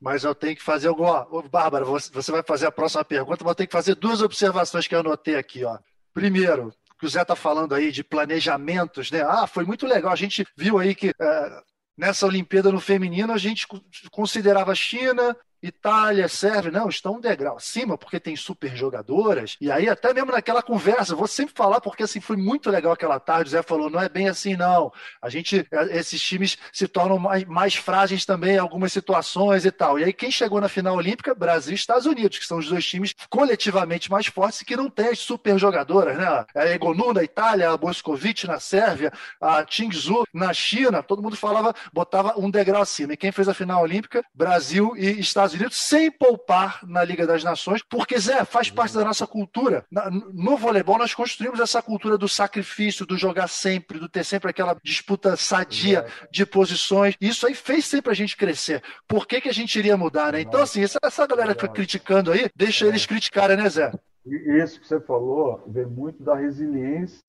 Mas 0.00 0.24
eu 0.24 0.34
tenho 0.34 0.56
que 0.56 0.62
fazer 0.62 0.88
alguma. 0.88 1.26
Bárbara, 1.50 1.84
você 1.84 2.32
vai 2.32 2.42
fazer 2.42 2.66
a 2.66 2.72
próxima 2.72 3.04
pergunta, 3.04 3.44
mas 3.44 3.50
eu 3.50 3.54
tenho 3.54 3.68
que 3.68 3.72
fazer 3.72 3.94
duas 3.94 4.22
observações 4.22 4.86
que 4.86 4.94
eu 4.94 5.00
anotei 5.00 5.36
aqui. 5.36 5.64
Ó. 5.64 5.78
Primeiro, 6.14 6.72
que 6.98 7.06
o 7.06 7.08
Zé 7.08 7.22
está 7.22 7.34
falando 7.34 7.74
aí 7.74 7.90
de 7.90 8.04
planejamentos, 8.04 9.10
né? 9.10 9.22
Ah, 9.22 9.46
foi 9.46 9.64
muito 9.64 9.86
legal. 9.86 10.12
A 10.12 10.16
gente 10.16 10.46
viu 10.56 10.78
aí 10.78 10.94
que 10.94 11.14
é, 11.18 11.62
nessa 11.96 12.26
Olimpíada 12.26 12.70
no 12.70 12.80
feminino 12.80 13.32
a 13.32 13.38
gente 13.38 13.66
considerava 14.10 14.74
China, 14.74 15.36
Itália, 15.62 16.28
Sérvia, 16.28 16.70
não, 16.70 16.88
estão 16.88 17.14
um 17.16 17.20
degrau 17.20 17.56
acima 17.56 17.98
porque 17.98 18.18
tem 18.18 18.34
super 18.36 18.74
jogadoras. 18.74 19.56
E 19.60 19.70
aí, 19.70 19.88
até 19.88 20.12
mesmo 20.14 20.32
naquela 20.32 20.62
conversa, 20.62 21.14
vou 21.14 21.26
sempre 21.26 21.54
falar 21.54 21.80
porque 21.80 22.02
assim 22.02 22.20
foi 22.20 22.36
muito 22.36 22.70
legal 22.70 22.92
aquela 22.92 23.20
tarde. 23.20 23.48
O 23.48 23.50
Zé 23.50 23.62
falou: 23.62 23.90
não 23.90 24.00
é 24.00 24.08
bem 24.08 24.28
assim, 24.28 24.56
não. 24.56 24.92
A 25.20 25.28
gente, 25.28 25.66
é, 25.70 25.98
esses 25.98 26.20
times 26.20 26.56
se 26.72 26.88
tornam 26.88 27.18
mais, 27.18 27.44
mais 27.44 27.74
frágeis 27.74 28.24
também 28.24 28.54
em 28.54 28.58
algumas 28.58 28.92
situações 28.92 29.64
e 29.64 29.70
tal. 29.70 29.98
E 29.98 30.04
aí, 30.04 30.12
quem 30.12 30.30
chegou 30.30 30.60
na 30.60 30.68
final 30.68 30.96
olímpica? 30.96 31.34
Brasil 31.34 31.72
e 31.72 31.76
Estados 31.76 32.06
Unidos, 32.06 32.38
que 32.38 32.46
são 32.46 32.58
os 32.58 32.68
dois 32.68 32.86
times 32.86 33.14
coletivamente 33.28 34.10
mais 34.10 34.26
fortes 34.26 34.60
e 34.60 34.64
que 34.64 34.76
não 34.76 34.88
tem 34.88 35.08
as 35.08 35.18
super 35.18 35.58
jogadoras, 35.58 36.16
né? 36.16 36.44
A 36.54 36.66
Egonu 36.66 37.12
na 37.12 37.22
Itália, 37.22 37.70
a 37.70 37.76
Boscovic 37.76 38.46
na 38.46 38.58
Sérvia, 38.58 39.12
a 39.40 39.64
Tingzu 39.64 40.24
na 40.32 40.52
China. 40.52 41.02
Todo 41.02 41.22
mundo 41.22 41.36
falava, 41.36 41.74
botava 41.92 42.34
um 42.38 42.50
degrau 42.50 42.82
acima. 42.82 43.12
E 43.12 43.16
quem 43.16 43.32
fez 43.32 43.48
a 43.48 43.54
final 43.54 43.82
olímpica? 43.82 44.24
Brasil 44.34 44.94
e 44.96 45.20
Estados 45.20 45.49
Estados 45.50 45.54
Unidos 45.54 45.76
sem 45.76 46.10
poupar 46.10 46.80
na 46.86 47.04
Liga 47.04 47.26
das 47.26 47.42
Nações, 47.42 47.82
porque, 47.82 48.18
Zé, 48.18 48.44
faz 48.44 48.70
parte 48.70 48.94
da 48.94 49.04
nossa 49.04 49.26
cultura. 49.26 49.84
No 50.32 50.56
voleibol, 50.56 50.98
nós 50.98 51.14
construímos 51.14 51.60
essa 51.60 51.82
cultura 51.82 52.16
do 52.16 52.28
sacrifício, 52.28 53.06
do 53.06 53.16
jogar 53.16 53.48
sempre, 53.48 53.98
do 53.98 54.08
ter 54.08 54.24
sempre 54.24 54.50
aquela 54.50 54.76
disputa 54.82 55.36
sadia 55.36 56.06
de 56.30 56.46
posições. 56.46 57.16
Isso 57.20 57.46
aí 57.46 57.54
fez 57.54 57.86
sempre 57.86 58.10
a 58.10 58.14
gente 58.14 58.36
crescer. 58.36 58.82
Por 59.06 59.26
que, 59.26 59.40
que 59.40 59.48
a 59.48 59.54
gente 59.54 59.78
iria 59.78 59.96
mudar, 59.96 60.32
né? 60.32 60.40
Então, 60.40 60.62
assim, 60.62 60.82
essa, 60.82 61.26
galera 61.26 61.54
que 61.54 61.60
foi 61.60 61.70
criticando 61.70 62.32
aí, 62.32 62.50
deixa 62.54 62.86
eles 62.86 63.06
criticarem, 63.06 63.56
né, 63.56 63.68
Zé? 63.68 63.92
E 64.26 64.62
isso 64.62 64.80
que 64.80 64.86
você 64.86 65.00
falou 65.00 65.62
vem 65.66 65.86
muito 65.86 66.22
da 66.22 66.34
resiliência 66.36 67.22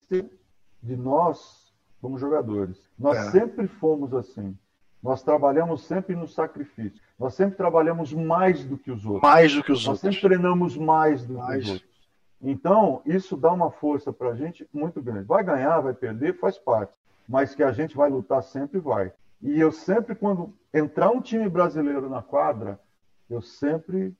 de 0.82 0.96
nós 0.96 1.72
como 2.00 2.18
jogadores. 2.18 2.76
Nós 2.98 3.16
é. 3.16 3.30
sempre 3.30 3.66
fomos 3.66 4.12
assim. 4.12 4.56
Nós 5.02 5.22
trabalhamos 5.22 5.82
sempre 5.84 6.14
no 6.14 6.28
sacrifício. 6.28 7.00
Nós 7.18 7.34
sempre 7.34 7.56
trabalhamos 7.56 8.12
mais 8.12 8.64
do 8.64 8.78
que 8.78 8.90
os 8.90 9.04
outros. 9.04 9.22
Mais 9.22 9.52
do 9.54 9.62
que 9.62 9.72
os 9.72 9.80
Nós 9.80 9.88
outros. 9.88 10.00
sempre 10.14 10.20
treinamos 10.28 10.76
mais 10.76 11.24
do 11.24 11.34
mais. 11.34 11.56
que 11.56 11.60
os 11.62 11.70
outros. 11.72 11.92
Então, 12.40 13.02
isso 13.04 13.36
dá 13.36 13.52
uma 13.52 13.70
força 13.70 14.12
para 14.12 14.30
a 14.30 14.34
gente 14.34 14.68
muito 14.72 15.00
grande. 15.02 15.26
Vai 15.26 15.42
ganhar, 15.44 15.80
vai 15.80 15.94
perder, 15.94 16.38
faz 16.38 16.58
parte. 16.58 16.92
Mas 17.28 17.54
que 17.54 17.62
a 17.62 17.72
gente 17.72 17.96
vai 17.96 18.10
lutar 18.10 18.42
sempre, 18.42 18.78
vai. 18.80 19.12
E 19.40 19.58
eu 19.60 19.72
sempre, 19.72 20.14
quando 20.14 20.52
entrar 20.72 21.10
um 21.10 21.20
time 21.20 21.48
brasileiro 21.48 22.08
na 22.08 22.20
quadra, 22.22 22.78
eu 23.30 23.40
sempre, 23.40 24.14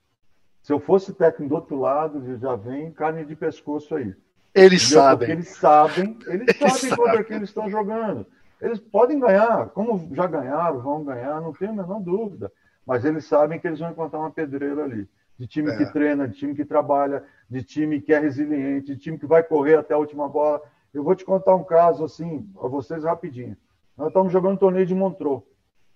se 0.63 0.73
eu 0.73 0.81
fosse 0.81 1.13
técnico 1.13 1.49
do 1.49 1.55
outro 1.57 1.79
lado, 1.79 2.39
já 2.39 2.55
vem 2.57 2.93
carne 2.93 3.25
de 3.25 3.35
pescoço 3.37 3.95
aí. 3.95 4.15
Eles 4.55 4.85
Entendeu? 4.85 5.03
sabem. 5.03 5.19
Porque 5.19 5.33
eles 5.33 5.49
sabem, 5.57 6.19
eles, 6.27 6.49
eles 6.49 6.57
sabem, 6.59 6.91
sabem 6.91 6.97
contra 6.97 7.25
quem 7.25 7.37
eles 7.37 7.49
estão 7.49 7.71
jogando. 7.71 8.27
Eles 8.63 8.79
podem 8.79 9.19
ganhar, 9.19 9.71
como 9.71 10.15
já 10.15 10.25
ganharam, 10.29 10.81
vão 10.81 11.03
ganhar, 11.03 11.41
não 11.41 11.53
tenho 11.53 11.73
a 11.73 11.75
menor 11.75 12.01
dúvida. 12.01 12.51
Mas 12.87 13.05
eles 13.05 13.25
sabem 13.25 13.59
que 13.59 13.67
eles 13.67 13.81
vão 13.81 13.91
encontrar 13.91 14.21
uma 14.21 14.31
pedreira 14.31 14.85
ali. 14.85 15.09
De 15.37 15.49
time 15.49 15.69
é. 15.73 15.77
que 15.77 15.93
treina, 15.93 16.29
de 16.29 16.37
time 16.37 16.55
que 16.55 16.65
trabalha, 16.65 17.25
de 17.51 17.65
time 17.65 18.01
que 18.01 18.15
é 18.15 18.21
resiliente, 18.21 18.95
de 18.95 19.01
time 19.01 19.19
que 19.19 19.27
vai 19.27 19.43
correr 19.43 19.75
até 19.75 19.95
a 19.95 19.99
última 19.99 20.29
bola. 20.29 20.63
Eu 20.95 21.03
vou 21.03 21.17
te 21.17 21.25
contar 21.25 21.57
um 21.57 21.65
caso 21.65 22.05
assim, 22.05 22.49
a 22.63 22.69
vocês 22.69 23.03
rapidinho. 23.03 23.57
Nós 23.97 24.09
estamos 24.09 24.33
jogando 24.33 24.53
um 24.53 24.59
torneio 24.59 24.87
de 24.87 24.95
Montreux. 24.95 25.43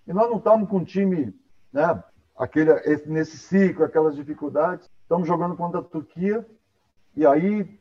E 0.05 0.11
nós 0.11 0.29
não 0.29 0.37
estamos 0.37 0.69
com 0.69 0.77
um 0.77 0.83
time, 0.83 1.33
né, 1.71 2.03
aquele, 2.37 2.73
nesse 3.05 3.37
ciclo, 3.37 3.85
aquelas 3.85 4.13
dificuldades. 4.13 4.89
Estamos 5.03 5.25
jogando 5.25 5.55
contra 5.55 5.79
a 5.79 5.83
Turquia. 5.83 6.45
E 7.15 7.25
aí 7.25 7.79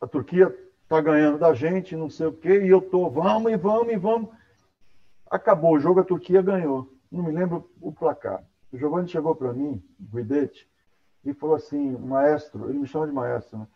a 0.00 0.06
Turquia 0.06 0.56
tá 0.88 1.00
ganhando 1.00 1.38
da 1.38 1.52
gente, 1.52 1.94
não 1.94 2.08
sei 2.08 2.26
o 2.26 2.32
quê, 2.32 2.64
e 2.64 2.68
eu 2.68 2.80
tô, 2.80 3.10
vamos 3.10 3.52
e 3.52 3.56
vamos 3.56 3.92
e 3.92 3.96
vamos. 3.96 4.30
Acabou 5.30 5.74
o 5.74 5.80
jogo, 5.80 6.00
a 6.00 6.04
Turquia 6.04 6.40
ganhou. 6.40 6.90
Não 7.12 7.22
me 7.22 7.32
lembro 7.32 7.70
o 7.80 7.92
placar. 7.92 8.42
O 8.72 8.78
Giovanni 8.78 9.08
chegou 9.08 9.34
para 9.34 9.52
mim, 9.52 9.82
Guidete, 10.00 10.68
e 11.24 11.34
falou 11.34 11.56
assim, 11.56 11.90
maestro, 11.98 12.68
ele 12.68 12.78
me 12.78 12.86
chama 12.86 13.06
de 13.06 13.12
maestro, 13.12 13.58
né? 13.58 13.66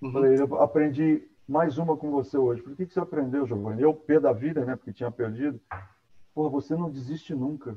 Uhum. 0.00 0.12
Falei, 0.12 0.40
eu 0.40 0.60
aprendi 0.60 1.22
mais 1.46 1.78
uma 1.78 1.96
com 1.96 2.10
você 2.10 2.36
hoje. 2.36 2.62
Por 2.62 2.74
que, 2.74 2.86
que 2.86 2.94
você 2.94 3.00
aprendeu, 3.00 3.46
Giovanni? 3.46 3.82
Eu, 3.82 3.94
pé 3.94 4.18
da 4.18 4.32
vida, 4.32 4.64
né? 4.64 4.74
Porque 4.74 4.92
tinha 4.92 5.10
perdido. 5.10 5.60
Pô, 6.34 6.48
você 6.48 6.74
não 6.74 6.90
desiste 6.90 7.34
nunca. 7.34 7.76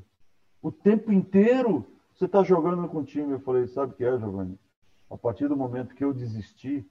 O 0.62 0.72
tempo 0.72 1.12
inteiro 1.12 1.86
você 2.14 2.26
está 2.26 2.42
jogando 2.44 2.88
com 2.88 3.00
o 3.00 3.04
time. 3.04 3.34
Eu 3.34 3.40
falei, 3.40 3.68
sabe 3.68 3.92
o 3.92 3.96
que 3.96 4.06
é, 4.06 4.18
Giovanni? 4.18 4.58
A 5.12 5.18
partir 5.18 5.48
do 5.48 5.56
momento 5.56 5.94
que 5.94 6.04
eu 6.04 6.14
desisti, 6.14 6.86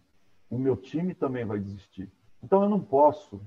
o 0.55 0.59
meu 0.59 0.77
time 0.77 1.15
também 1.15 1.45
vai 1.45 1.59
desistir. 1.59 2.11
Então 2.43 2.63
eu 2.63 2.69
não 2.69 2.81
posso 2.81 3.41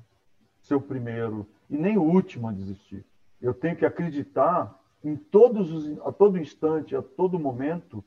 ser 0.62 0.76
o 0.76 0.82
primeiro 0.82 1.48
e 1.70 1.78
nem 1.78 1.98
o 1.98 2.04
último 2.04 2.48
a 2.48 2.52
desistir. 2.52 3.06
Eu 3.42 3.54
tenho 3.54 3.76
que 3.76 3.86
acreditar 3.86 4.78
em 5.04 5.16
todos 5.16 5.72
os, 5.72 6.00
a 6.02 6.12
todo 6.12 6.38
instante, 6.38 6.96
a 6.96 7.02
todo 7.02 7.40
momento, 7.40 8.04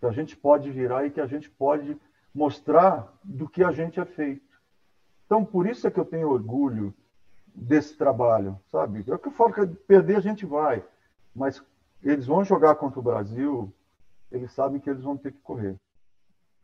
que 0.00 0.06
a 0.06 0.10
gente 0.10 0.36
pode 0.36 0.70
virar 0.70 1.06
e 1.06 1.10
que 1.10 1.20
a 1.20 1.26
gente 1.26 1.48
pode 1.48 1.96
mostrar 2.34 3.12
do 3.22 3.48
que 3.48 3.62
a 3.62 3.70
gente 3.70 4.00
é 4.00 4.04
feito. 4.04 4.60
Então, 5.24 5.44
por 5.44 5.66
isso 5.66 5.86
é 5.86 5.90
que 5.90 6.00
eu 6.00 6.04
tenho 6.04 6.28
orgulho 6.28 6.92
desse 7.54 7.96
trabalho, 7.96 8.58
sabe? 8.70 9.04
É 9.06 9.14
o 9.14 9.18
que 9.18 9.28
eu 9.28 9.32
falo 9.32 9.52
que 9.52 9.66
perder 9.66 10.16
a 10.16 10.20
gente 10.20 10.44
vai, 10.44 10.84
mas 11.34 11.62
eles 12.02 12.26
vão 12.26 12.44
jogar 12.44 12.74
contra 12.74 12.98
o 12.98 13.02
Brasil, 13.02 13.72
eles 14.30 14.52
sabem 14.52 14.80
que 14.80 14.90
eles 14.90 15.02
vão 15.02 15.16
ter 15.16 15.32
que 15.32 15.38
correr. 15.38 15.78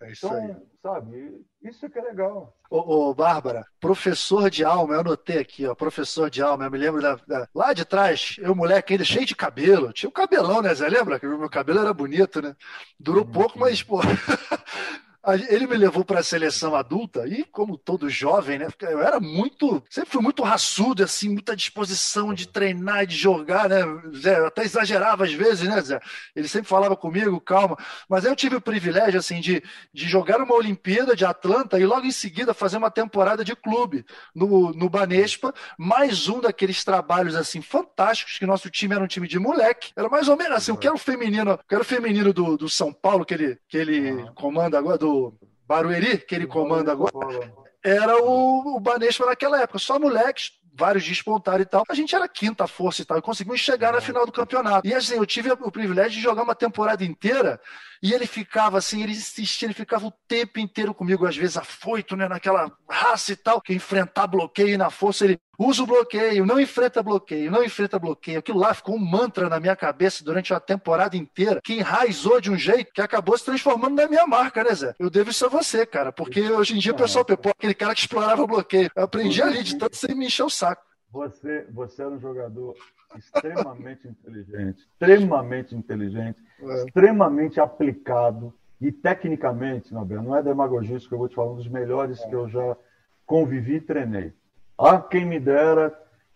É 0.00 0.12
isso 0.12 0.26
então, 0.26 0.38
aí. 0.38 0.56
sabe, 0.80 1.44
isso 1.62 1.84
é 1.84 1.88
que 1.88 1.98
é 1.98 2.02
legal. 2.02 2.56
Ô, 2.70 3.08
ô, 3.08 3.14
Bárbara, 3.14 3.66
professor 3.80 4.48
de 4.48 4.64
alma, 4.64 4.94
eu 4.94 5.00
anotei 5.00 5.38
aqui, 5.38 5.66
ó, 5.66 5.74
professor 5.74 6.30
de 6.30 6.40
alma, 6.40 6.64
eu 6.64 6.70
me 6.70 6.78
lembro 6.78 7.02
da, 7.02 7.16
da, 7.26 7.48
lá 7.52 7.72
de 7.72 7.84
trás, 7.84 8.36
eu, 8.38 8.54
moleque, 8.54 8.92
ainda 8.92 9.04
cheio 9.04 9.26
de 9.26 9.34
cabelo, 9.34 9.92
tinha 9.92 10.08
um 10.08 10.12
cabelão, 10.12 10.62
né, 10.62 10.72
Zé? 10.74 10.88
Lembra 10.88 11.18
que 11.18 11.26
meu 11.26 11.50
cabelo 11.50 11.80
era 11.80 11.92
bonito, 11.92 12.40
né? 12.40 12.54
Durou 12.98 13.24
uhum. 13.24 13.32
pouco, 13.32 13.58
mas, 13.58 13.82
pô, 13.82 14.00
Ele 15.48 15.66
me 15.66 15.76
levou 15.76 16.04
para 16.04 16.20
a 16.20 16.22
seleção 16.22 16.74
adulta 16.74 17.26
e, 17.26 17.44
como 17.44 17.76
todo 17.76 18.08
jovem, 18.08 18.58
né? 18.58 18.68
Eu 18.80 19.02
era 19.02 19.20
muito, 19.20 19.82
sempre 19.90 20.10
fui 20.10 20.22
muito 20.22 20.42
raçudo, 20.42 21.02
assim, 21.02 21.28
muita 21.28 21.54
disposição 21.54 22.32
de 22.32 22.48
treinar, 22.48 23.06
de 23.06 23.16
jogar, 23.16 23.68
né? 23.68 23.82
Zé, 24.16 24.38
eu 24.38 24.46
até 24.46 24.64
exagerava 24.64 25.24
às 25.24 25.32
vezes, 25.32 25.68
né, 25.68 25.80
Zé? 25.80 26.00
Ele 26.34 26.48
sempre 26.48 26.68
falava 26.68 26.96
comigo, 26.96 27.40
calma. 27.40 27.76
Mas 28.08 28.24
aí 28.24 28.32
eu 28.32 28.36
tive 28.36 28.56
o 28.56 28.60
privilégio, 28.60 29.18
assim, 29.18 29.40
de, 29.40 29.62
de 29.92 30.08
jogar 30.08 30.40
uma 30.40 30.54
Olimpíada 30.54 31.14
de 31.14 31.24
Atlanta 31.24 31.78
e 31.78 31.84
logo 31.84 32.06
em 32.06 32.12
seguida 32.12 32.54
fazer 32.54 32.76
uma 32.78 32.90
temporada 32.90 33.44
de 33.44 33.54
clube 33.54 34.04
no, 34.34 34.72
no 34.72 34.88
Banespa, 34.88 35.52
mais 35.76 36.28
um 36.28 36.40
daqueles 36.40 36.84
trabalhos, 36.84 37.34
assim, 37.34 37.60
fantásticos, 37.60 38.38
que 38.38 38.46
nosso 38.46 38.70
time 38.70 38.94
era 38.94 39.04
um 39.04 39.08
time 39.08 39.28
de 39.28 39.38
moleque. 39.38 39.92
Era 39.96 40.08
mais 40.08 40.28
ou 40.28 40.36
menos 40.36 40.56
assim, 40.56 40.72
o 40.72 40.76
que 40.76 40.86
era 40.86 40.96
o 40.96 40.98
feminino, 40.98 41.52
o 41.54 41.58
que 41.58 41.74
era 41.74 41.82
o 41.82 41.86
feminino 41.86 42.32
do, 42.32 42.56
do 42.56 42.68
São 42.68 42.92
Paulo, 42.92 43.24
que 43.24 43.34
ele, 43.34 43.58
que 43.68 43.76
ele 43.76 44.30
comanda 44.34 44.78
agora, 44.78 44.96
do 44.96 45.17
Barueri, 45.66 46.18
que 46.18 46.34
ele 46.34 46.46
comanda 46.46 46.92
agora, 46.92 47.52
era 47.84 48.22
o, 48.22 48.76
o 48.76 48.80
Banespa 48.80 49.26
naquela 49.26 49.60
época. 49.60 49.78
Só 49.78 49.98
moleques, 49.98 50.52
vários 50.74 51.04
despontaram 51.04 51.60
e 51.60 51.66
tal. 51.66 51.84
A 51.88 51.94
gente 51.94 52.14
era 52.14 52.28
quinta 52.28 52.66
força 52.66 53.02
e 53.02 53.04
tal, 53.04 53.18
e 53.18 53.22
conseguimos 53.22 53.60
chegar 53.60 53.92
na 53.92 54.00
final 54.00 54.24
do 54.24 54.32
campeonato. 54.32 54.86
E 54.86 54.94
assim, 54.94 55.16
eu 55.16 55.26
tive 55.26 55.50
o 55.50 55.70
privilégio 55.70 56.12
de 56.12 56.20
jogar 56.20 56.42
uma 56.42 56.54
temporada 56.54 57.04
inteira 57.04 57.60
e 58.02 58.12
ele 58.12 58.26
ficava 58.26 58.78
assim, 58.78 59.02
ele 59.02 59.12
insistia, 59.12 59.66
ele 59.66 59.74
ficava 59.74 60.06
o 60.06 60.12
tempo 60.26 60.58
inteiro 60.58 60.94
comigo, 60.94 61.26
às 61.26 61.36
vezes 61.36 61.56
afoito, 61.56 62.16
né, 62.16 62.28
naquela 62.28 62.70
raça 62.88 63.32
e 63.32 63.36
tal, 63.36 63.60
que 63.60 63.74
enfrentar 63.74 64.26
bloqueio 64.26 64.78
na 64.78 64.90
força, 64.90 65.24
ele 65.24 65.38
usa 65.58 65.82
o 65.82 65.86
bloqueio, 65.86 66.46
não 66.46 66.60
enfrenta 66.60 67.02
bloqueio, 67.02 67.50
não 67.50 67.64
enfrenta 67.64 67.98
bloqueio. 67.98 68.38
Aquilo 68.38 68.58
lá 68.58 68.72
ficou 68.72 68.94
um 68.94 68.98
mantra 68.98 69.48
na 69.48 69.58
minha 69.58 69.74
cabeça 69.74 70.24
durante 70.24 70.52
uma 70.52 70.60
temporada 70.60 71.16
inteira, 71.16 71.60
que 71.62 71.74
enraizou 71.74 72.40
de 72.40 72.50
um 72.50 72.56
jeito 72.56 72.92
que 72.92 73.02
acabou 73.02 73.36
se 73.36 73.44
transformando 73.44 73.96
na 73.96 74.06
minha 74.06 74.26
marca, 74.26 74.62
né, 74.62 74.74
Zé? 74.74 74.94
Eu 74.98 75.10
devo 75.10 75.30
isso 75.30 75.44
a 75.44 75.48
você, 75.48 75.84
cara, 75.84 76.12
porque 76.12 76.40
hoje 76.50 76.76
em 76.76 76.78
dia 76.78 76.92
o 76.92 76.96
pessoal, 76.96 77.24
pô, 77.24 77.50
aquele 77.50 77.74
cara 77.74 77.94
que 77.94 78.00
explorava 78.00 78.46
bloqueio. 78.46 78.90
Eu 78.94 79.02
aprendi 79.02 79.42
ali 79.42 79.62
de 79.62 79.76
tanto 79.76 79.96
você 79.96 80.14
me 80.14 80.26
encher 80.26 80.44
o 80.44 80.50
saco. 80.50 80.82
Você, 81.10 81.66
você 81.72 82.02
era 82.02 82.10
um 82.10 82.20
jogador 82.20 82.74
extremamente 83.16 84.06
inteligente, 84.06 84.82
extremamente 84.82 85.74
inteligente, 85.74 86.38
é. 86.60 86.84
extremamente 86.84 87.60
aplicado 87.60 88.52
e 88.80 88.92
tecnicamente, 88.92 89.92
Nobel, 89.92 90.22
não 90.22 90.36
é 90.36 90.42
demagogia 90.42 90.96
isso 90.96 91.08
que 91.08 91.14
eu 91.14 91.18
vou 91.18 91.28
te 91.28 91.34
falar, 91.34 91.52
um 91.52 91.56
dos 91.56 91.68
melhores 91.68 92.24
que 92.24 92.32
eu 92.32 92.48
já 92.48 92.76
convivi 93.26 93.76
e 93.76 93.80
treinei. 93.80 94.32
Ah, 94.78 95.00
quem 95.00 95.24
me 95.24 95.40
dera 95.40 95.92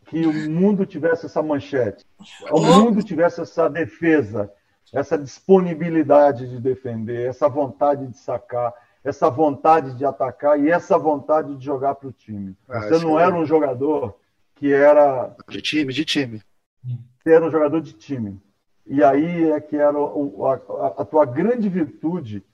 que 0.06 0.26
o 0.26 0.50
mundo 0.50 0.84
tivesse 0.84 1.26
essa 1.26 1.42
manchete, 1.42 2.04
o 2.50 2.60
mundo 2.60 3.02
tivesse 3.02 3.40
essa 3.40 3.70
defesa, 3.70 4.52
essa 4.92 5.16
disponibilidade 5.16 6.48
de 6.48 6.60
defender, 6.60 7.28
essa 7.28 7.48
vontade 7.48 8.08
de 8.08 8.18
sacar, 8.18 8.74
essa 9.04 9.30
vontade 9.30 9.96
de 9.96 10.04
atacar 10.04 10.58
e 10.58 10.70
essa 10.70 10.98
vontade 10.98 11.56
de 11.56 11.64
jogar 11.64 11.94
para 11.94 12.08
o 12.08 12.12
time. 12.12 12.56
Ah, 12.68 12.80
Você 12.80 13.04
não 13.04 13.18
era 13.18 13.34
um 13.34 13.46
jogador 13.46 14.18
que 14.56 14.72
era. 14.72 15.34
De 15.48 15.62
time, 15.62 15.92
de 15.92 16.04
time. 16.04 16.42
Você 16.84 17.32
era 17.32 17.46
um 17.46 17.50
jogador 17.50 17.80
de 17.80 17.92
time. 17.92 18.40
E 18.86 19.02
aí 19.02 19.50
é 19.50 19.60
que 19.60 19.76
era 19.76 19.96
a, 19.98 21.02
a, 21.02 21.04
tua 21.04 21.24
grande 21.24 21.68
virtude 21.68 22.44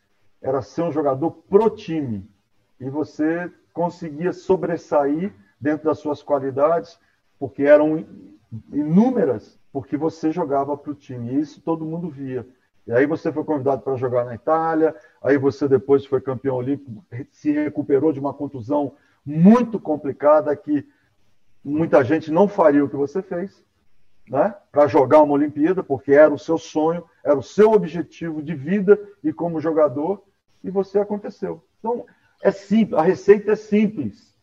era 0.41 0.63
ser 0.63 0.83
um 0.83 0.93
jogador 0.93 1.31
pro 1.31 1.71
time. 1.71 2.29
E 2.79 2.89
você 2.89 3.51
conseguia 3.73 4.33
sobressair 4.33 5.33
dentro 5.61 5.87
das 5.87 5.99
suas 5.99 6.23
qualidades, 6.23 6.99
porque 7.39 7.63
eram 7.63 8.05
inúmeras, 8.73 9.59
porque 9.73 9.97
você 9.97 10.31
jogava 10.31 10.77
para 10.77 10.93
o 10.93 10.95
time. 10.95 11.33
E 11.33 11.41
isso 11.41 11.61
todo 11.61 11.85
mundo 11.85 12.09
via. 12.09 12.47
E 12.87 12.93
aí 12.93 13.07
você 13.07 13.31
foi 13.31 13.45
convidado 13.45 13.83
para 13.83 13.97
jogar 13.97 14.25
na 14.25 14.35
Itália, 14.35 14.95
aí 15.23 15.37
você 15.37 15.69
depois 15.69 16.07
foi 16.07 16.21
campeão 16.21 16.57
olímpico, 16.57 17.05
se 17.31 17.53
recuperou 17.53 18.13
de 18.13 18.21
uma 18.21 18.33
contusão 18.33 18.95
muito 19.25 19.79
complicada 19.79 20.57
que 20.57 20.89
muita 21.63 22.03
gente 22.03 22.31
não 22.31 22.49
faria 22.49 22.83
o 22.83 22.89
que 22.89 22.97
você 22.97 23.21
fez, 23.21 23.63
né? 24.29 24.55
Para 24.71 24.87
jogar 24.87 25.23
uma 25.23 25.35
Olimpíada, 25.35 25.83
porque 25.83 26.13
era 26.13 26.33
o 26.33 26.39
seu 26.39 26.59
sonho, 26.59 27.05
era 27.25 27.39
o 27.39 27.43
seu 27.43 27.73
objetivo 27.73 28.43
de 28.43 28.55
vida 28.55 28.99
e 29.23 29.33
como 29.33 29.61
jogador, 29.61 30.23
e 30.63 30.71
você 30.71 30.99
aconteceu. 30.99 31.65
Então, 31.79 32.05
é 32.43 32.51
simples, 32.51 32.99
a 32.99 33.03
receita 33.03 33.53
é 33.53 33.57
simples, 33.57 34.35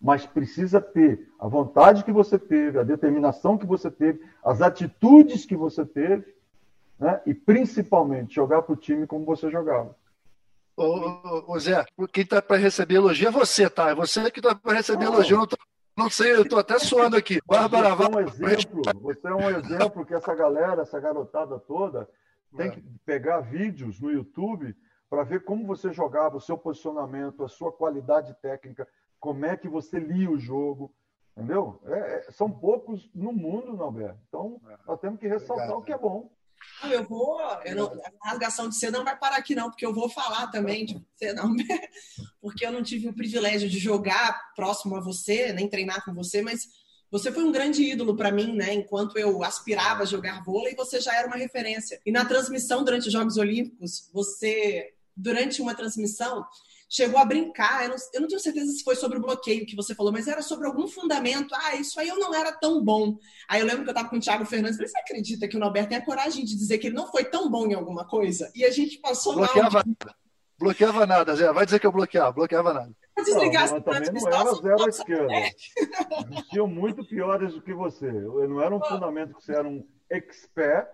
mas 0.00 0.26
precisa 0.26 0.80
ter 0.80 1.28
a 1.38 1.46
vontade 1.46 2.04
que 2.04 2.12
você 2.12 2.38
teve, 2.38 2.78
a 2.78 2.82
determinação 2.82 3.56
que 3.56 3.66
você 3.66 3.90
teve, 3.90 4.20
as 4.44 4.60
atitudes 4.60 5.44
que 5.44 5.56
você 5.56 5.84
teve 5.84 6.34
né? 6.98 7.20
e 7.26 7.34
principalmente 7.34 8.34
jogar 8.34 8.62
para 8.62 8.72
o 8.72 8.76
time 8.76 9.06
como 9.06 9.24
você 9.24 9.50
jogava. 9.50 9.96
Ô, 10.76 11.52
ô, 11.52 11.58
Zé, 11.58 11.84
quem 12.12 12.24
está 12.24 12.42
para 12.42 12.56
receber 12.56 12.96
elogio 12.96 13.28
é 13.28 13.30
você, 13.30 13.70
tá? 13.70 13.90
É 13.90 13.94
você 13.94 14.28
que 14.30 14.40
está 14.40 14.54
para 14.56 14.74
receber 14.74 15.04
elogio. 15.04 15.38
Não, 15.38 15.46
não 15.96 16.10
sei, 16.10 16.32
eu 16.32 16.42
estou 16.42 16.58
até 16.58 16.78
suando 16.78 17.16
aqui. 17.16 17.40
Bárbara, 17.46 17.94
você 17.94 18.04
é 18.04 18.08
um 18.08 18.20
exemplo. 18.20 18.82
Você 19.00 19.28
é 19.28 19.34
um 19.34 19.50
exemplo 19.50 20.04
que 20.04 20.14
essa 20.14 20.34
galera, 20.34 20.82
essa 20.82 20.98
garotada 20.98 21.58
toda, 21.58 22.08
tem 22.56 22.70
que 22.70 22.82
pegar 23.04 23.40
vídeos 23.40 24.00
no 24.00 24.10
YouTube 24.10 24.74
para 25.08 25.22
ver 25.22 25.44
como 25.44 25.66
você 25.66 25.92
jogava, 25.92 26.36
o 26.36 26.40
seu 26.40 26.58
posicionamento, 26.58 27.44
a 27.44 27.48
sua 27.48 27.70
qualidade 27.70 28.34
técnica, 28.42 28.88
como 29.20 29.46
é 29.46 29.56
que 29.56 29.68
você 29.68 29.98
lia 29.98 30.30
o 30.30 30.38
jogo. 30.38 30.92
Entendeu? 31.36 31.80
É, 31.86 32.18
é 32.28 32.30
são 32.30 32.50
poucos 32.50 33.10
no 33.14 33.32
mundo, 33.32 33.76
Norberto. 33.76 34.18
Então, 34.28 34.60
nós 34.86 35.00
temos 35.00 35.18
que 35.18 35.26
ressaltar 35.26 35.70
Obrigado. 35.70 35.80
o 35.80 35.84
que 35.84 35.92
é 35.92 35.98
bom. 35.98 36.30
Eu 36.90 37.04
vou. 37.04 37.40
Eu 37.64 37.76
não, 37.76 38.00
a 38.22 38.30
rasgação 38.30 38.68
de 38.68 38.76
seda 38.76 38.98
não 38.98 39.04
vai 39.04 39.18
parar 39.18 39.36
aqui, 39.36 39.54
não, 39.54 39.70
porque 39.70 39.84
eu 39.84 39.94
vou 39.94 40.08
falar 40.08 40.48
também 40.48 40.84
de 40.84 40.94
você, 40.94 41.32
não. 41.32 41.54
Porque 42.40 42.66
eu 42.66 42.70
não 42.70 42.82
tive 42.82 43.08
o 43.08 43.14
privilégio 43.14 43.70
de 43.70 43.78
jogar 43.78 44.38
próximo 44.54 44.96
a 44.96 45.00
você, 45.00 45.50
nem 45.52 45.66
treinar 45.66 46.04
com 46.04 46.12
você, 46.12 46.42
mas 46.42 46.68
você 47.10 47.32
foi 47.32 47.44
um 47.44 47.52
grande 47.52 47.82
ídolo 47.82 48.16
para 48.16 48.30
mim, 48.30 48.54
né? 48.54 48.74
Enquanto 48.74 49.16
eu 49.16 49.42
aspirava 49.42 50.02
a 50.02 50.06
jogar 50.06 50.42
vôlei, 50.42 50.74
você 50.74 51.00
já 51.00 51.14
era 51.14 51.26
uma 51.26 51.36
referência. 51.36 52.00
E 52.04 52.12
na 52.12 52.24
transmissão 52.24 52.84
durante 52.84 53.06
os 53.06 53.12
Jogos 53.12 53.36
Olímpicos, 53.36 54.10
você, 54.12 54.92
durante 55.16 55.62
uma 55.62 55.74
transmissão, 55.74 56.44
chegou 56.94 57.18
a 57.18 57.24
brincar. 57.24 57.82
Eu 57.82 57.90
não, 57.90 57.96
eu 58.12 58.20
não 58.20 58.28
tenho 58.28 58.40
certeza 58.40 58.72
se 58.72 58.84
foi 58.84 58.94
sobre 58.94 59.18
o 59.18 59.20
bloqueio 59.20 59.66
que 59.66 59.74
você 59.74 59.94
falou, 59.94 60.12
mas 60.12 60.28
era 60.28 60.42
sobre 60.42 60.66
algum 60.66 60.86
fundamento. 60.86 61.52
Ah, 61.54 61.74
isso 61.74 61.98
aí 61.98 62.08
eu 62.08 62.18
não 62.18 62.32
era 62.32 62.52
tão 62.52 62.82
bom. 62.82 63.18
Aí 63.48 63.60
eu 63.60 63.66
lembro 63.66 63.82
que 63.82 63.88
eu 63.88 63.92
estava 63.92 64.08
com 64.08 64.16
o 64.16 64.20
Thiago 64.20 64.46
Fernandes. 64.46 64.76
Falei, 64.76 64.88
você 64.88 64.98
acredita 64.98 65.48
que 65.48 65.56
o 65.56 65.60
Norberto 65.60 65.88
tem 65.88 65.98
a 65.98 66.04
coragem 66.04 66.44
de 66.44 66.56
dizer 66.56 66.78
que 66.78 66.86
ele 66.86 66.96
não 66.96 67.10
foi 67.10 67.24
tão 67.24 67.50
bom 67.50 67.66
em 67.66 67.74
alguma 67.74 68.06
coisa? 68.06 68.50
E 68.54 68.64
a 68.64 68.70
gente 68.70 68.98
passou 68.98 69.34
bloqueava, 69.34 69.82
mal. 69.84 70.14
Bloqueava 70.58 71.06
nada, 71.06 71.34
Zé. 71.34 71.52
Vai 71.52 71.64
dizer 71.64 71.80
que 71.80 71.86
eu 71.86 71.92
bloqueava. 71.92 72.32
Bloqueava 72.32 72.72
nada. 72.72 72.92
Desligar 73.16 73.70
não, 73.70 73.82
mas 73.86 74.08
também 74.08 74.22
não 74.22 74.28
era 74.28 74.54
zero 74.54 74.84
à 74.84 74.88
esquerda. 74.88 75.32
Existiam 76.30 76.66
muito 76.66 77.04
piores 77.04 77.54
do 77.54 77.62
que 77.62 77.74
você. 77.74 78.06
Eu 78.06 78.48
não 78.48 78.60
era 78.60 78.74
um 78.74 78.80
fundamento 78.80 79.34
que 79.34 79.44
você 79.44 79.52
era 79.52 79.66
um 79.66 79.84
expert, 80.10 80.88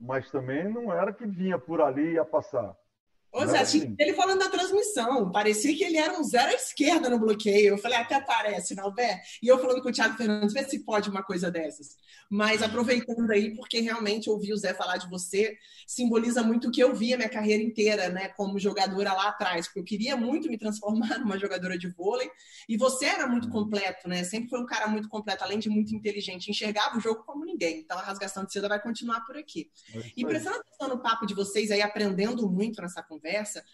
mas 0.00 0.30
também 0.30 0.70
não 0.70 0.92
era 0.92 1.12
que 1.12 1.26
vinha 1.26 1.58
por 1.58 1.80
ali 1.80 2.02
e 2.02 2.12
ia 2.14 2.24
passar. 2.24 2.74
Ô, 3.34 3.44
Zé, 3.46 3.58
assim, 3.58 3.96
ele 3.98 4.14
falando 4.14 4.38
da 4.38 4.48
transmissão, 4.48 5.32
parecia 5.32 5.76
que 5.76 5.82
ele 5.82 5.96
era 5.96 6.16
um 6.16 6.22
zero 6.22 6.50
à 6.50 6.54
esquerda 6.54 7.10
no 7.10 7.18
bloqueio. 7.18 7.70
Eu 7.70 7.78
falei, 7.78 7.98
até 7.98 8.20
parece, 8.20 8.76
não, 8.76 8.94
Bé? 8.94 9.20
E 9.42 9.48
eu 9.48 9.58
falando 9.58 9.82
com 9.82 9.88
o 9.88 9.92
Thiago 9.92 10.16
Fernandes, 10.16 10.54
vê 10.54 10.62
se 10.62 10.84
pode 10.84 11.10
uma 11.10 11.20
coisa 11.20 11.50
dessas. 11.50 11.96
Mas 12.30 12.62
aproveitando 12.62 13.28
aí, 13.32 13.54
porque 13.56 13.80
realmente 13.80 14.30
ouvir 14.30 14.52
o 14.52 14.56
Zé 14.56 14.72
falar 14.72 14.98
de 14.98 15.10
você 15.10 15.56
simboliza 15.86 16.44
muito 16.44 16.68
o 16.68 16.70
que 16.70 16.80
eu 16.80 16.94
vi 16.94 17.12
a 17.12 17.16
minha 17.16 17.28
carreira 17.28 17.62
inteira, 17.62 18.08
né, 18.08 18.28
como 18.28 18.58
jogadora 18.58 19.12
lá 19.12 19.28
atrás, 19.28 19.66
porque 19.66 19.80
eu 19.80 19.84
queria 19.84 20.16
muito 20.16 20.48
me 20.48 20.56
transformar 20.56 21.18
numa 21.18 21.38
jogadora 21.38 21.76
de 21.76 21.88
vôlei, 21.88 22.30
e 22.68 22.76
você 22.76 23.06
era 23.06 23.26
muito 23.26 23.48
completo, 23.48 24.08
né? 24.08 24.22
Sempre 24.24 24.48
foi 24.48 24.60
um 24.60 24.66
cara 24.66 24.86
muito 24.86 25.08
completo, 25.08 25.42
além 25.44 25.58
de 25.58 25.68
muito 25.68 25.94
inteligente, 25.94 26.50
enxergava 26.50 26.96
o 26.96 27.00
jogo 27.00 27.24
como 27.24 27.44
ninguém. 27.44 27.80
Então 27.80 27.98
a 27.98 28.02
rasgação 28.02 28.44
de 28.44 28.52
seda 28.52 28.68
vai 28.68 28.80
continuar 28.80 29.20
por 29.22 29.36
aqui. 29.36 29.70
É 29.94 30.02
e 30.16 30.24
prestando 30.24 30.56
atenção 30.56 30.88
no 30.88 31.02
papo 31.02 31.26
de 31.26 31.34
vocês 31.34 31.70
aí, 31.70 31.82
aprendendo 31.82 32.48
muito 32.48 32.80
nessa 32.80 33.02
conversa, 33.02 33.23
conversa. 33.24 33.64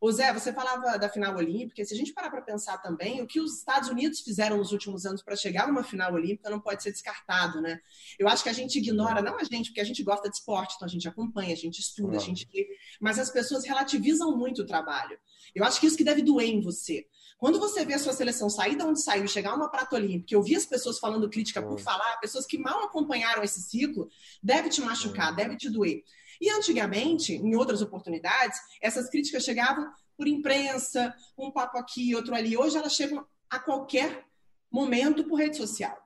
Ô 0.00 0.10
Zé, 0.10 0.32
você 0.32 0.50
falava 0.50 0.98
da 0.98 1.10
final 1.10 1.36
olímpica, 1.36 1.84
se 1.84 1.92
a 1.92 1.96
gente 1.96 2.14
parar 2.14 2.30
para 2.30 2.40
pensar 2.40 2.78
também, 2.78 3.20
o 3.20 3.26
que 3.26 3.38
os 3.38 3.58
Estados 3.58 3.90
Unidos 3.90 4.20
fizeram 4.20 4.56
nos 4.56 4.72
últimos 4.72 5.04
anos 5.04 5.22
para 5.22 5.36
chegar 5.36 5.68
numa 5.68 5.82
final 5.82 6.14
olímpica 6.14 6.48
não 6.48 6.58
pode 6.58 6.82
ser 6.82 6.90
descartado, 6.90 7.60
né? 7.60 7.78
Eu 8.18 8.26
acho 8.26 8.42
que 8.42 8.48
a 8.48 8.52
gente 8.52 8.78
ignora, 8.78 9.20
não 9.20 9.36
a 9.36 9.44
gente, 9.44 9.66
porque 9.66 9.80
a 9.80 9.84
gente 9.84 10.02
gosta 10.02 10.30
de 10.30 10.36
esporte, 10.36 10.74
então 10.76 10.86
a 10.86 10.90
gente 10.90 11.06
acompanha, 11.06 11.52
a 11.52 11.56
gente 11.56 11.80
estuda, 11.80 12.16
a 12.16 12.20
gente 12.20 12.48
lê, 12.54 12.66
mas 12.98 13.18
as 13.18 13.30
pessoas 13.30 13.64
relativizam 13.64 14.34
muito 14.34 14.62
o 14.62 14.66
trabalho. 14.66 15.18
Eu 15.54 15.64
acho 15.64 15.78
que 15.78 15.86
isso 15.86 15.98
que 15.98 16.04
deve 16.04 16.22
doer 16.22 16.48
em 16.48 16.62
você. 16.62 17.06
Quando 17.36 17.58
você 17.58 17.84
vê 17.84 17.94
a 17.94 17.98
sua 17.98 18.12
seleção 18.12 18.48
sair 18.48 18.76
de 18.76 18.82
onde 18.82 19.02
saiu, 19.02 19.26
chegar 19.26 19.50
a 19.50 19.54
uma 19.54 19.70
prata 19.70 19.96
olímpica, 19.96 20.34
eu 20.34 20.42
vi 20.42 20.56
as 20.56 20.64
pessoas 20.64 20.98
falando 20.98 21.28
crítica 21.28 21.60
por 21.60 21.78
falar, 21.78 22.16
pessoas 22.20 22.46
que 22.46 22.56
mal 22.56 22.84
acompanharam 22.84 23.42
esse 23.42 23.60
ciclo, 23.60 24.08
deve 24.42 24.70
te 24.70 24.80
machucar, 24.80 25.34
deve 25.34 25.56
te 25.56 25.68
doer. 25.68 26.04
E 26.40 26.48
antigamente, 26.50 27.34
em 27.34 27.54
outras 27.54 27.82
oportunidades, 27.82 28.58
essas 28.80 29.10
críticas 29.10 29.44
chegavam 29.44 29.90
por 30.16 30.26
imprensa, 30.26 31.14
um 31.36 31.50
papo 31.50 31.78
aqui, 31.78 32.14
outro 32.14 32.34
ali. 32.34 32.56
Hoje 32.56 32.76
elas 32.76 32.94
chegam 32.94 33.26
a 33.48 33.58
qualquer 33.58 34.24
momento 34.70 35.24
por 35.24 35.36
rede 35.36 35.56
social. 35.56 35.96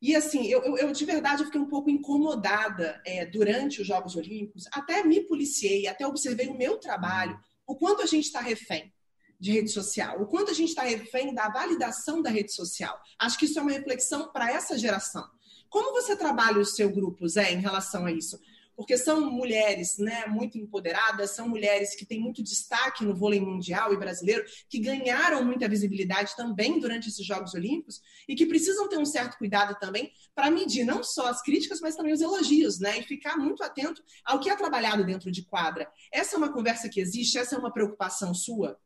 E 0.00 0.14
assim, 0.14 0.46
eu, 0.46 0.62
eu, 0.62 0.76
eu, 0.76 0.92
de 0.92 1.04
verdade 1.04 1.42
eu 1.42 1.46
fiquei 1.46 1.60
um 1.60 1.68
pouco 1.68 1.88
incomodada 1.88 3.00
é, 3.04 3.24
durante 3.24 3.80
os 3.80 3.86
Jogos 3.86 4.14
Olímpicos, 4.14 4.64
até 4.72 5.02
me 5.02 5.22
policiei, 5.22 5.86
até 5.86 6.06
observei 6.06 6.48
o 6.48 6.56
meu 6.56 6.78
trabalho, 6.78 7.38
o 7.66 7.74
quanto 7.76 8.02
a 8.02 8.06
gente 8.06 8.24
está 8.24 8.40
refém 8.40 8.92
de 9.38 9.52
rede 9.52 9.70
social, 9.70 10.22
o 10.22 10.26
quanto 10.26 10.50
a 10.50 10.54
gente 10.54 10.68
está 10.68 10.82
refém 10.82 11.34
da 11.34 11.48
validação 11.48 12.22
da 12.22 12.30
rede 12.30 12.52
social. 12.52 12.98
Acho 13.18 13.38
que 13.38 13.46
isso 13.46 13.58
é 13.58 13.62
uma 13.62 13.72
reflexão 13.72 14.30
para 14.32 14.50
essa 14.50 14.78
geração. 14.78 15.26
Como 15.68 15.92
você 15.92 16.16
trabalha 16.16 16.58
o 16.58 16.64
seu 16.64 16.90
grupo, 16.90 17.26
Zé, 17.28 17.52
em 17.52 17.60
relação 17.60 18.06
a 18.06 18.12
isso? 18.12 18.38
Porque 18.76 18.98
são 18.98 19.30
mulheres 19.30 19.98
né, 19.98 20.26
muito 20.26 20.58
empoderadas, 20.58 21.30
são 21.30 21.48
mulheres 21.48 21.96
que 21.96 22.04
têm 22.04 22.20
muito 22.20 22.42
destaque 22.42 23.04
no 23.04 23.14
vôlei 23.14 23.40
mundial 23.40 23.92
e 23.92 23.96
brasileiro, 23.96 24.44
que 24.68 24.78
ganharam 24.78 25.44
muita 25.44 25.68
visibilidade 25.68 26.36
também 26.36 26.78
durante 26.78 27.08
esses 27.08 27.24
Jogos 27.24 27.54
Olímpicos 27.54 28.02
e 28.28 28.34
que 28.34 28.46
precisam 28.46 28.88
ter 28.88 28.98
um 28.98 29.06
certo 29.06 29.38
cuidado 29.38 29.76
também 29.80 30.12
para 30.34 30.50
medir 30.50 30.84
não 30.84 31.02
só 31.02 31.28
as 31.28 31.42
críticas, 31.42 31.80
mas 31.80 31.96
também 31.96 32.12
os 32.12 32.20
elogios, 32.20 32.78
né? 32.78 32.98
E 32.98 33.02
ficar 33.02 33.36
muito 33.36 33.62
atento 33.62 34.02
ao 34.24 34.38
que 34.38 34.50
é 34.50 34.56
trabalhado 34.56 35.04
dentro 35.04 35.30
de 35.30 35.42
quadra. 35.42 35.90
Essa 36.12 36.36
é 36.36 36.38
uma 36.38 36.52
conversa 36.52 36.88
que 36.88 37.00
existe, 37.00 37.38
essa 37.38 37.56
é 37.56 37.58
uma 37.58 37.72
preocupação 37.72 38.34
sua? 38.34 38.78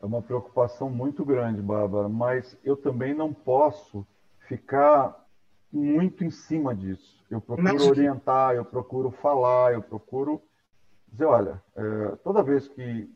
É 0.00 0.06
uma 0.06 0.22
preocupação 0.22 0.90
muito 0.90 1.24
grande, 1.24 1.60
Bárbara, 1.60 2.08
mas 2.08 2.56
eu 2.62 2.76
também 2.76 3.14
não 3.14 3.32
posso 3.32 4.06
ficar 4.46 5.26
muito 5.72 6.22
em 6.22 6.30
cima 6.30 6.74
disso. 6.74 7.15
Eu 7.30 7.40
procuro 7.40 7.68
Imagina. 7.68 7.90
orientar, 7.90 8.54
eu 8.54 8.64
procuro 8.64 9.10
falar, 9.10 9.72
eu 9.72 9.82
procuro 9.82 10.42
dizer, 11.08 11.24
olha, 11.24 11.62
é, 11.74 12.16
toda 12.22 12.42
vez 12.42 12.68
que 12.68 13.10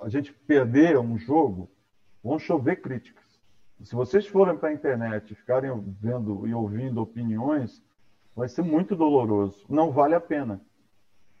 a 0.00 0.08
gente 0.08 0.32
perder 0.32 0.98
um 0.98 1.18
jogo, 1.18 1.70
vão 2.22 2.38
chover 2.38 2.80
críticas. 2.80 3.24
Se 3.82 3.94
vocês 3.94 4.26
forem 4.26 4.56
para 4.56 4.68
a 4.68 4.72
internet 4.72 5.32
e 5.32 5.34
ficarem 5.34 5.70
vendo 6.00 6.46
e 6.46 6.54
ouvindo 6.54 7.00
opiniões, 7.00 7.82
vai 8.36 8.48
ser 8.48 8.62
muito 8.62 8.94
doloroso. 8.94 9.64
Não 9.68 9.90
vale 9.90 10.14
a 10.14 10.20
pena. 10.20 10.60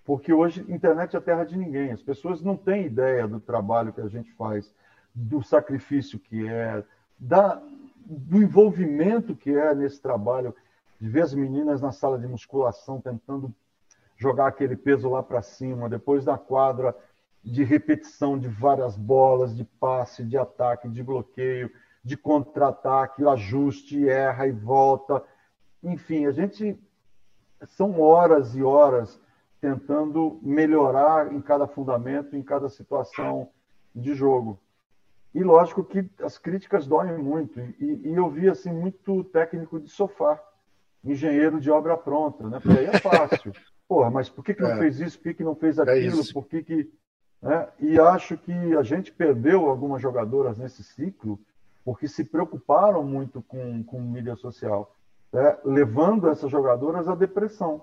Porque 0.04 0.32
hoje 0.32 0.64
internet 0.68 1.14
é 1.14 1.20
terra 1.20 1.44
de 1.44 1.56
ninguém. 1.56 1.92
As 1.92 2.02
pessoas 2.02 2.42
não 2.42 2.56
têm 2.56 2.86
ideia 2.86 3.28
do 3.28 3.40
trabalho 3.40 3.92
que 3.92 4.00
a 4.00 4.08
gente 4.08 4.32
faz, 4.32 4.74
do 5.14 5.42
sacrifício 5.42 6.18
que 6.18 6.48
é, 6.48 6.82
da, 7.18 7.62
do 8.06 8.42
envolvimento 8.42 9.36
que 9.36 9.50
é 9.50 9.74
nesse 9.74 10.00
trabalho, 10.00 10.54
de 11.00 11.08
ver 11.08 11.22
as 11.22 11.34
meninas 11.34 11.80
na 11.80 11.92
sala 11.92 12.18
de 12.18 12.26
musculação 12.26 13.00
tentando 13.00 13.54
jogar 14.16 14.48
aquele 14.48 14.76
peso 14.76 15.08
lá 15.08 15.22
para 15.22 15.40
cima, 15.40 15.88
depois 15.88 16.24
da 16.24 16.36
quadra 16.36 16.94
de 17.42 17.64
repetição 17.64 18.38
de 18.38 18.48
várias 18.48 18.96
bolas, 18.96 19.56
de 19.56 19.64
passe, 19.64 20.22
de 20.22 20.36
ataque, 20.36 20.88
de 20.88 21.02
bloqueio, 21.02 21.70
de 22.04 22.16
contra-ataque, 22.16 23.26
ajuste, 23.26 24.06
erra 24.06 24.46
e 24.46 24.52
volta. 24.52 25.24
Enfim, 25.82 26.26
a 26.26 26.32
gente 26.32 26.78
são 27.66 27.98
horas 27.98 28.54
e 28.54 28.62
horas 28.62 29.18
tentando 29.58 30.38
melhorar 30.42 31.32
em 31.32 31.40
cada 31.40 31.66
fundamento, 31.66 32.36
em 32.36 32.42
cada 32.42 32.68
situação 32.68 33.48
de 33.94 34.14
jogo. 34.14 34.58
E 35.34 35.42
lógico 35.42 35.84
que 35.84 36.10
as 36.22 36.36
críticas 36.36 36.86
doem 36.86 37.16
muito. 37.18 37.60
E, 37.60 38.00
e 38.04 38.14
eu 38.14 38.28
vi 38.28 38.48
assim 38.48 38.72
muito 38.72 39.24
técnico 39.24 39.78
de 39.78 39.88
sofá, 39.88 40.42
engenheiro 41.04 41.60
de 41.60 41.70
obra 41.70 41.96
pronta, 41.96 42.48
né? 42.48 42.60
Porque 42.60 42.78
aí 42.78 42.86
é 42.86 42.98
fácil. 42.98 43.52
Porra, 43.88 44.10
mas 44.10 44.28
por 44.28 44.44
que, 44.44 44.54
que 44.54 44.62
não 44.62 44.72
é. 44.72 44.78
fez 44.78 45.00
isso? 45.00 45.18
Por 45.18 45.24
que, 45.24 45.34
que 45.34 45.44
não 45.44 45.56
fez 45.56 45.78
é 45.78 45.82
aquilo? 45.82 46.20
É 46.20 46.32
por 46.32 46.46
que, 46.46 46.62
que. 46.62 46.92
Né? 47.42 47.68
E 47.80 47.98
acho 47.98 48.36
que 48.36 48.52
a 48.52 48.82
gente 48.82 49.10
perdeu 49.10 49.68
algumas 49.68 50.00
jogadoras 50.00 50.58
nesse 50.58 50.84
ciclo 50.84 51.40
porque 51.84 52.06
se 52.06 52.24
preocuparam 52.24 53.02
muito 53.02 53.42
com, 53.42 53.82
com 53.82 54.00
mídia 54.00 54.36
social, 54.36 54.94
né? 55.32 55.56
levando 55.64 56.28
essas 56.28 56.50
jogadoras 56.50 57.08
à 57.08 57.14
depressão. 57.14 57.82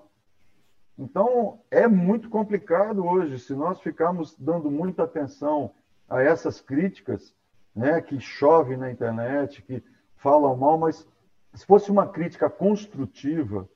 Então, 0.98 1.60
é 1.70 1.86
muito 1.86 2.28
complicado 2.28 3.06
hoje, 3.06 3.38
se 3.38 3.54
nós 3.54 3.80
ficarmos 3.80 4.34
dando 4.36 4.70
muita 4.70 5.04
atenção 5.04 5.72
a 6.08 6.22
essas 6.22 6.60
críticas, 6.60 7.32
né, 7.74 8.00
que 8.00 8.18
chovem 8.18 8.76
na 8.76 8.90
internet, 8.90 9.62
que 9.62 9.82
falam 10.16 10.56
mal, 10.56 10.76
mas 10.76 11.06
se 11.54 11.66
fosse 11.66 11.90
uma 11.90 12.06
crítica 12.06 12.48
construtiva, 12.48 13.68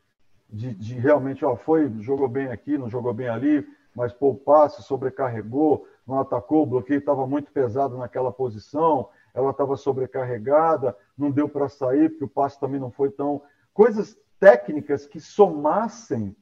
de, 0.49 0.75
de 0.75 0.95
realmente, 0.95 1.45
ó, 1.45 1.57
foi, 1.57 1.91
jogou 2.01 2.29
bem 2.29 2.49
aqui, 2.49 2.77
não 2.77 2.89
jogou 2.89 3.15
bem 3.15 3.29
ali, 3.29 3.67
mas 3.95 4.13
pô, 4.13 4.31
o 4.31 4.37
passe 4.37 4.83
sobrecarregou, 4.83 5.87
não 6.07 6.21
atacou, 6.21 6.63
o 6.63 6.67
bloqueio 6.67 6.99
estava 6.99 7.27
muito 7.27 7.51
pesado 7.51 7.97
naquela 7.97 8.31
posição, 8.31 9.09
ela 9.35 9.51
estava 9.51 9.77
sobrecarregada, 9.77 10.97
não 11.17 11.31
deu 11.31 11.49
para 11.49 11.69
sair, 11.69 12.11
porque 12.11 12.25
o 12.25 12.29
passe 12.29 12.61
também 12.61 12.81
não 12.81 12.91
foi 12.91 13.11
tão. 13.11 13.43
Coisas 13.73 14.19
técnicas 14.39 15.07
que 15.07 15.21
somassem, 15.21 16.37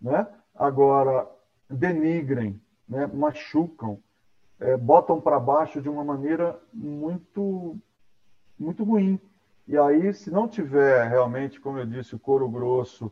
né? 0.00 0.26
agora 0.54 1.26
denigrem, 1.70 2.60
né? 2.88 3.06
machucam, 3.06 3.98
é, 4.60 4.76
botam 4.76 5.20
para 5.20 5.40
baixo 5.40 5.80
de 5.80 5.88
uma 5.88 6.04
maneira 6.04 6.60
muito, 6.72 7.78
muito 8.58 8.84
ruim. 8.84 9.20
E 9.66 9.78
aí, 9.78 10.12
se 10.12 10.30
não 10.30 10.46
tiver 10.46 11.08
realmente, 11.08 11.60
como 11.60 11.78
eu 11.78 11.86
disse, 11.86 12.14
o 12.14 12.18
couro 12.18 12.48
grosso 12.48 13.10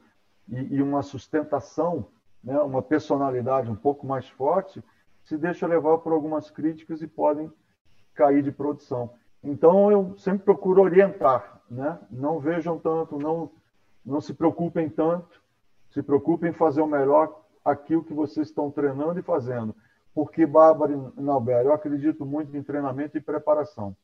e, 0.48 0.76
e 0.76 0.82
uma 0.82 1.02
sustentação, 1.02 2.06
né, 2.44 2.58
uma 2.60 2.82
personalidade 2.82 3.70
um 3.70 3.76
pouco 3.76 4.06
mais 4.06 4.28
forte, 4.28 4.82
se 5.24 5.36
deixa 5.38 5.66
levar 5.66 5.98
por 5.98 6.12
algumas 6.12 6.50
críticas 6.50 7.00
e 7.00 7.06
podem 7.06 7.50
cair 8.14 8.42
de 8.42 8.52
produção. 8.52 9.10
Então, 9.42 9.90
eu 9.90 10.16
sempre 10.18 10.44
procuro 10.44 10.82
orientar, 10.82 11.62
né? 11.70 11.98
Não 12.10 12.38
vejam 12.38 12.78
tanto, 12.78 13.18
não, 13.18 13.50
não 14.04 14.20
se 14.20 14.34
preocupem 14.34 14.88
tanto, 14.88 15.40
se 15.90 16.02
preocupem 16.02 16.50
em 16.50 16.54
fazer 16.54 16.82
o 16.82 16.86
melhor 16.86 17.42
aquilo 17.64 18.04
que 18.04 18.12
vocês 18.12 18.48
estão 18.48 18.70
treinando 18.70 19.18
e 19.18 19.22
fazendo. 19.22 19.74
Porque, 20.14 20.44
Bárbara 20.44 20.92
e 20.92 21.20
Nalber, 21.20 21.64
eu 21.64 21.72
acredito 21.72 22.26
muito 22.26 22.54
em 22.56 22.62
treinamento 22.62 23.16
e 23.16 23.20
preparação. 23.20 23.96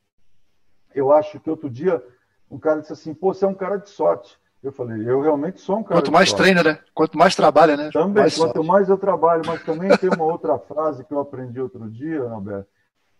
Eu 0.94 1.12
acho 1.12 1.38
que 1.38 1.50
outro 1.50 1.68
dia 1.68 2.02
um 2.50 2.58
cara 2.58 2.80
disse 2.80 2.92
assim, 2.92 3.14
pô, 3.14 3.32
você 3.32 3.44
é 3.44 3.48
um 3.48 3.54
cara 3.54 3.76
de 3.76 3.90
sorte. 3.90 4.38
Eu 4.62 4.72
falei, 4.72 5.08
eu 5.08 5.20
realmente 5.20 5.60
sou 5.60 5.78
um 5.78 5.84
cara 5.84 6.00
Quanto 6.00 6.10
mais 6.10 6.32
treina, 6.32 6.62
né? 6.62 6.80
Quanto 6.92 7.16
mais 7.16 7.36
trabalha, 7.36 7.76
né? 7.76 7.90
Também, 7.92 8.22
mais 8.22 8.36
quanto 8.36 8.54
sorte. 8.54 8.66
mais 8.66 8.88
eu 8.88 8.98
trabalho, 8.98 9.42
mas 9.46 9.62
também 9.62 9.96
tem 9.96 10.10
uma 10.10 10.24
outra 10.24 10.58
frase 10.58 11.04
que 11.04 11.12
eu 11.12 11.20
aprendi 11.20 11.60
outro 11.60 11.88
dia, 11.88 12.24
Nalber, 12.24 12.66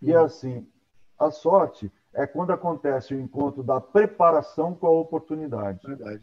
que 0.00 0.12
é 0.12 0.20
hum. 0.20 0.24
assim, 0.24 0.66
a 1.18 1.30
sorte 1.30 1.92
é 2.12 2.26
quando 2.26 2.52
acontece 2.52 3.14
o 3.14 3.20
encontro 3.20 3.62
da 3.62 3.80
preparação 3.80 4.74
com 4.74 4.86
a 4.86 4.90
oportunidade. 4.90 5.86
Verdade. 5.86 6.22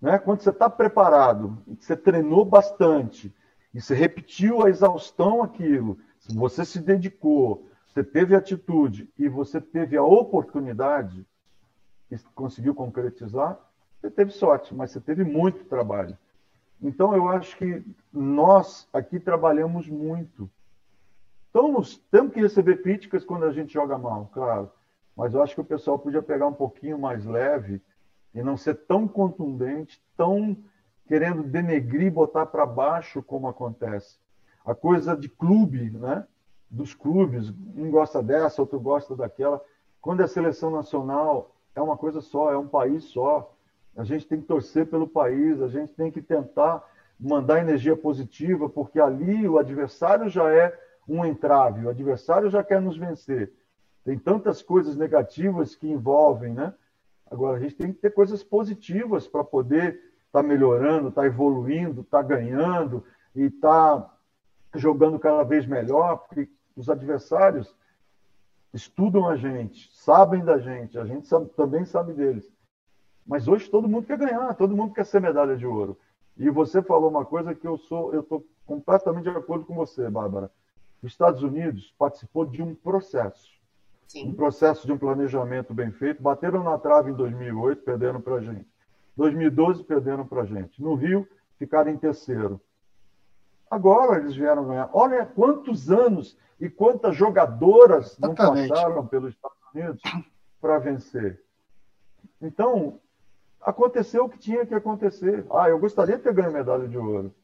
Né? 0.00 0.18
Quando 0.18 0.40
você 0.40 0.50
está 0.50 0.68
preparado, 0.68 1.56
você 1.80 1.96
treinou 1.96 2.44
bastante, 2.44 3.34
e 3.72 3.80
você 3.80 3.94
repetiu 3.94 4.64
a 4.64 4.68
exaustão 4.68 5.42
aquilo, 5.42 5.98
você 6.28 6.64
se 6.64 6.78
dedicou, 6.78 7.68
você 7.86 8.04
teve 8.04 8.34
atitude 8.34 9.10
e 9.18 9.28
você 9.28 9.60
teve 9.60 9.96
a 9.96 10.02
oportunidade 10.02 11.26
e 12.14 12.18
conseguiu 12.34 12.74
concretizar, 12.74 13.58
você 14.00 14.10
teve 14.10 14.30
sorte, 14.30 14.74
mas 14.74 14.90
você 14.90 15.00
teve 15.00 15.24
muito 15.24 15.64
trabalho. 15.64 16.16
Então, 16.80 17.14
eu 17.14 17.28
acho 17.28 17.56
que 17.56 17.82
nós 18.12 18.88
aqui 18.92 19.18
trabalhamos 19.18 19.88
muito 19.88 20.50
então, 21.54 21.80
temos 22.10 22.32
que 22.32 22.40
receber 22.40 22.82
críticas 22.82 23.24
quando 23.24 23.44
a 23.44 23.52
gente 23.52 23.72
joga 23.72 23.96
mal, 23.96 24.28
claro. 24.34 24.68
Mas 25.16 25.34
eu 25.34 25.40
acho 25.40 25.54
que 25.54 25.60
o 25.60 25.64
pessoal 25.64 25.96
podia 25.96 26.20
pegar 26.20 26.48
um 26.48 26.52
pouquinho 26.52 26.98
mais 26.98 27.24
leve 27.24 27.80
e 28.34 28.42
não 28.42 28.56
ser 28.56 28.74
tão 28.74 29.06
contundente, 29.06 30.02
tão 30.16 30.56
querendo 31.06 31.44
denegrir, 31.44 32.10
botar 32.10 32.46
para 32.46 32.66
baixo 32.66 33.22
como 33.22 33.46
acontece. 33.46 34.18
A 34.66 34.74
coisa 34.74 35.16
de 35.16 35.28
clube, 35.28 35.90
né? 35.90 36.26
Dos 36.68 36.92
clubes, 36.92 37.54
um 37.76 37.88
gosta 37.88 38.20
dessa, 38.20 38.60
outro 38.60 38.80
gosta 38.80 39.14
daquela. 39.14 39.62
Quando 40.00 40.24
é 40.24 40.26
seleção 40.26 40.72
nacional, 40.72 41.54
é 41.74 41.80
uma 41.80 41.96
coisa 41.96 42.20
só, 42.20 42.52
é 42.52 42.58
um 42.58 42.68
país 42.68 43.04
só. 43.04 43.54
A 43.96 44.04
gente 44.04 44.26
tem 44.26 44.40
que 44.40 44.46
torcer 44.46 44.86
pelo 44.86 45.08
país, 45.08 45.60
a 45.60 45.68
gente 45.68 45.92
tem 45.94 46.10
que 46.10 46.22
tentar 46.22 46.84
mandar 47.18 47.60
energia 47.60 47.96
positiva, 47.96 48.68
porque 48.68 49.00
ali 49.00 49.48
o 49.48 49.58
adversário 49.58 50.28
já 50.28 50.50
é 50.50 50.76
um 51.08 51.24
entrave, 51.24 51.86
o 51.86 51.90
adversário 51.90 52.50
já 52.50 52.62
quer 52.62 52.80
nos 52.80 52.96
vencer. 52.96 53.52
Tem 54.04 54.18
tantas 54.18 54.62
coisas 54.62 54.96
negativas 54.96 55.74
que 55.74 55.88
envolvem, 55.88 56.52
né? 56.52 56.74
Agora, 57.30 57.56
a 57.56 57.60
gente 57.60 57.74
tem 57.74 57.92
que 57.92 58.00
ter 58.00 58.10
coisas 58.10 58.42
positivas 58.42 59.26
para 59.26 59.42
poder 59.42 59.94
estar 60.26 60.42
tá 60.42 60.42
melhorando, 60.42 61.08
estar 61.08 61.22
tá 61.22 61.26
evoluindo, 61.26 62.02
estar 62.02 62.22
tá 62.22 62.28
ganhando 62.28 63.04
e 63.34 63.44
estar 63.44 64.00
tá 64.00 64.10
jogando 64.74 65.18
cada 65.18 65.42
vez 65.42 65.66
melhor, 65.66 66.18
porque 66.18 66.48
os 66.76 66.90
adversários 66.90 67.74
estudam 68.74 69.28
a 69.28 69.36
gente, 69.36 69.90
sabem 69.94 70.44
da 70.44 70.58
gente, 70.58 70.98
a 70.98 71.04
gente 71.06 71.26
sabe, 71.26 71.48
também 71.50 71.84
sabe 71.84 72.12
deles. 72.12 72.52
Mas 73.26 73.48
hoje 73.48 73.70
todo 73.70 73.88
mundo 73.88 74.06
quer 74.06 74.18
ganhar, 74.18 74.52
todo 74.54 74.76
mundo 74.76 74.92
quer 74.92 75.06
ser 75.06 75.20
medalha 75.20 75.56
de 75.56 75.64
ouro. 75.64 75.98
E 76.36 76.50
você 76.50 76.82
falou 76.82 77.08
uma 77.08 77.24
coisa 77.24 77.54
que 77.54 77.66
eu 77.66 77.78
sou, 77.78 78.12
eu 78.12 78.20
estou 78.20 78.44
completamente 78.66 79.30
de 79.30 79.30
acordo 79.30 79.64
com 79.64 79.74
você, 79.74 80.10
Bárbara 80.10 80.50
os 81.04 81.12
Estados 81.12 81.42
Unidos 81.42 81.94
participou 81.98 82.46
de 82.46 82.62
um 82.62 82.74
processo, 82.74 83.50
Sim. 84.08 84.30
um 84.30 84.34
processo 84.34 84.86
de 84.86 84.92
um 84.92 84.96
planejamento 84.96 85.74
bem 85.74 85.92
feito. 85.92 86.22
Bateram 86.22 86.64
na 86.64 86.78
trave 86.78 87.10
em 87.10 87.14
2008, 87.14 87.82
perderam 87.82 88.20
para 88.22 88.36
a 88.36 88.40
gente. 88.40 88.66
2012 89.14 89.84
perderam 89.84 90.26
para 90.26 90.42
a 90.42 90.46
gente. 90.46 90.82
No 90.82 90.94
Rio 90.94 91.28
ficaram 91.58 91.90
em 91.90 91.98
terceiro. 91.98 92.58
Agora 93.74 94.20
eles 94.20 94.36
vieram 94.36 94.64
ganhar. 94.64 94.88
Olha 94.92 95.26
quantos 95.26 95.90
anos 95.90 96.38
e 96.60 96.70
quantas 96.70 97.16
jogadoras 97.16 98.16
Exatamente. 98.16 98.68
não 98.68 98.76
passaram 98.76 99.06
pelos 99.08 99.34
Estados 99.34 99.58
Unidos 99.74 100.00
para 100.60 100.78
vencer. 100.78 101.42
Então, 102.40 103.00
aconteceu 103.60 104.26
o 104.26 104.28
que 104.28 104.38
tinha 104.38 104.64
que 104.64 104.74
acontecer. 104.74 105.44
Ah, 105.50 105.68
eu 105.68 105.80
gostaria 105.80 106.16
de 106.16 106.22
ter 106.22 106.32
ganho 106.32 106.52
medalha 106.52 106.86
de 106.86 106.96
ouro. 106.96 107.34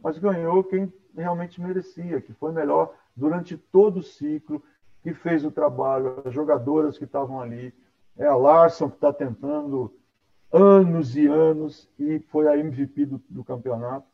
Mas 0.00 0.18
ganhou 0.18 0.62
quem 0.62 0.92
realmente 1.16 1.60
merecia, 1.60 2.20
que 2.20 2.32
foi 2.34 2.52
melhor 2.52 2.94
durante 3.16 3.58
todo 3.58 3.98
o 3.98 4.04
ciclo, 4.04 4.62
que 5.02 5.12
fez 5.12 5.44
o 5.44 5.50
trabalho, 5.50 6.22
as 6.24 6.32
jogadoras 6.32 6.96
que 6.96 7.04
estavam 7.04 7.40
ali. 7.40 7.74
É 8.16 8.26
a 8.26 8.36
Larson 8.36 8.88
que 8.88 8.96
está 8.96 9.12
tentando 9.12 9.92
anos 10.52 11.16
e 11.16 11.26
anos 11.26 11.88
e 11.98 12.20
foi 12.30 12.46
a 12.46 12.56
MVP 12.56 13.04
do, 13.06 13.20
do 13.28 13.42
campeonato. 13.42 14.06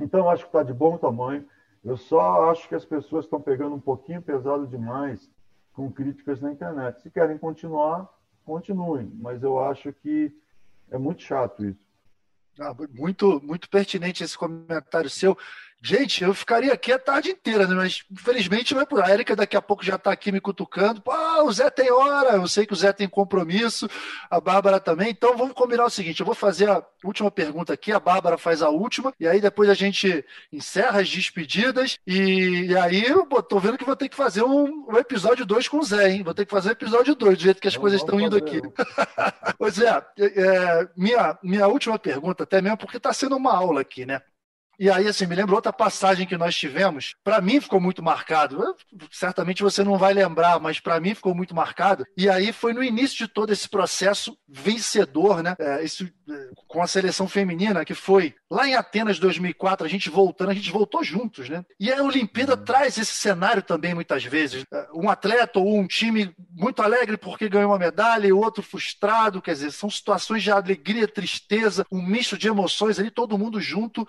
Então, 0.00 0.28
acho 0.28 0.42
que 0.44 0.48
está 0.48 0.62
de 0.62 0.72
bom 0.72 0.98
tamanho. 0.98 1.46
Eu 1.84 1.96
só 1.96 2.50
acho 2.50 2.68
que 2.68 2.74
as 2.74 2.84
pessoas 2.84 3.26
estão 3.26 3.40
pegando 3.40 3.74
um 3.74 3.80
pouquinho 3.80 4.22
pesado 4.22 4.66
demais 4.66 5.30
com 5.72 5.92
críticas 5.92 6.40
na 6.40 6.50
internet. 6.50 7.02
Se 7.02 7.10
querem 7.10 7.36
continuar, 7.36 8.08
continuem, 8.44 9.10
mas 9.14 9.42
eu 9.42 9.58
acho 9.58 9.92
que 9.92 10.34
é 10.90 10.96
muito 10.96 11.22
chato 11.22 11.64
isso. 11.64 11.84
Ah, 12.58 12.74
muito, 12.90 13.40
muito 13.42 13.68
pertinente 13.68 14.22
esse 14.22 14.38
comentário 14.38 15.10
seu. 15.10 15.36
Gente, 15.86 16.24
eu 16.24 16.32
ficaria 16.32 16.72
aqui 16.72 16.90
a 16.90 16.98
tarde 16.98 17.28
inteira, 17.28 17.66
né? 17.66 17.74
mas 17.74 18.04
infelizmente 18.10 18.72
não 18.72 18.80
é 18.80 18.86
por. 18.86 19.04
A 19.04 19.10
Érica 19.10 19.36
daqui 19.36 19.54
a 19.54 19.60
pouco 19.60 19.84
já 19.84 19.96
está 19.96 20.10
aqui 20.10 20.32
me 20.32 20.40
cutucando. 20.40 21.02
Pô, 21.02 21.12
o 21.42 21.52
Zé 21.52 21.68
tem 21.68 21.92
hora, 21.92 22.36
eu 22.36 22.48
sei 22.48 22.64
que 22.64 22.72
o 22.72 22.76
Zé 22.76 22.90
tem 22.90 23.06
compromisso, 23.06 23.86
a 24.30 24.40
Bárbara 24.40 24.80
também. 24.80 25.10
Então 25.10 25.36
vamos 25.36 25.52
combinar 25.52 25.84
o 25.84 25.90
seguinte: 25.90 26.20
eu 26.20 26.24
vou 26.24 26.34
fazer 26.34 26.70
a 26.70 26.82
última 27.04 27.30
pergunta 27.30 27.74
aqui, 27.74 27.92
a 27.92 28.00
Bárbara 28.00 28.38
faz 28.38 28.62
a 28.62 28.70
última, 28.70 29.12
e 29.20 29.28
aí 29.28 29.42
depois 29.42 29.68
a 29.68 29.74
gente 29.74 30.24
encerra 30.50 31.02
as 31.02 31.10
despedidas. 31.10 31.98
E, 32.06 32.68
e 32.70 32.78
aí 32.78 33.04
eu 33.04 33.26
tô 33.42 33.58
vendo 33.58 33.76
que 33.76 33.84
vou 33.84 33.94
ter 33.94 34.08
que 34.08 34.16
fazer 34.16 34.42
um, 34.42 34.86
um 34.88 34.96
episódio 34.96 35.44
2 35.44 35.68
com 35.68 35.80
o 35.80 35.84
Zé, 35.84 36.08
hein? 36.08 36.22
Vou 36.22 36.32
ter 36.32 36.46
que 36.46 36.50
fazer 36.50 36.70
um 36.70 36.72
episódio 36.72 37.14
2, 37.14 37.36
do 37.36 37.42
jeito 37.42 37.60
que 37.60 37.68
as 37.68 37.76
coisas 37.76 38.00
estão 38.00 38.18
indo 38.18 38.38
aqui. 38.38 38.62
pois 39.58 39.78
é, 39.78 40.02
é, 40.18 40.88
minha, 40.96 41.38
minha 41.42 41.68
última 41.68 41.98
pergunta, 41.98 42.44
até 42.44 42.62
mesmo 42.62 42.78
porque 42.78 42.96
está 42.96 43.12
sendo 43.12 43.36
uma 43.36 43.54
aula 43.54 43.82
aqui, 43.82 44.06
né? 44.06 44.22
E 44.78 44.90
aí, 44.90 45.06
assim, 45.06 45.26
me 45.26 45.34
lembro 45.34 45.54
outra 45.54 45.72
passagem 45.72 46.26
que 46.26 46.36
nós 46.36 46.54
tivemos. 46.54 47.14
Para 47.22 47.40
mim 47.40 47.60
ficou 47.60 47.80
muito 47.80 48.02
marcado. 48.02 48.60
Certamente 49.10 49.62
você 49.62 49.84
não 49.84 49.96
vai 49.96 50.12
lembrar, 50.12 50.58
mas 50.60 50.80
para 50.80 51.00
mim 51.00 51.14
ficou 51.14 51.34
muito 51.34 51.54
marcado. 51.54 52.04
E 52.16 52.28
aí 52.28 52.52
foi 52.52 52.72
no 52.72 52.82
início 52.82 53.18
de 53.18 53.28
todo 53.28 53.52
esse 53.52 53.68
processo 53.68 54.36
vencedor, 54.48 55.42
né? 55.42 55.54
É, 55.58 55.84
esse, 55.84 56.12
é, 56.28 56.48
com 56.66 56.82
a 56.82 56.86
seleção 56.86 57.28
feminina, 57.28 57.84
que 57.84 57.94
foi 57.94 58.34
lá 58.50 58.66
em 58.66 58.74
Atenas 58.74 59.18
2004, 59.18 59.86
a 59.86 59.88
gente 59.88 60.10
voltando, 60.10 60.50
a 60.50 60.54
gente 60.54 60.70
voltou 60.70 61.02
juntos, 61.02 61.48
né? 61.48 61.64
E 61.78 61.92
a 61.92 62.02
Olimpíada 62.02 62.54
uhum. 62.54 62.64
traz 62.64 62.98
esse 62.98 63.12
cenário 63.12 63.62
também 63.62 63.94
muitas 63.94 64.24
vezes. 64.24 64.64
É, 64.72 64.88
um 64.94 65.08
atleta 65.08 65.58
ou 65.58 65.78
um 65.78 65.86
time 65.86 66.34
muito 66.50 66.82
alegre 66.82 67.16
porque 67.16 67.48
ganhou 67.48 67.70
uma 67.70 67.78
medalha 67.78 68.26
e 68.26 68.32
outro 68.32 68.62
frustrado, 68.62 69.42
quer 69.42 69.52
dizer, 69.52 69.72
são 69.72 69.90
situações 69.90 70.42
de 70.42 70.50
alegria, 70.50 71.06
tristeza, 71.06 71.86
um 71.90 72.02
misto 72.02 72.36
de 72.36 72.48
emoções 72.48 72.98
ali, 72.98 73.10
todo 73.10 73.38
mundo 73.38 73.60
junto, 73.60 74.06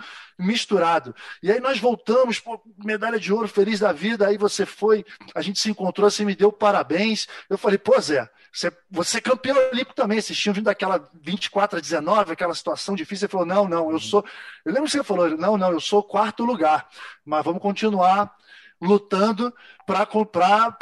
misturado. 0.56 1.14
E 1.44 1.52
aí 1.52 1.60
nós 1.60 1.80
voltamos, 1.80 2.40
pô, 2.40 2.62
medalha 2.84 3.20
de 3.20 3.34
ouro, 3.34 3.48
feliz 3.48 3.82
da 3.82 3.92
vida. 3.92 4.26
Aí 4.26 4.38
você 4.38 4.66
foi, 4.66 5.06
a 5.36 5.42
gente 5.42 5.60
se 5.60 5.70
encontrou, 5.70 6.10
você 6.10 6.24
me 6.24 6.34
deu 6.34 6.52
parabéns. 6.52 7.28
Eu 7.50 7.58
falei, 7.58 7.78
pô, 7.78 8.00
Zé, 8.00 8.30
você, 8.52 8.72
você 8.90 9.18
é 9.18 9.22
campeão 9.22 9.58
olímpico 9.58 9.94
também. 9.94 10.22
Vocês 10.22 10.40
tinham 10.40 10.54
vindo 10.54 10.66
daquela 10.66 11.10
24 11.22 11.78
a 11.78 11.82
19, 11.82 12.32
aquela 12.32 12.56
situação 12.56 12.96
difícil. 12.96 13.28
Você 13.28 13.32
falou, 13.32 13.46
não, 13.46 13.68
não, 13.68 13.92
eu 13.92 14.00
sou. 14.00 14.24
Eu 14.64 14.72
lembro 14.72 14.86
que 14.86 14.92
você 14.92 15.04
falou, 15.04 15.30
não, 15.30 15.58
não, 15.58 15.72
eu 15.72 15.82
sou 15.82 16.02
quarto 16.02 16.46
lugar, 16.46 16.88
mas 17.26 17.44
vamos 17.44 17.62
continuar 17.62 18.34
lutando 18.82 19.54
para 19.86 20.06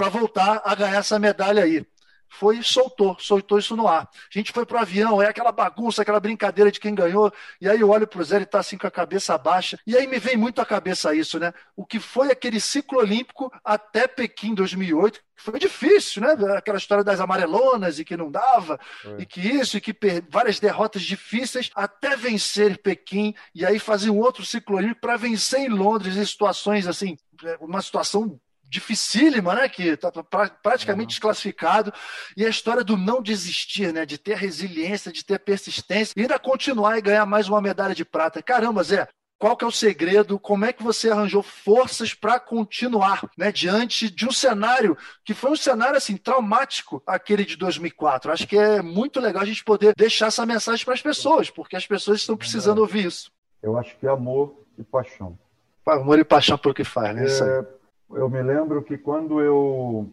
voltar 0.09 0.61
a 0.63 0.75
ganhar 0.75 0.99
essa 0.99 1.17
medalha 1.17 1.63
aí 1.63 1.85
foi 2.33 2.57
e 2.57 2.63
soltou, 2.63 3.15
soltou 3.19 3.59
isso 3.59 3.75
no 3.75 3.87
ar. 3.87 4.03
A 4.03 4.37
gente 4.37 4.51
foi 4.51 4.65
pro 4.65 4.77
avião, 4.77 5.21
é 5.21 5.27
aquela 5.27 5.51
bagunça, 5.51 6.01
aquela 6.01 6.19
brincadeira 6.19 6.71
de 6.71 6.79
quem 6.79 6.95
ganhou, 6.95 7.31
e 7.61 7.69
aí 7.69 7.79
eu 7.79 7.89
olho 7.89 8.07
pro 8.07 8.23
Zé, 8.23 8.37
ele 8.37 8.45
tá 8.45 8.59
assim 8.59 8.77
com 8.77 8.87
a 8.87 8.91
cabeça 8.91 9.37
baixa, 9.37 9.77
e 9.85 9.95
aí 9.95 10.07
me 10.07 10.19
vem 10.19 10.35
muito 10.35 10.61
à 10.61 10.65
cabeça 10.65 11.13
isso, 11.13 11.39
né? 11.39 11.53
O 11.75 11.85
que 11.85 11.99
foi 11.99 12.31
aquele 12.31 12.59
ciclo 12.59 12.99
olímpico 12.99 13.51
até 13.63 14.07
Pequim 14.07 14.53
2008, 14.53 15.19
foi 15.35 15.59
difícil, 15.59 16.21
né? 16.21 16.35
Aquela 16.55 16.77
história 16.77 17.03
das 17.03 17.19
amarelonas 17.19 17.99
e 17.99 18.05
que 18.05 18.15
não 18.15 18.31
dava, 18.31 18.79
é. 19.05 19.21
e 19.21 19.25
que 19.25 19.41
isso, 19.41 19.77
e 19.77 19.81
que 19.81 19.95
várias 20.29 20.59
derrotas 20.59 21.01
difíceis 21.01 21.69
até 21.75 22.15
vencer 22.15 22.77
Pequim, 22.77 23.35
e 23.53 23.65
aí 23.65 23.77
fazer 23.79 24.09
um 24.09 24.19
outro 24.19 24.45
ciclo 24.45 24.77
olímpico 24.77 25.01
para 25.01 25.17
vencer 25.17 25.59
em 25.59 25.69
Londres 25.69 26.15
em 26.15 26.25
situações 26.25 26.87
assim, 26.87 27.17
é, 27.43 27.57
uma 27.59 27.81
situação 27.81 28.39
dificílima, 28.73 29.53
né? 29.53 29.69
Que 29.69 29.89
está 29.89 30.11
pra, 30.11 30.49
praticamente 30.49 31.03
uhum. 31.03 31.09
desclassificado. 31.09 31.93
E 32.35 32.45
a 32.45 32.49
história 32.49 32.83
do 32.83 32.97
não 32.97 33.21
desistir, 33.21 33.93
né? 33.93 34.05
De 34.05 34.17
ter 34.17 34.35
resiliência, 34.35 35.11
de 35.11 35.23
ter 35.23 35.39
persistência 35.39 36.13
e 36.17 36.21
ainda 36.21 36.39
continuar 36.39 36.97
e 36.97 37.01
ganhar 37.01 37.25
mais 37.25 37.47
uma 37.47 37.61
medalha 37.61 37.93
de 37.93 38.03
prata. 38.03 38.41
Caramba, 38.41 38.83
Zé, 38.83 39.07
qual 39.37 39.55
que 39.55 39.63
é 39.63 39.67
o 39.67 39.71
segredo? 39.71 40.39
Como 40.39 40.65
é 40.65 40.73
que 40.73 40.81
você 40.81 41.11
arranjou 41.11 41.43
forças 41.43 42.13
para 42.13 42.39
continuar, 42.39 43.29
né, 43.37 43.51
diante 43.51 44.09
de 44.09 44.25
um 44.25 44.31
cenário 44.31 44.97
que 45.23 45.33
foi 45.33 45.51
um 45.51 45.55
cenário 45.55 45.97
assim 45.97 46.17
traumático, 46.17 47.03
aquele 47.05 47.45
de 47.45 47.57
2004. 47.57 48.31
Acho 48.31 48.47
que 48.47 48.57
é 48.57 48.81
muito 48.81 49.19
legal 49.19 49.43
a 49.43 49.45
gente 49.45 49.63
poder 49.63 49.93
deixar 49.95 50.27
essa 50.27 50.45
mensagem 50.45 50.83
para 50.83 50.93
as 50.93 51.01
pessoas, 51.01 51.49
porque 51.49 51.75
as 51.75 51.85
pessoas 51.85 52.21
estão 52.21 52.37
precisando 52.37 52.79
ouvir 52.79 53.05
isso. 53.05 53.31
Eu 53.61 53.77
acho 53.77 53.95
que 53.97 54.07
é 54.07 54.09
amor 54.09 54.55
e 54.77 54.83
paixão. 54.83 55.37
Amor 55.85 56.17
e 56.19 56.23
paixão 56.23 56.57
pelo 56.57 56.73
que 56.73 56.85
faz, 56.85 57.13
né? 57.13 57.25
É, 57.25 57.65
eu 58.11 58.29
me 58.29 58.41
lembro 58.41 58.83
que 58.83 58.97
quando 58.97 59.41
eu. 59.41 60.09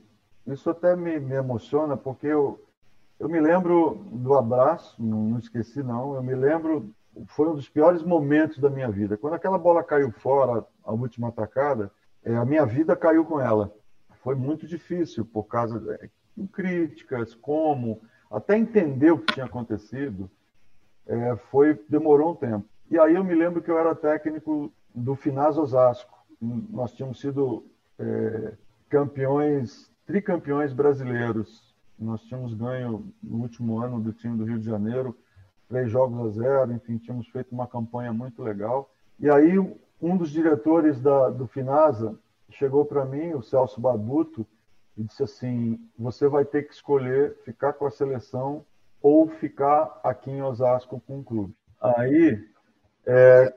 Isso 0.47 0.71
até 0.71 0.97
me, 0.97 1.21
me 1.21 1.35
emociona, 1.35 1.97
porque 1.97 2.27
eu, 2.27 2.59
eu 3.19 3.29
me 3.29 3.41
lembro 3.41 4.03
do 4.11 4.35
abraço, 4.35 5.01
não, 5.03 5.25
não, 5.25 5.39
esqueci 5.39 5.83
não, 5.83 6.15
eu 6.15 6.23
me 6.23 6.35
lembro, 6.35 6.91
foi 7.29 7.49
um 7.49 7.55
dos 7.55 7.69
piores 7.69 8.03
momentos 8.03 8.59
da 8.59 8.71
minha 8.71 8.91
vida. 8.91 9.17
Quando 9.17 9.35
aquela 9.35 9.59
bola 9.59 9.85
caiu 9.85 10.11
fora, 10.11 10.65
a 10.83 10.93
última 10.93 11.29
atacada, 11.29 11.93
é, 12.25 12.35
a 12.35 12.45
minha 12.45 12.65
vida 12.65 12.97
caiu 12.97 13.25
com 13.25 13.41
ela. 13.41 13.73
Foi 14.23 14.35
muito 14.35 14.67
difícil, 14.67 15.25
por 15.25 15.45
causa 15.45 15.79
de 15.79 16.11
críticas, 16.49 17.35
como, 17.35 18.01
até 18.31 18.57
entender 18.57 19.11
o 19.11 19.19
que 19.19 19.35
tinha 19.35 19.47
acontecido, 19.47 20.31
é, 21.07 21.37
foi 21.51 21.79
demorou 21.89 22.33
um 22.33 22.37
tempo. 22.37 22.67
E 22.91 22.99
aí 22.99 23.15
eu 23.15 23.25
me 23.25 23.35
lembro 23.35 23.63
que 23.63 23.71
eu 23.71 23.79
era 23.79 23.95
técnico 23.95 24.73
do 24.95 25.15
Finaz 25.15 25.57
Osasco. 25.57 26.19
Nós 26.41 26.93
tínhamos 26.93 27.21
sido 27.21 27.65
é, 28.01 28.53
campeões, 28.89 29.91
tricampeões 30.07 30.73
brasileiros. 30.73 31.75
Nós 31.99 32.23
tínhamos 32.23 32.55
ganho 32.55 33.13
no 33.23 33.43
último 33.43 33.79
ano 33.79 34.01
do 34.01 34.13
time 34.13 34.37
do 34.37 34.45
Rio 34.45 34.59
de 34.59 34.65
Janeiro, 34.65 35.17
três 35.69 35.91
jogos 35.91 36.27
a 36.27 36.43
zero, 36.43 36.73
enfim, 36.73 36.97
tínhamos 36.97 37.29
feito 37.29 37.53
uma 37.53 37.67
campanha 37.67 38.13
muito 38.13 38.43
legal. 38.43 38.91
E 39.19 39.29
aí 39.29 39.59
um 40.01 40.17
dos 40.17 40.31
diretores 40.31 41.01
da, 41.01 41.29
do 41.29 41.47
Finasa 41.47 42.19
chegou 42.49 42.85
para 42.85 43.05
mim, 43.05 43.35
o 43.35 43.43
Celso 43.43 43.81
Babuto, 43.81 44.47
e 44.97 45.05
disse 45.05 45.23
assim: 45.23 45.79
você 45.99 46.27
vai 46.27 46.45
ter 46.45 46.65
que 46.65 46.75
escolher 46.75 47.37
ficar 47.45 47.75
com 47.75 47.87
a 47.87 47.91
seleção 47.91 48.65
ou 49.03 49.29
ficar 49.29 50.01
aqui 50.03 50.31
em 50.31 50.43
Osasco 50.43 51.01
com 51.07 51.21
o 51.21 51.25
clube. 51.25 51.55
Aí 51.81 52.47
é, 53.07 53.55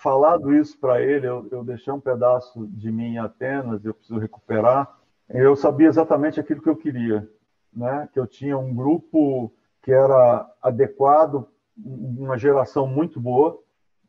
falado 0.00 0.54
isso 0.54 0.78
para 0.78 1.00
ele, 1.00 1.26
eu, 1.26 1.46
eu, 1.50 1.64
deixei 1.64 1.92
um 1.92 2.00
pedaço 2.00 2.66
de 2.68 2.90
mim 2.90 3.14
em 3.14 3.18
Atenas, 3.18 3.84
eu 3.84 3.94
preciso 3.94 4.18
recuperar. 4.18 4.98
Eu 5.28 5.54
sabia 5.56 5.88
exatamente 5.88 6.40
aquilo 6.40 6.62
que 6.62 6.68
eu 6.68 6.76
queria, 6.76 7.28
né? 7.72 8.08
Que 8.12 8.18
eu 8.18 8.26
tinha 8.26 8.56
um 8.56 8.74
grupo 8.74 9.52
que 9.82 9.92
era 9.92 10.48
adequado, 10.62 11.46
uma 11.76 12.36
geração 12.36 12.86
muito 12.86 13.20
boa, 13.20 13.58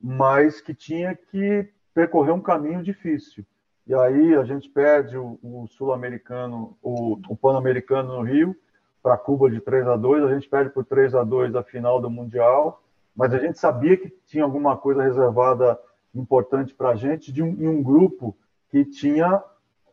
mas 0.01 0.61
que 0.61 0.73
tinha 0.73 1.15
que 1.15 1.69
percorrer 1.93 2.31
um 2.31 2.41
caminho 2.41 2.81
difícil. 2.81 3.45
E 3.85 3.93
aí 3.93 4.35
a 4.35 4.43
gente 4.43 4.69
perde 4.69 5.17
o, 5.17 5.39
o 5.41 5.67
sul-americano, 5.67 6.77
o, 6.81 7.19
o 7.27 7.35
pan-americano 7.35 8.17
no 8.17 8.21
Rio 8.23 8.55
para 9.01 9.17
Cuba 9.17 9.49
de 9.49 9.59
3 9.59 9.87
a 9.87 9.95
2, 9.95 10.23
a 10.23 10.33
gente 10.33 10.47
perde 10.47 10.69
por 10.71 10.85
3 10.85 11.15
a 11.15 11.23
2 11.23 11.55
a 11.55 11.63
final 11.63 12.01
do 12.01 12.09
mundial 12.09 12.83
mas 13.19 13.33
a 13.33 13.37
gente 13.37 13.59
sabia 13.59 13.97
que 13.97 14.09
tinha 14.25 14.45
alguma 14.45 14.77
coisa 14.77 15.03
reservada 15.03 15.77
importante 16.15 16.73
para 16.73 16.91
a 16.91 16.95
gente 16.95 17.33
de 17.33 17.43
um, 17.43 17.47
em 17.47 17.67
um 17.67 17.83
grupo 17.83 18.33
que 18.69 18.85
tinha 18.85 19.43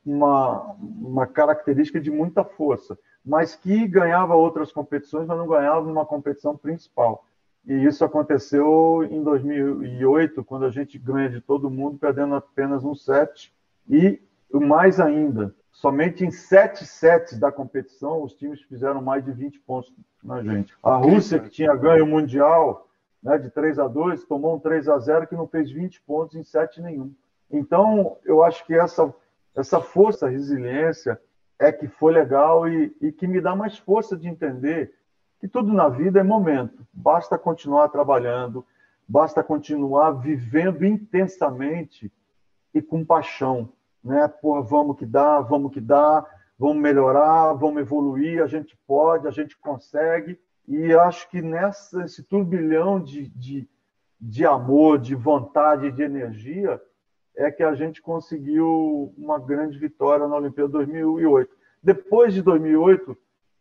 uma, 0.04 0.76
uma 0.80 1.26
característica 1.26 2.00
de 2.00 2.08
muita 2.08 2.44
força, 2.44 2.96
mas 3.24 3.56
que 3.56 3.88
ganhava 3.88 4.36
outras 4.36 4.70
competições, 4.70 5.26
mas 5.26 5.36
não 5.36 5.48
ganhava 5.48 5.84
numa 5.84 6.06
competição 6.06 6.56
principal. 6.56 7.26
E 7.66 7.74
isso 7.74 8.04
aconteceu 8.04 9.02
em 9.10 9.20
2008, 9.24 10.44
quando 10.44 10.64
a 10.64 10.70
gente 10.70 10.96
ganha 10.96 11.28
de 11.28 11.40
todo 11.40 11.68
mundo, 11.68 11.98
perdendo 11.98 12.36
apenas 12.36 12.84
um 12.84 12.94
set. 12.94 13.52
E 13.90 14.20
mais 14.52 15.00
ainda, 15.00 15.52
somente 15.72 16.24
em 16.24 16.30
sete 16.30 16.86
sets 16.86 17.36
da 17.40 17.50
competição, 17.50 18.22
os 18.22 18.34
times 18.34 18.62
fizeram 18.62 19.02
mais 19.02 19.24
de 19.24 19.32
20 19.32 19.58
pontos 19.62 19.92
na 20.22 20.40
gente. 20.44 20.72
A 20.80 20.94
Rússia, 20.94 21.40
que 21.40 21.50
tinha 21.50 21.74
ganho 21.74 22.04
o 22.04 22.06
Mundial, 22.06 22.86
né, 23.22 23.38
de 23.38 23.50
3 23.50 23.78
a 23.78 23.88
2 23.88 24.24
tomou 24.24 24.56
um 24.56 24.60
3 24.60 24.88
a 24.88 24.98
0 24.98 25.26
que 25.26 25.34
não 25.34 25.46
fez 25.46 25.70
20 25.70 26.02
pontos 26.02 26.36
em 26.36 26.44
sete 26.44 26.80
nenhum. 26.80 27.14
Então, 27.50 28.16
eu 28.24 28.42
acho 28.42 28.64
que 28.66 28.74
essa, 28.74 29.12
essa 29.54 29.80
força, 29.80 30.28
resiliência, 30.28 31.20
é 31.58 31.72
que 31.72 31.88
foi 31.88 32.12
legal 32.12 32.68
e, 32.68 32.94
e 33.00 33.10
que 33.10 33.26
me 33.26 33.40
dá 33.40 33.54
mais 33.56 33.78
força 33.78 34.16
de 34.16 34.28
entender 34.28 34.92
que 35.40 35.48
tudo 35.48 35.72
na 35.72 35.88
vida 35.88 36.20
é 36.20 36.22
momento. 36.22 36.86
Basta 36.92 37.38
continuar 37.38 37.88
trabalhando, 37.88 38.64
basta 39.08 39.42
continuar 39.42 40.12
vivendo 40.12 40.84
intensamente 40.84 42.12
e 42.74 42.82
com 42.82 43.04
paixão. 43.04 43.72
Né? 44.02 44.28
Pô, 44.28 44.62
vamos 44.62 44.96
que 44.98 45.06
dá, 45.06 45.40
vamos 45.40 45.72
que 45.72 45.80
dá, 45.80 46.24
vamos 46.58 46.76
melhorar, 46.76 47.52
vamos 47.54 47.80
evoluir, 47.80 48.42
a 48.42 48.46
gente 48.46 48.76
pode, 48.86 49.26
a 49.26 49.30
gente 49.30 49.56
consegue. 49.56 50.38
E 50.66 50.92
acho 50.94 51.28
que 51.30 51.40
nessa, 51.40 51.98
nesse 51.98 52.22
turbilhão 52.22 53.00
de, 53.00 53.28
de, 53.28 53.68
de 54.20 54.44
amor, 54.44 54.98
de 54.98 55.14
vontade, 55.14 55.92
de 55.92 56.02
energia, 56.02 56.80
é 57.36 57.50
que 57.50 57.62
a 57.62 57.74
gente 57.74 58.00
conseguiu 58.00 59.14
uma 59.16 59.38
grande 59.38 59.78
vitória 59.78 60.26
na 60.26 60.36
Olimpíada 60.36 60.70
2008. 60.70 61.54
Depois 61.82 62.32
de 62.34 62.42
2008 62.42 63.16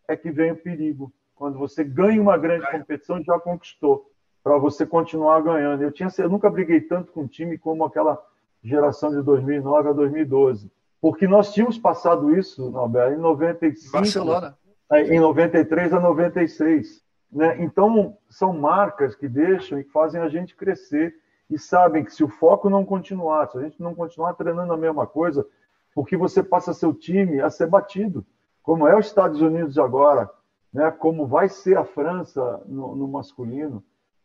é 0.08 0.16
que 0.16 0.32
vem 0.32 0.52
o 0.52 0.58
perigo, 0.58 1.14
Quando 1.36 1.60
você 1.60 1.84
ganha 1.84 2.22
uma 2.22 2.38
grande 2.38 2.70
competição, 2.72 3.22
já 3.22 3.38
conquistou 3.38 4.10
para 4.42 4.58
você 4.58 4.86
continuar 4.86 5.42
ganhando. 5.42 5.84
Eu 5.84 5.92
tinha, 5.92 6.08
eu 6.20 6.30
nunca 6.30 6.50
briguei 6.50 6.80
tanto 6.80 7.12
com 7.12 7.22
um 7.24 7.28
time 7.28 7.58
como 7.58 7.84
aquela 7.84 8.24
geração 8.64 9.10
de 9.12 9.22
2009 9.22 9.90
a 9.90 9.94
2012, 9.94 10.72
porque 11.02 11.28
nós 11.28 11.54
tínhamos 11.54 11.78
passado 11.78 12.36
isso, 12.36 12.70
Norberto, 12.72 13.16
em 13.16 13.22
95, 13.22 13.92
Barcelona, 13.92 14.58
em 14.92 15.20
93 15.20 15.94
a 15.94 16.00
96. 16.00 17.04
Né? 17.32 17.62
Então, 17.62 18.18
são 18.30 18.54
marcas 18.54 19.16
que 19.16 19.28
deixam 19.28 19.80
e 19.80 19.84
fazem 19.84 20.22
a 20.22 20.30
gente 20.30 20.56
crescer 20.56 21.16
e 21.50 21.60
sabem 21.60 22.04
que 22.04 22.14
se 22.14 22.24
o 22.24 22.30
foco 22.30 22.70
não 22.70 22.86
continuar, 22.86 23.48
se 23.48 23.58
a 23.58 23.62
gente 23.62 23.82
não 23.82 23.94
continuar 23.94 24.34
treinando 24.34 24.74
a 24.74 24.78
mesma 24.78 25.06
coisa, 25.06 25.46
porque 25.94 26.18
você 26.18 26.44
passa 26.44 26.74
seu 26.74 26.94
time 26.94 27.40
a 27.40 27.50
ser 27.50 27.68
batido, 27.68 28.26
como 28.64 28.88
é 28.88 28.98
os 28.98 29.06
Estados 29.06 29.42
Unidos 29.42 29.78
agora, 29.78 30.30
né? 30.74 30.92
como 30.92 31.28
vai 31.28 31.48
ser 31.48 31.78
a 31.78 31.86
França 31.86 32.62
no, 32.66 32.96
no 32.96 33.08
masculino. 33.08 33.84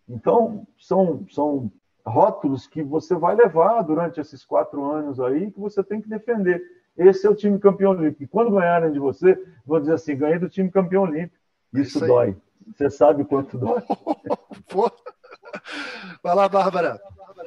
Então, 0.08 0.66
são, 0.78 1.24
são 1.30 1.70
rótulos 2.04 2.66
que 2.66 2.82
você 2.82 3.14
vai 3.14 3.36
levar 3.36 3.82
durante 3.82 4.20
esses 4.20 4.44
quatro 4.44 4.84
anos 4.90 5.20
aí, 5.20 5.50
que 5.50 5.60
você 5.60 5.82
tem 5.84 6.00
que 6.00 6.08
defender. 6.08 6.62
Esse 6.96 7.26
é 7.26 7.30
o 7.30 7.34
time 7.34 7.58
campeão 7.58 7.92
olímpico. 7.92 8.22
E 8.22 8.26
quando 8.26 8.50
ganharem 8.50 8.92
de 8.92 8.98
você, 8.98 9.38
vão 9.64 9.80
dizer 9.80 9.94
assim: 9.94 10.16
ganhei 10.16 10.38
do 10.38 10.48
time 10.48 10.70
campeão 10.70 11.02
olímpico. 11.02 11.36
Isso, 11.72 11.98
Isso 11.98 12.06
dói. 12.06 12.36
Você 12.76 12.90
sabe 12.90 13.24
quanto 13.24 13.58
dói. 13.58 13.82
Vai 16.22 16.34
lá, 16.34 16.48
Bárbara. 16.48 17.00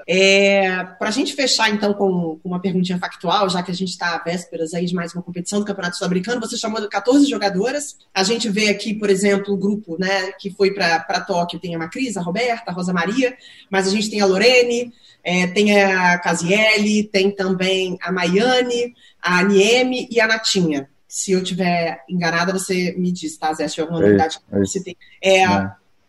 É, 0.08 0.84
Para 1.00 1.10
a 1.10 1.12
gente 1.12 1.34
fechar, 1.34 1.70
então, 1.70 1.94
com, 1.94 2.39
com, 2.39 2.50
uma 2.50 2.60
perguntinha 2.60 2.98
factual, 2.98 3.50
já 3.50 3.64
que 3.64 3.72
a 3.72 3.74
gente 3.74 3.89
está 3.89 4.16
à 4.16 4.18
vésperas 4.18 4.74
aí 4.74 4.86
de 4.86 4.94
mais 4.94 5.14
uma 5.14 5.24
competição 5.24 5.60
do 5.60 5.66
Campeonato 5.66 5.98
Sul-Americano, 5.98 6.41
você 6.41 6.58
chamou 6.58 6.86
14 6.88 7.26
jogadoras. 7.26 7.98
A 8.14 8.24
gente 8.24 8.50
vê 8.50 8.70
aqui, 8.70 8.94
por 8.94 9.10
exemplo, 9.10 9.54
o 9.54 9.58
grupo 9.58 9.98
né, 9.98 10.32
que 10.34 10.50
foi 10.52 10.72
para 10.74 11.22
Tóquio, 11.22 11.60
tem 11.60 11.76
a 11.76 11.80
Macris, 11.80 12.18
a 12.18 12.22
Roberta, 12.22 12.72
a 12.72 12.74
Rosa 12.74 12.91
Maria, 12.91 13.36
mas 13.70 13.88
a 13.88 13.91
gente 13.91 14.10
tem 14.10 14.20
a 14.20 14.26
Lorene, 14.26 14.91
é, 15.24 15.48
tem 15.48 15.82
a 15.82 16.18
Casiele, 16.18 17.04
tem 17.04 17.32
também 17.32 17.98
a 18.02 18.12
Maiane, 18.12 18.94
a 19.24 19.43
Nieme 19.43 20.07
e 20.11 20.19
a 20.19 20.28
Natinha. 20.28 20.89
Se 21.07 21.32
eu 21.32 21.43
tiver 21.43 22.03
enganada, 22.09 22.51
você 22.51 22.93
me 22.97 23.11
diz, 23.11 23.38
tá, 23.38 23.53
Zé? 23.53 23.67
Se 23.67 23.76
tiver 23.76 23.84
alguma 23.84 24.01
é 24.01 24.05
novidade 24.05 24.39
que 24.39 24.59
você 24.59 24.84
tem. 24.84 24.97
É, 25.21 25.43
é. 25.43 25.47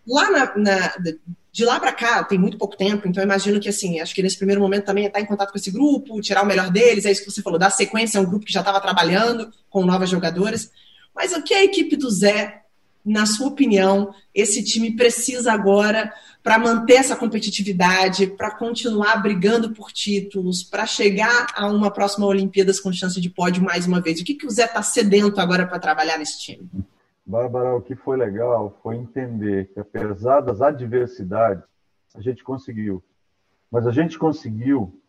Lá 0.07 0.31
na, 0.31 0.57
na 0.57 0.95
de 1.55 1.65
lá 1.65 1.79
para 1.79 1.93
cá, 1.93 2.25
tem 2.25 2.37
muito 2.37 2.59
pouco 2.59 2.77
tempo, 2.77 3.07
então 3.07 3.23
eu 3.23 3.27
imagino 3.27 3.61
que, 3.61 3.69
assim, 3.69 4.01
acho 4.01 4.13
que 4.13 4.21
nesse 4.21 4.37
primeiro 4.37 4.61
momento 4.61 4.87
também 4.87 5.05
é 5.05 5.07
estar 5.07 5.21
em 5.21 5.25
contato 5.25 5.53
com 5.53 5.57
esse 5.57 5.71
grupo, 5.71 6.21
tirar 6.21 6.43
o 6.43 6.47
melhor 6.47 6.69
deles, 6.69 7.05
é 7.05 7.13
isso 7.13 7.25
que 7.25 7.31
você 7.31 7.43
falou, 7.43 7.61
dar 7.61 7.71
sequência, 7.71 8.19
é 8.19 8.21
um 8.21 8.25
grupo 8.25 8.45
que 8.45 8.53
já 8.53 8.59
estava 8.59 8.81
trabalhando 8.81 9.53
com 9.71 9.87
novas 9.87 10.11
jogadoras. 10.11 10.73
Mas 11.15 11.33
o 11.33 11.45
que 11.45 11.55
a 11.55 11.63
equipe 11.63 11.95
do 11.95 12.11
Zé, 12.11 12.64
na 13.05 13.27
sua 13.27 13.49
opinião, 13.49 14.15
esse 14.35 14.65
time 14.65 14.97
precisa 14.97 15.53
agora 15.53 16.13
para 16.43 16.59
manter 16.59 16.95
essa 16.95 17.17
competitividade, 17.17 18.27
para 18.27 18.57
continuar 18.57 19.23
brigando 19.23 19.73
por 19.73 19.93
títulos, 19.93 20.63
para 20.63 20.87
chegar 20.87 21.49
a 21.55 21.67
uma 21.69 21.91
próxima 21.91 22.27
Olimpíadas 22.27 22.81
com 22.81 22.93
chance 22.93 23.21
de 23.21 23.31
pódio 23.31 23.63
mais 23.63 23.87
uma 23.87 24.01
vez? 24.01 24.21
O 24.21 24.25
que, 24.25 24.35
que 24.35 24.47
o 24.47 24.51
Zé 24.51 24.65
está 24.65 24.83
sedento 24.83 25.41
agora 25.41 25.67
para 25.67 25.79
trabalhar 25.79 26.19
nesse 26.19 26.41
time? 26.41 26.69
Bárbara, 27.27 27.75
o 27.75 27.81
que 27.81 27.95
foi 27.95 28.17
legal 28.17 28.79
foi 28.83 28.97
entender 28.97 29.73
que, 29.73 29.81
apesar 29.81 30.41
das 30.41 30.61
adversidades, 30.61 31.65
a 32.15 32.21
gente 32.21 32.45
conseguiu. 32.45 33.03
Mas 33.71 33.87
a 33.87 33.91
gente 33.91 34.19
conseguiu 34.19 35.01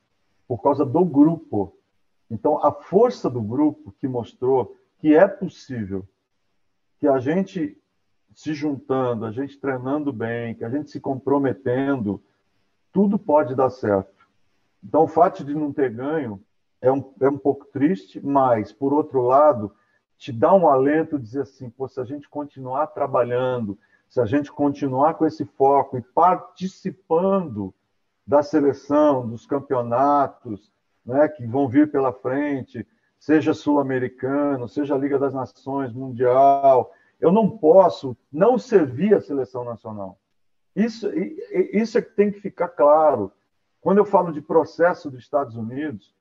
por 0.48 0.62
causa 0.62 0.86
do 0.86 1.04
grupo. 1.04 1.78
Então, 2.32 2.66
a 2.66 2.72
força 2.72 3.30
do 3.30 3.42
grupo 3.42 3.94
que 4.00 4.08
mostrou 4.08 4.76
que 5.00 5.14
é 5.14 5.28
possível, 5.28 6.08
que 7.00 7.08
a 7.08 7.20
gente 7.20 7.78
se 8.36 8.54
juntando, 8.54 9.26
a 9.26 9.32
gente 9.32 9.58
treinando 9.58 10.12
bem, 10.12 10.54
que 10.54 10.66
a 10.66 10.70
gente 10.70 10.92
se 10.92 11.00
comprometendo, 11.00 12.22
tudo 12.92 13.18
pode 13.18 13.56
dar 13.56 13.70
certo. 13.70 14.28
Então, 14.84 15.04
o 15.04 15.08
fato 15.08 15.44
de 15.44 15.56
não 15.56 15.72
ter 15.72 15.90
ganho 15.90 16.40
é 16.82 16.92
um, 16.92 17.14
é 17.22 17.30
um 17.30 17.38
pouco 17.38 17.66
triste, 17.66 18.24
mas, 18.24 18.74
por 18.74 18.94
outro 18.94 19.22
lado, 19.22 19.72
te 20.18 20.34
dá 20.34 20.54
um 20.54 20.68
alento 20.68 21.18
dizer 21.18 21.44
assim, 21.44 21.70
pô, 21.70 21.88
se 21.88 22.00
a 22.00 22.04
gente 22.04 22.30
continuar 22.30 22.88
trabalhando, 22.88 23.80
se 24.10 24.20
a 24.20 24.26
gente 24.26 24.52
continuar 24.52 25.16
com 25.16 25.26
esse 25.26 25.46
foco 25.46 25.98
e 25.98 26.02
participando 26.02 27.74
da 28.28 28.44
seleção, 28.44 29.28
dos 29.28 29.46
campeonatos 29.46 30.72
né, 31.06 31.28
que 31.30 31.46
vão 31.46 31.70
vir 31.70 31.90
pela 31.90 32.12
frente, 32.12 32.86
seja 33.18 33.54
sul-americano, 33.54 34.68
seja 34.68 34.98
Liga 34.98 35.18
das 35.18 35.34
Nações, 35.34 35.94
Mundial, 35.94 36.92
eu 37.20 37.32
não 37.32 37.58
posso 37.58 38.16
não 38.32 38.58
servir 38.58 39.16
a 39.16 39.22
seleção 39.22 39.64
nacional. 39.64 40.20
Isso, 40.76 41.10
isso 41.72 41.98
é 41.98 42.02
que 42.02 42.12
tem 42.12 42.32
que 42.32 42.42
ficar 42.42 42.70
claro. 42.70 43.32
Quando 43.80 44.00
eu 44.00 44.06
falo 44.06 44.34
de 44.34 44.42
processo 44.42 45.10
dos 45.10 45.22
Estados 45.22 45.56
Unidos, 45.56 46.14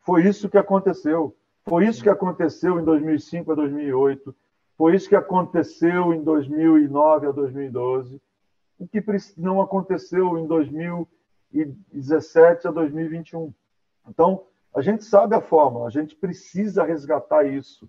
foi 0.00 0.26
isso 0.26 0.48
que 0.48 0.58
aconteceu. 0.58 1.34
Foi 1.68 1.86
isso 1.86 2.02
que 2.02 2.08
aconteceu 2.08 2.80
em 2.80 2.84
2005 2.84 3.52
a 3.52 3.54
2008, 3.54 4.34
foi 4.76 4.94
isso 4.94 5.08
que 5.08 5.16
aconteceu 5.16 6.14
em 6.14 6.22
2009 6.22 7.26
a 7.26 7.32
2012, 7.32 8.22
o 8.78 8.88
que 8.88 9.04
não 9.36 9.60
aconteceu 9.60 10.38
em 10.38 10.46
2017 10.46 12.68
a 12.68 12.70
2021. 12.70 13.52
Então, 14.08 14.46
a 14.74 14.80
gente 14.80 15.04
sabe 15.04 15.34
a 15.34 15.42
fórmula, 15.42 15.88
a 15.88 15.90
gente 15.90 16.16
precisa 16.16 16.84
resgatar 16.84 17.44
isso 17.44 17.86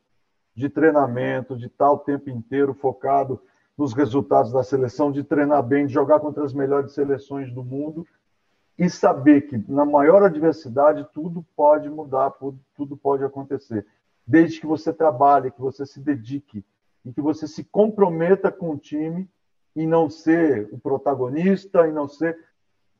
de 0.60 0.68
treinamento, 0.70 1.55
de 1.55 1.68
estar 1.68 1.89
o 1.89 1.99
tempo 1.99 2.30
inteiro 2.30 2.74
focado 2.74 3.41
nos 3.78 3.93
resultados 3.93 4.51
da 4.51 4.62
seleção, 4.62 5.10
de 5.10 5.24
treinar 5.24 5.64
bem, 5.64 5.88
de 5.88 5.93
jogar 5.93 6.20
contra 6.20 6.43
as 6.43 6.53
melhores 6.53 6.91
seleções 6.91 7.49
do 7.49 7.64
mundo 7.64 8.05
e 8.78 8.89
saber 8.89 9.47
que 9.47 9.57
na 9.72 9.86
maior 9.86 10.22
adversidade 10.22 11.07
tudo 11.14 11.45
pode 11.55 11.89
mudar, 11.89 12.34
tudo 12.76 12.97
pode 12.97 13.24
acontecer, 13.24 13.88
desde 14.28 14.60
que 14.60 14.68
você 14.68 14.91
trabalhe, 14.91 15.49
que 15.49 15.62
você 15.62 15.86
se 15.86 16.01
dedique 16.01 16.64
e 17.05 17.14
que 17.14 17.22
você 17.22 17.47
se 17.47 17.64
comprometa 17.64 18.51
com 18.51 18.72
o 18.72 18.78
time 18.78 19.30
e 19.74 19.88
não 19.88 20.10
ser 20.10 20.68
o 20.74 20.78
protagonista 20.78 21.88
e 21.88 21.91
não 21.93 22.05
ser 22.05 22.38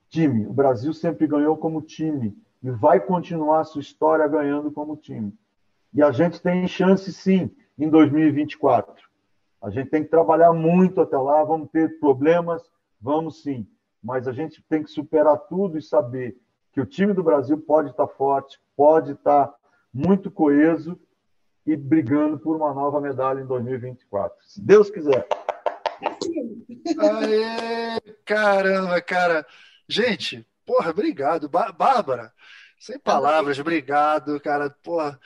time. 0.07 0.47
O 0.47 0.53
Brasil 0.53 0.93
sempre 0.93 1.28
ganhou 1.28 1.57
como 1.57 1.82
time 1.82 2.38
e 2.64 2.72
vai 2.72 3.01
continuar 3.01 3.60
a 3.60 3.66
sua 3.66 3.82
história 3.82 4.26
ganhando 4.30 4.72
como 4.72 4.95
time. 4.95 5.38
E 5.93 6.01
a 6.03 6.11
gente 6.11 6.41
tem 6.41 6.67
chance 6.67 7.11
sim 7.11 7.49
em 7.77 7.89
2024. 7.89 8.93
A 9.61 9.69
gente 9.69 9.89
tem 9.89 10.03
que 10.03 10.09
trabalhar 10.09 10.53
muito 10.53 11.01
até 11.01 11.17
lá, 11.17 11.43
vamos 11.43 11.69
ter 11.69 11.99
problemas, 11.99 12.61
vamos 13.01 13.41
sim 13.41 13.67
mas 14.01 14.27
a 14.27 14.31
gente 14.31 14.63
tem 14.63 14.83
que 14.83 14.89
superar 14.89 15.37
tudo 15.37 15.77
e 15.77 15.81
saber 15.81 16.37
que 16.71 16.81
o 16.81 16.85
time 16.85 17.13
do 17.13 17.23
Brasil 17.23 17.57
pode 17.57 17.89
estar 17.89 18.07
forte, 18.07 18.59
pode 18.75 19.11
estar 19.11 19.53
muito 19.93 20.31
coeso 20.31 20.99
e 21.65 21.75
brigando 21.75 22.39
por 22.39 22.55
uma 22.55 22.73
nova 22.73 23.01
medalha 23.01 23.41
em 23.41 23.45
2024. 23.45 24.37
Se 24.45 24.61
Deus 24.61 24.89
quiser. 24.89 25.27
Aê, 26.97 27.99
caramba, 28.23 29.01
cara. 29.01 29.45
Gente, 29.87 30.47
porra, 30.65 30.91
obrigado. 30.91 31.49
Bárbara, 31.49 32.31
sem 32.79 32.97
palavras, 32.97 33.59
obrigado, 33.59 34.39
cara. 34.39 34.69
Porra, 34.81 35.19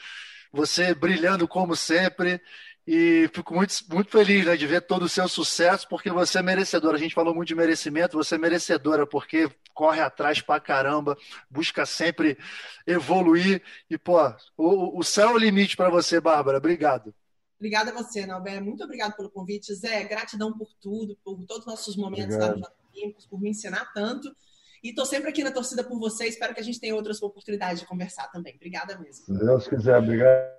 você 0.53 0.93
brilhando 0.93 1.47
como 1.47 1.75
sempre. 1.75 2.39
E 2.85 3.29
fico 3.33 3.53
muito, 3.53 3.73
muito 3.89 4.11
feliz 4.11 4.45
né, 4.45 4.57
de 4.57 4.67
ver 4.67 4.81
todo 4.81 5.03
o 5.03 5.09
seu 5.09 5.27
sucesso, 5.27 5.87
porque 5.87 6.11
você 6.11 6.39
é 6.39 6.41
merecedora. 6.41 6.97
A 6.97 6.99
gente 6.99 7.15
falou 7.15 7.33
muito 7.33 7.47
de 7.47 7.55
merecimento, 7.55 8.17
você 8.17 8.35
é 8.35 8.37
merecedora, 8.37 9.07
porque 9.07 9.49
corre 9.73 10.01
atrás 10.01 10.41
pra 10.41 10.59
caramba, 10.59 11.17
busca 11.49 11.85
sempre 11.85 12.37
evoluir. 12.85 13.63
E, 13.89 13.97
pô, 13.97 14.19
o, 14.57 14.99
o 14.99 15.03
céu 15.03 15.29
é 15.29 15.33
o 15.33 15.37
limite 15.37 15.77
para 15.77 15.89
você, 15.89 16.19
Bárbara. 16.19 16.57
Obrigado. 16.57 17.15
Obrigada 17.57 17.91
a 17.91 17.93
você, 17.93 18.25
Nalber. 18.25 18.61
Muito 18.61 18.83
obrigado 18.83 19.15
pelo 19.15 19.31
convite. 19.31 19.73
Zé, 19.73 20.03
gratidão 20.03 20.51
por 20.51 20.67
tudo, 20.81 21.17
por 21.23 21.41
todos 21.45 21.65
os 21.65 21.65
nossos 21.65 21.95
momentos 21.95 22.35
lá 22.35 22.53
nos 22.53 22.67
Olímpicos, 22.93 23.25
por 23.25 23.39
me 23.39 23.49
ensinar 23.49 23.91
tanto. 23.93 24.35
E 24.83 24.89
estou 24.89 25.05
sempre 25.05 25.29
aqui 25.29 25.43
na 25.43 25.51
torcida 25.51 25.81
por 25.81 25.97
você. 25.97 26.27
Espero 26.27 26.53
que 26.53 26.59
a 26.59 26.63
gente 26.63 26.79
tenha 26.79 26.93
outras 26.93 27.21
oportunidades 27.21 27.79
de 27.79 27.87
conversar 27.87 28.29
também. 28.29 28.55
Obrigada 28.55 28.99
mesmo. 28.99 29.25
Se 29.25 29.33
Deus 29.33 29.67
quiser, 29.67 29.97
obrigado. 29.97 30.51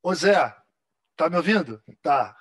Ô 0.00 0.14
Zé, 0.14 0.56
tá 1.16 1.28
me 1.28 1.36
ouvindo? 1.36 1.82
Tá. 2.00 2.36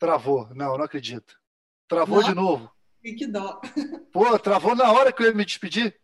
Travou. 0.00 0.52
Não, 0.52 0.76
não 0.76 0.84
acredito. 0.84 1.38
Travou 1.86 2.20
não. 2.20 2.28
de 2.28 2.34
novo. 2.34 2.72
Que 3.00 3.26
dó. 3.26 3.60
Pô, 4.12 4.36
travou 4.38 4.74
na 4.74 4.90
hora 4.90 5.12
que 5.12 5.22
eu 5.22 5.28
ia 5.28 5.34
me 5.34 5.44
despedir. 5.44 6.01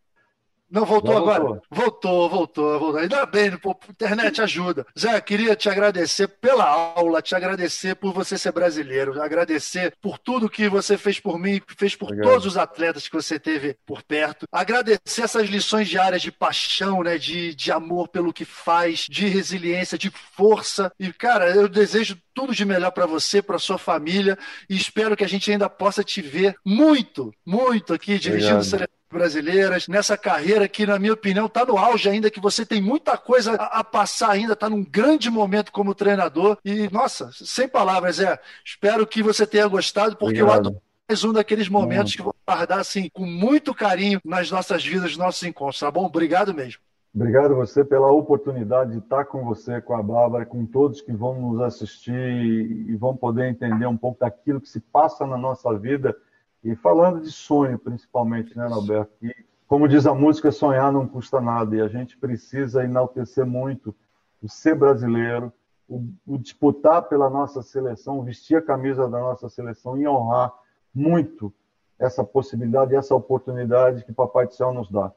Não, 0.71 0.85
voltou 0.85 1.15
Já 1.15 1.19
agora? 1.21 1.39
voltou. 1.41 1.63
Voltou, 1.71 2.29
voltou, 2.29 2.79
voltou. 2.79 3.01
Ainda 3.01 3.25
bem, 3.27 3.57
pô, 3.57 3.77
internet 3.89 4.43
ajuda. 4.43 4.87
Zé, 4.99 5.19
queria 5.21 5.57
te 5.57 5.69
agradecer 5.69 6.29
pela 6.29 6.65
aula, 6.65 7.23
te 7.23 7.35
agradecer 7.35 7.95
por 7.95 8.13
você 8.13 8.37
ser 8.37 8.53
brasileiro, 8.53 9.21
agradecer 9.21 9.95
por 10.01 10.19
tudo 10.19 10.49
que 10.49 10.69
você 10.69 10.99
fez 10.99 11.19
por 11.19 11.39
mim, 11.39 11.61
fez 11.77 11.97
por 11.97 12.07
Obrigado. 12.07 12.31
todos 12.31 12.47
os 12.47 12.57
atletas 12.57 13.09
que 13.09 13.15
você 13.15 13.39
teve 13.39 13.77
por 13.87 14.03
perto. 14.03 14.47
Agradecer 14.53 15.23
essas 15.23 15.49
lições 15.49 15.89
diárias 15.89 16.21
de 16.21 16.31
paixão, 16.31 17.03
né, 17.03 17.17
de, 17.17 17.55
de 17.55 17.73
amor 17.73 18.09
pelo 18.09 18.33
que 18.33 18.45
faz, 18.45 19.07
de 19.09 19.27
resiliência, 19.27 19.97
de 19.97 20.11
força. 20.11 20.93
E, 20.99 21.13
cara, 21.13 21.51
eu 21.51 21.69
desejo 21.69 22.19
tudo 22.35 22.55
de 22.55 22.65
melhor 22.65 22.91
para 22.91 23.07
você, 23.07 23.43
para 23.43 23.59
sua 23.59 23.79
família, 23.79 24.39
e 24.69 24.77
espero 24.77 25.17
que 25.17 25.25
a 25.25 25.29
gente 25.29 25.51
ainda 25.51 25.69
possa 25.69 26.05
te 26.05 26.21
ver 26.23 26.55
muito, 26.65 27.33
muito 27.45 27.93
aqui 27.93 28.19
dirigindo 28.19 28.59
Obrigado. 28.61 28.89
Brasileiras, 29.11 29.89
nessa 29.89 30.17
carreira 30.17 30.69
que, 30.69 30.87
na 30.87 30.99
minha 30.99 31.13
opinião, 31.13 31.47
está 31.47 31.65
no 31.65 31.79
auge 31.79 32.09
ainda, 32.09 32.31
que 32.31 32.41
você 32.41 32.65
tem 32.65 32.81
muita 32.81 33.17
coisa 33.17 33.55
a, 33.55 33.81
a 33.81 33.85
passar 33.85 34.31
ainda, 34.31 34.53
está 34.53 34.69
num 34.69 34.85
grande 34.85 35.31
momento 35.31 35.73
como 35.73 35.95
treinador. 35.95 36.59
E, 36.65 36.89
nossa, 36.93 37.31
sem 37.33 37.69
palavras, 37.69 38.21
é. 38.21 38.39
Espero 38.65 39.07
que 39.07 39.23
você 39.23 39.47
tenha 39.47 39.67
gostado, 39.67 40.17
porque 40.17 40.41
eu 40.41 40.47
Obrigado. 40.47 40.69
adoro 40.69 40.83
mais 41.09 41.25
um 41.25 41.33
daqueles 41.33 41.71
momentos 41.71 42.15
que 42.15 42.21
vou 42.21 42.35
guardar 42.47 42.81
assim, 42.81 43.09
com 43.09 43.25
muito 43.25 43.75
carinho 43.75 44.21
nas 44.23 44.51
nossas 44.51 44.85
vidas, 44.85 45.05
nos 45.05 45.17
nossos 45.17 45.43
encontros, 45.43 45.81
tá 45.81 45.91
bom? 45.91 46.05
Obrigado 46.05 46.53
mesmo. 46.53 46.83
Obrigado 47.15 47.57
você 47.57 47.83
pela 47.83 48.13
oportunidade 48.13 48.93
de 48.93 48.99
estar 48.99 49.25
com 49.25 49.43
você, 49.43 49.81
com 49.81 49.97
a 49.97 50.03
Bárbara, 50.03 50.45
com 50.45 50.67
todos 50.67 51.01
que 51.01 51.13
vão 51.13 51.41
nos 51.41 51.63
assistir 51.63 52.13
e 52.13 52.95
vão 52.97 53.17
poder 53.17 53.49
entender 53.49 53.87
um 53.87 53.97
pouco 53.97 54.21
daquilo 54.21 54.61
que 54.61 54.69
se 54.69 54.81
passa 54.81 55.27
na 55.27 55.39
nossa 55.39 55.73
vida. 55.79 56.15
E 56.63 56.75
falando 56.77 57.21
de 57.21 57.31
sonho, 57.31 57.79
principalmente, 57.79 58.57
né, 58.57 58.65
Alberto? 58.65 59.13
E, 59.23 59.35
como 59.67 59.87
diz 59.87 60.07
a 60.07 60.15
música, 60.15 60.51
sonhar 60.51 60.93
não 60.93 61.07
custa 61.07 61.41
nada. 61.41 61.77
E 61.77 61.81
a 61.81 61.89
gente 61.89 62.17
precisa 62.17 62.85
enaltecer 62.85 63.47
muito 63.47 63.95
o 64.43 64.49
ser 64.49 64.75
brasileiro, 64.75 65.53
o, 65.89 66.05
o 66.27 66.39
disputar 66.39 67.03
pela 67.03 67.29
nossa 67.31 67.63
seleção, 67.63 68.23
vestir 68.23 68.57
a 68.57 68.63
camisa 68.63 69.09
da 69.09 69.19
nossa 69.19 69.49
seleção 69.49 69.97
e 69.97 70.07
honrar 70.07 70.53
muito 70.95 71.53
essa 71.99 72.23
possibilidade, 72.23 72.95
essa 72.95 73.15
oportunidade 73.15 74.05
que 74.05 74.13
Papai 74.13 74.47
do 74.47 74.55
Céu 74.55 74.73
nos 74.73 74.91
dá. 74.91 75.13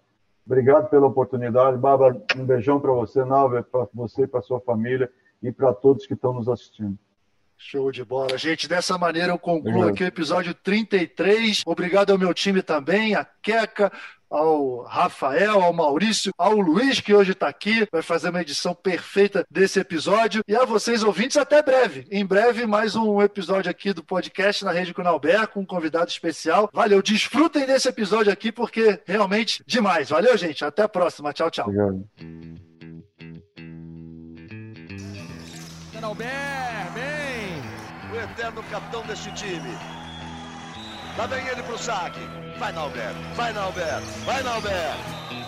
Obrigado 0.45 0.89
pela 0.89 1.07
oportunidade. 1.07 1.77
Bárbara, 1.77 2.21
um 2.37 2.45
beijão 2.45 2.79
para 2.79 2.91
você, 2.91 3.23
Nalva, 3.23 3.63
para 3.63 3.87
você 3.93 4.23
e 4.23 4.27
para 4.27 4.41
sua 4.41 4.59
família 4.59 5.11
e 5.41 5.51
para 5.51 5.73
todos 5.73 6.07
que 6.07 6.13
estão 6.13 6.33
nos 6.33 6.49
assistindo. 6.49 6.97
Show 7.63 7.91
de 7.91 8.03
bola. 8.03 8.39
Gente, 8.39 8.67
dessa 8.67 8.97
maneira 8.97 9.31
eu 9.31 9.37
concluo 9.37 9.73
Obrigado. 9.73 9.93
aqui 9.93 10.03
o 10.03 10.07
episódio 10.07 10.53
33. 10.53 11.61
Obrigado 11.63 12.11
ao 12.11 12.17
meu 12.17 12.33
time 12.33 12.63
também, 12.63 13.13
a 13.13 13.23
Queca, 13.23 13.91
ao 14.27 14.81
Rafael, 14.81 15.61
ao 15.61 15.71
Maurício, 15.71 16.33
ao 16.37 16.55
Luiz, 16.55 16.99
que 16.99 17.13
hoje 17.13 17.33
está 17.33 17.47
aqui, 17.47 17.87
vai 17.91 18.01
fazer 18.01 18.29
uma 18.29 18.41
edição 18.41 18.73
perfeita 18.73 19.45
desse 19.49 19.79
episódio. 19.79 20.41
E 20.47 20.55
a 20.55 20.65
vocês, 20.65 21.03
ouvintes, 21.03 21.37
até 21.37 21.61
breve. 21.61 22.07
Em 22.09 22.25
breve, 22.25 22.65
mais 22.65 22.95
um 22.95 23.21
episódio 23.21 23.69
aqui 23.69 23.93
do 23.93 24.03
podcast 24.03 24.65
na 24.65 24.71
Rede 24.71 24.93
Cunalber, 24.93 25.47
com 25.49 25.59
um 25.59 25.65
convidado 25.65 26.09
especial. 26.09 26.67
Valeu, 26.73 26.99
desfrutem 27.01 27.67
desse 27.67 27.87
episódio 27.87 28.33
aqui, 28.33 28.51
porque 28.51 28.99
realmente 29.05 29.63
demais. 29.67 30.09
Valeu, 30.09 30.35
gente. 30.35 30.65
Até 30.65 30.81
a 30.81 30.89
próxima. 30.89 31.31
Tchau, 31.31 31.51
tchau. 31.51 31.67
Obrigado. 31.67 32.09
Eterno 38.21 38.63
capitão 38.63 39.01
deste 39.03 39.31
time. 39.33 39.77
Lá 41.17 41.25
vem 41.27 41.45
ele 41.47 41.63
pro 41.63 41.77
saque. 41.77 42.19
Vai, 42.57 42.71
Nalber. 42.71 43.13
Vai, 43.35 43.51
Nalber. 43.53 43.99
Vai, 44.25 44.43
Nalber. 44.43 45.40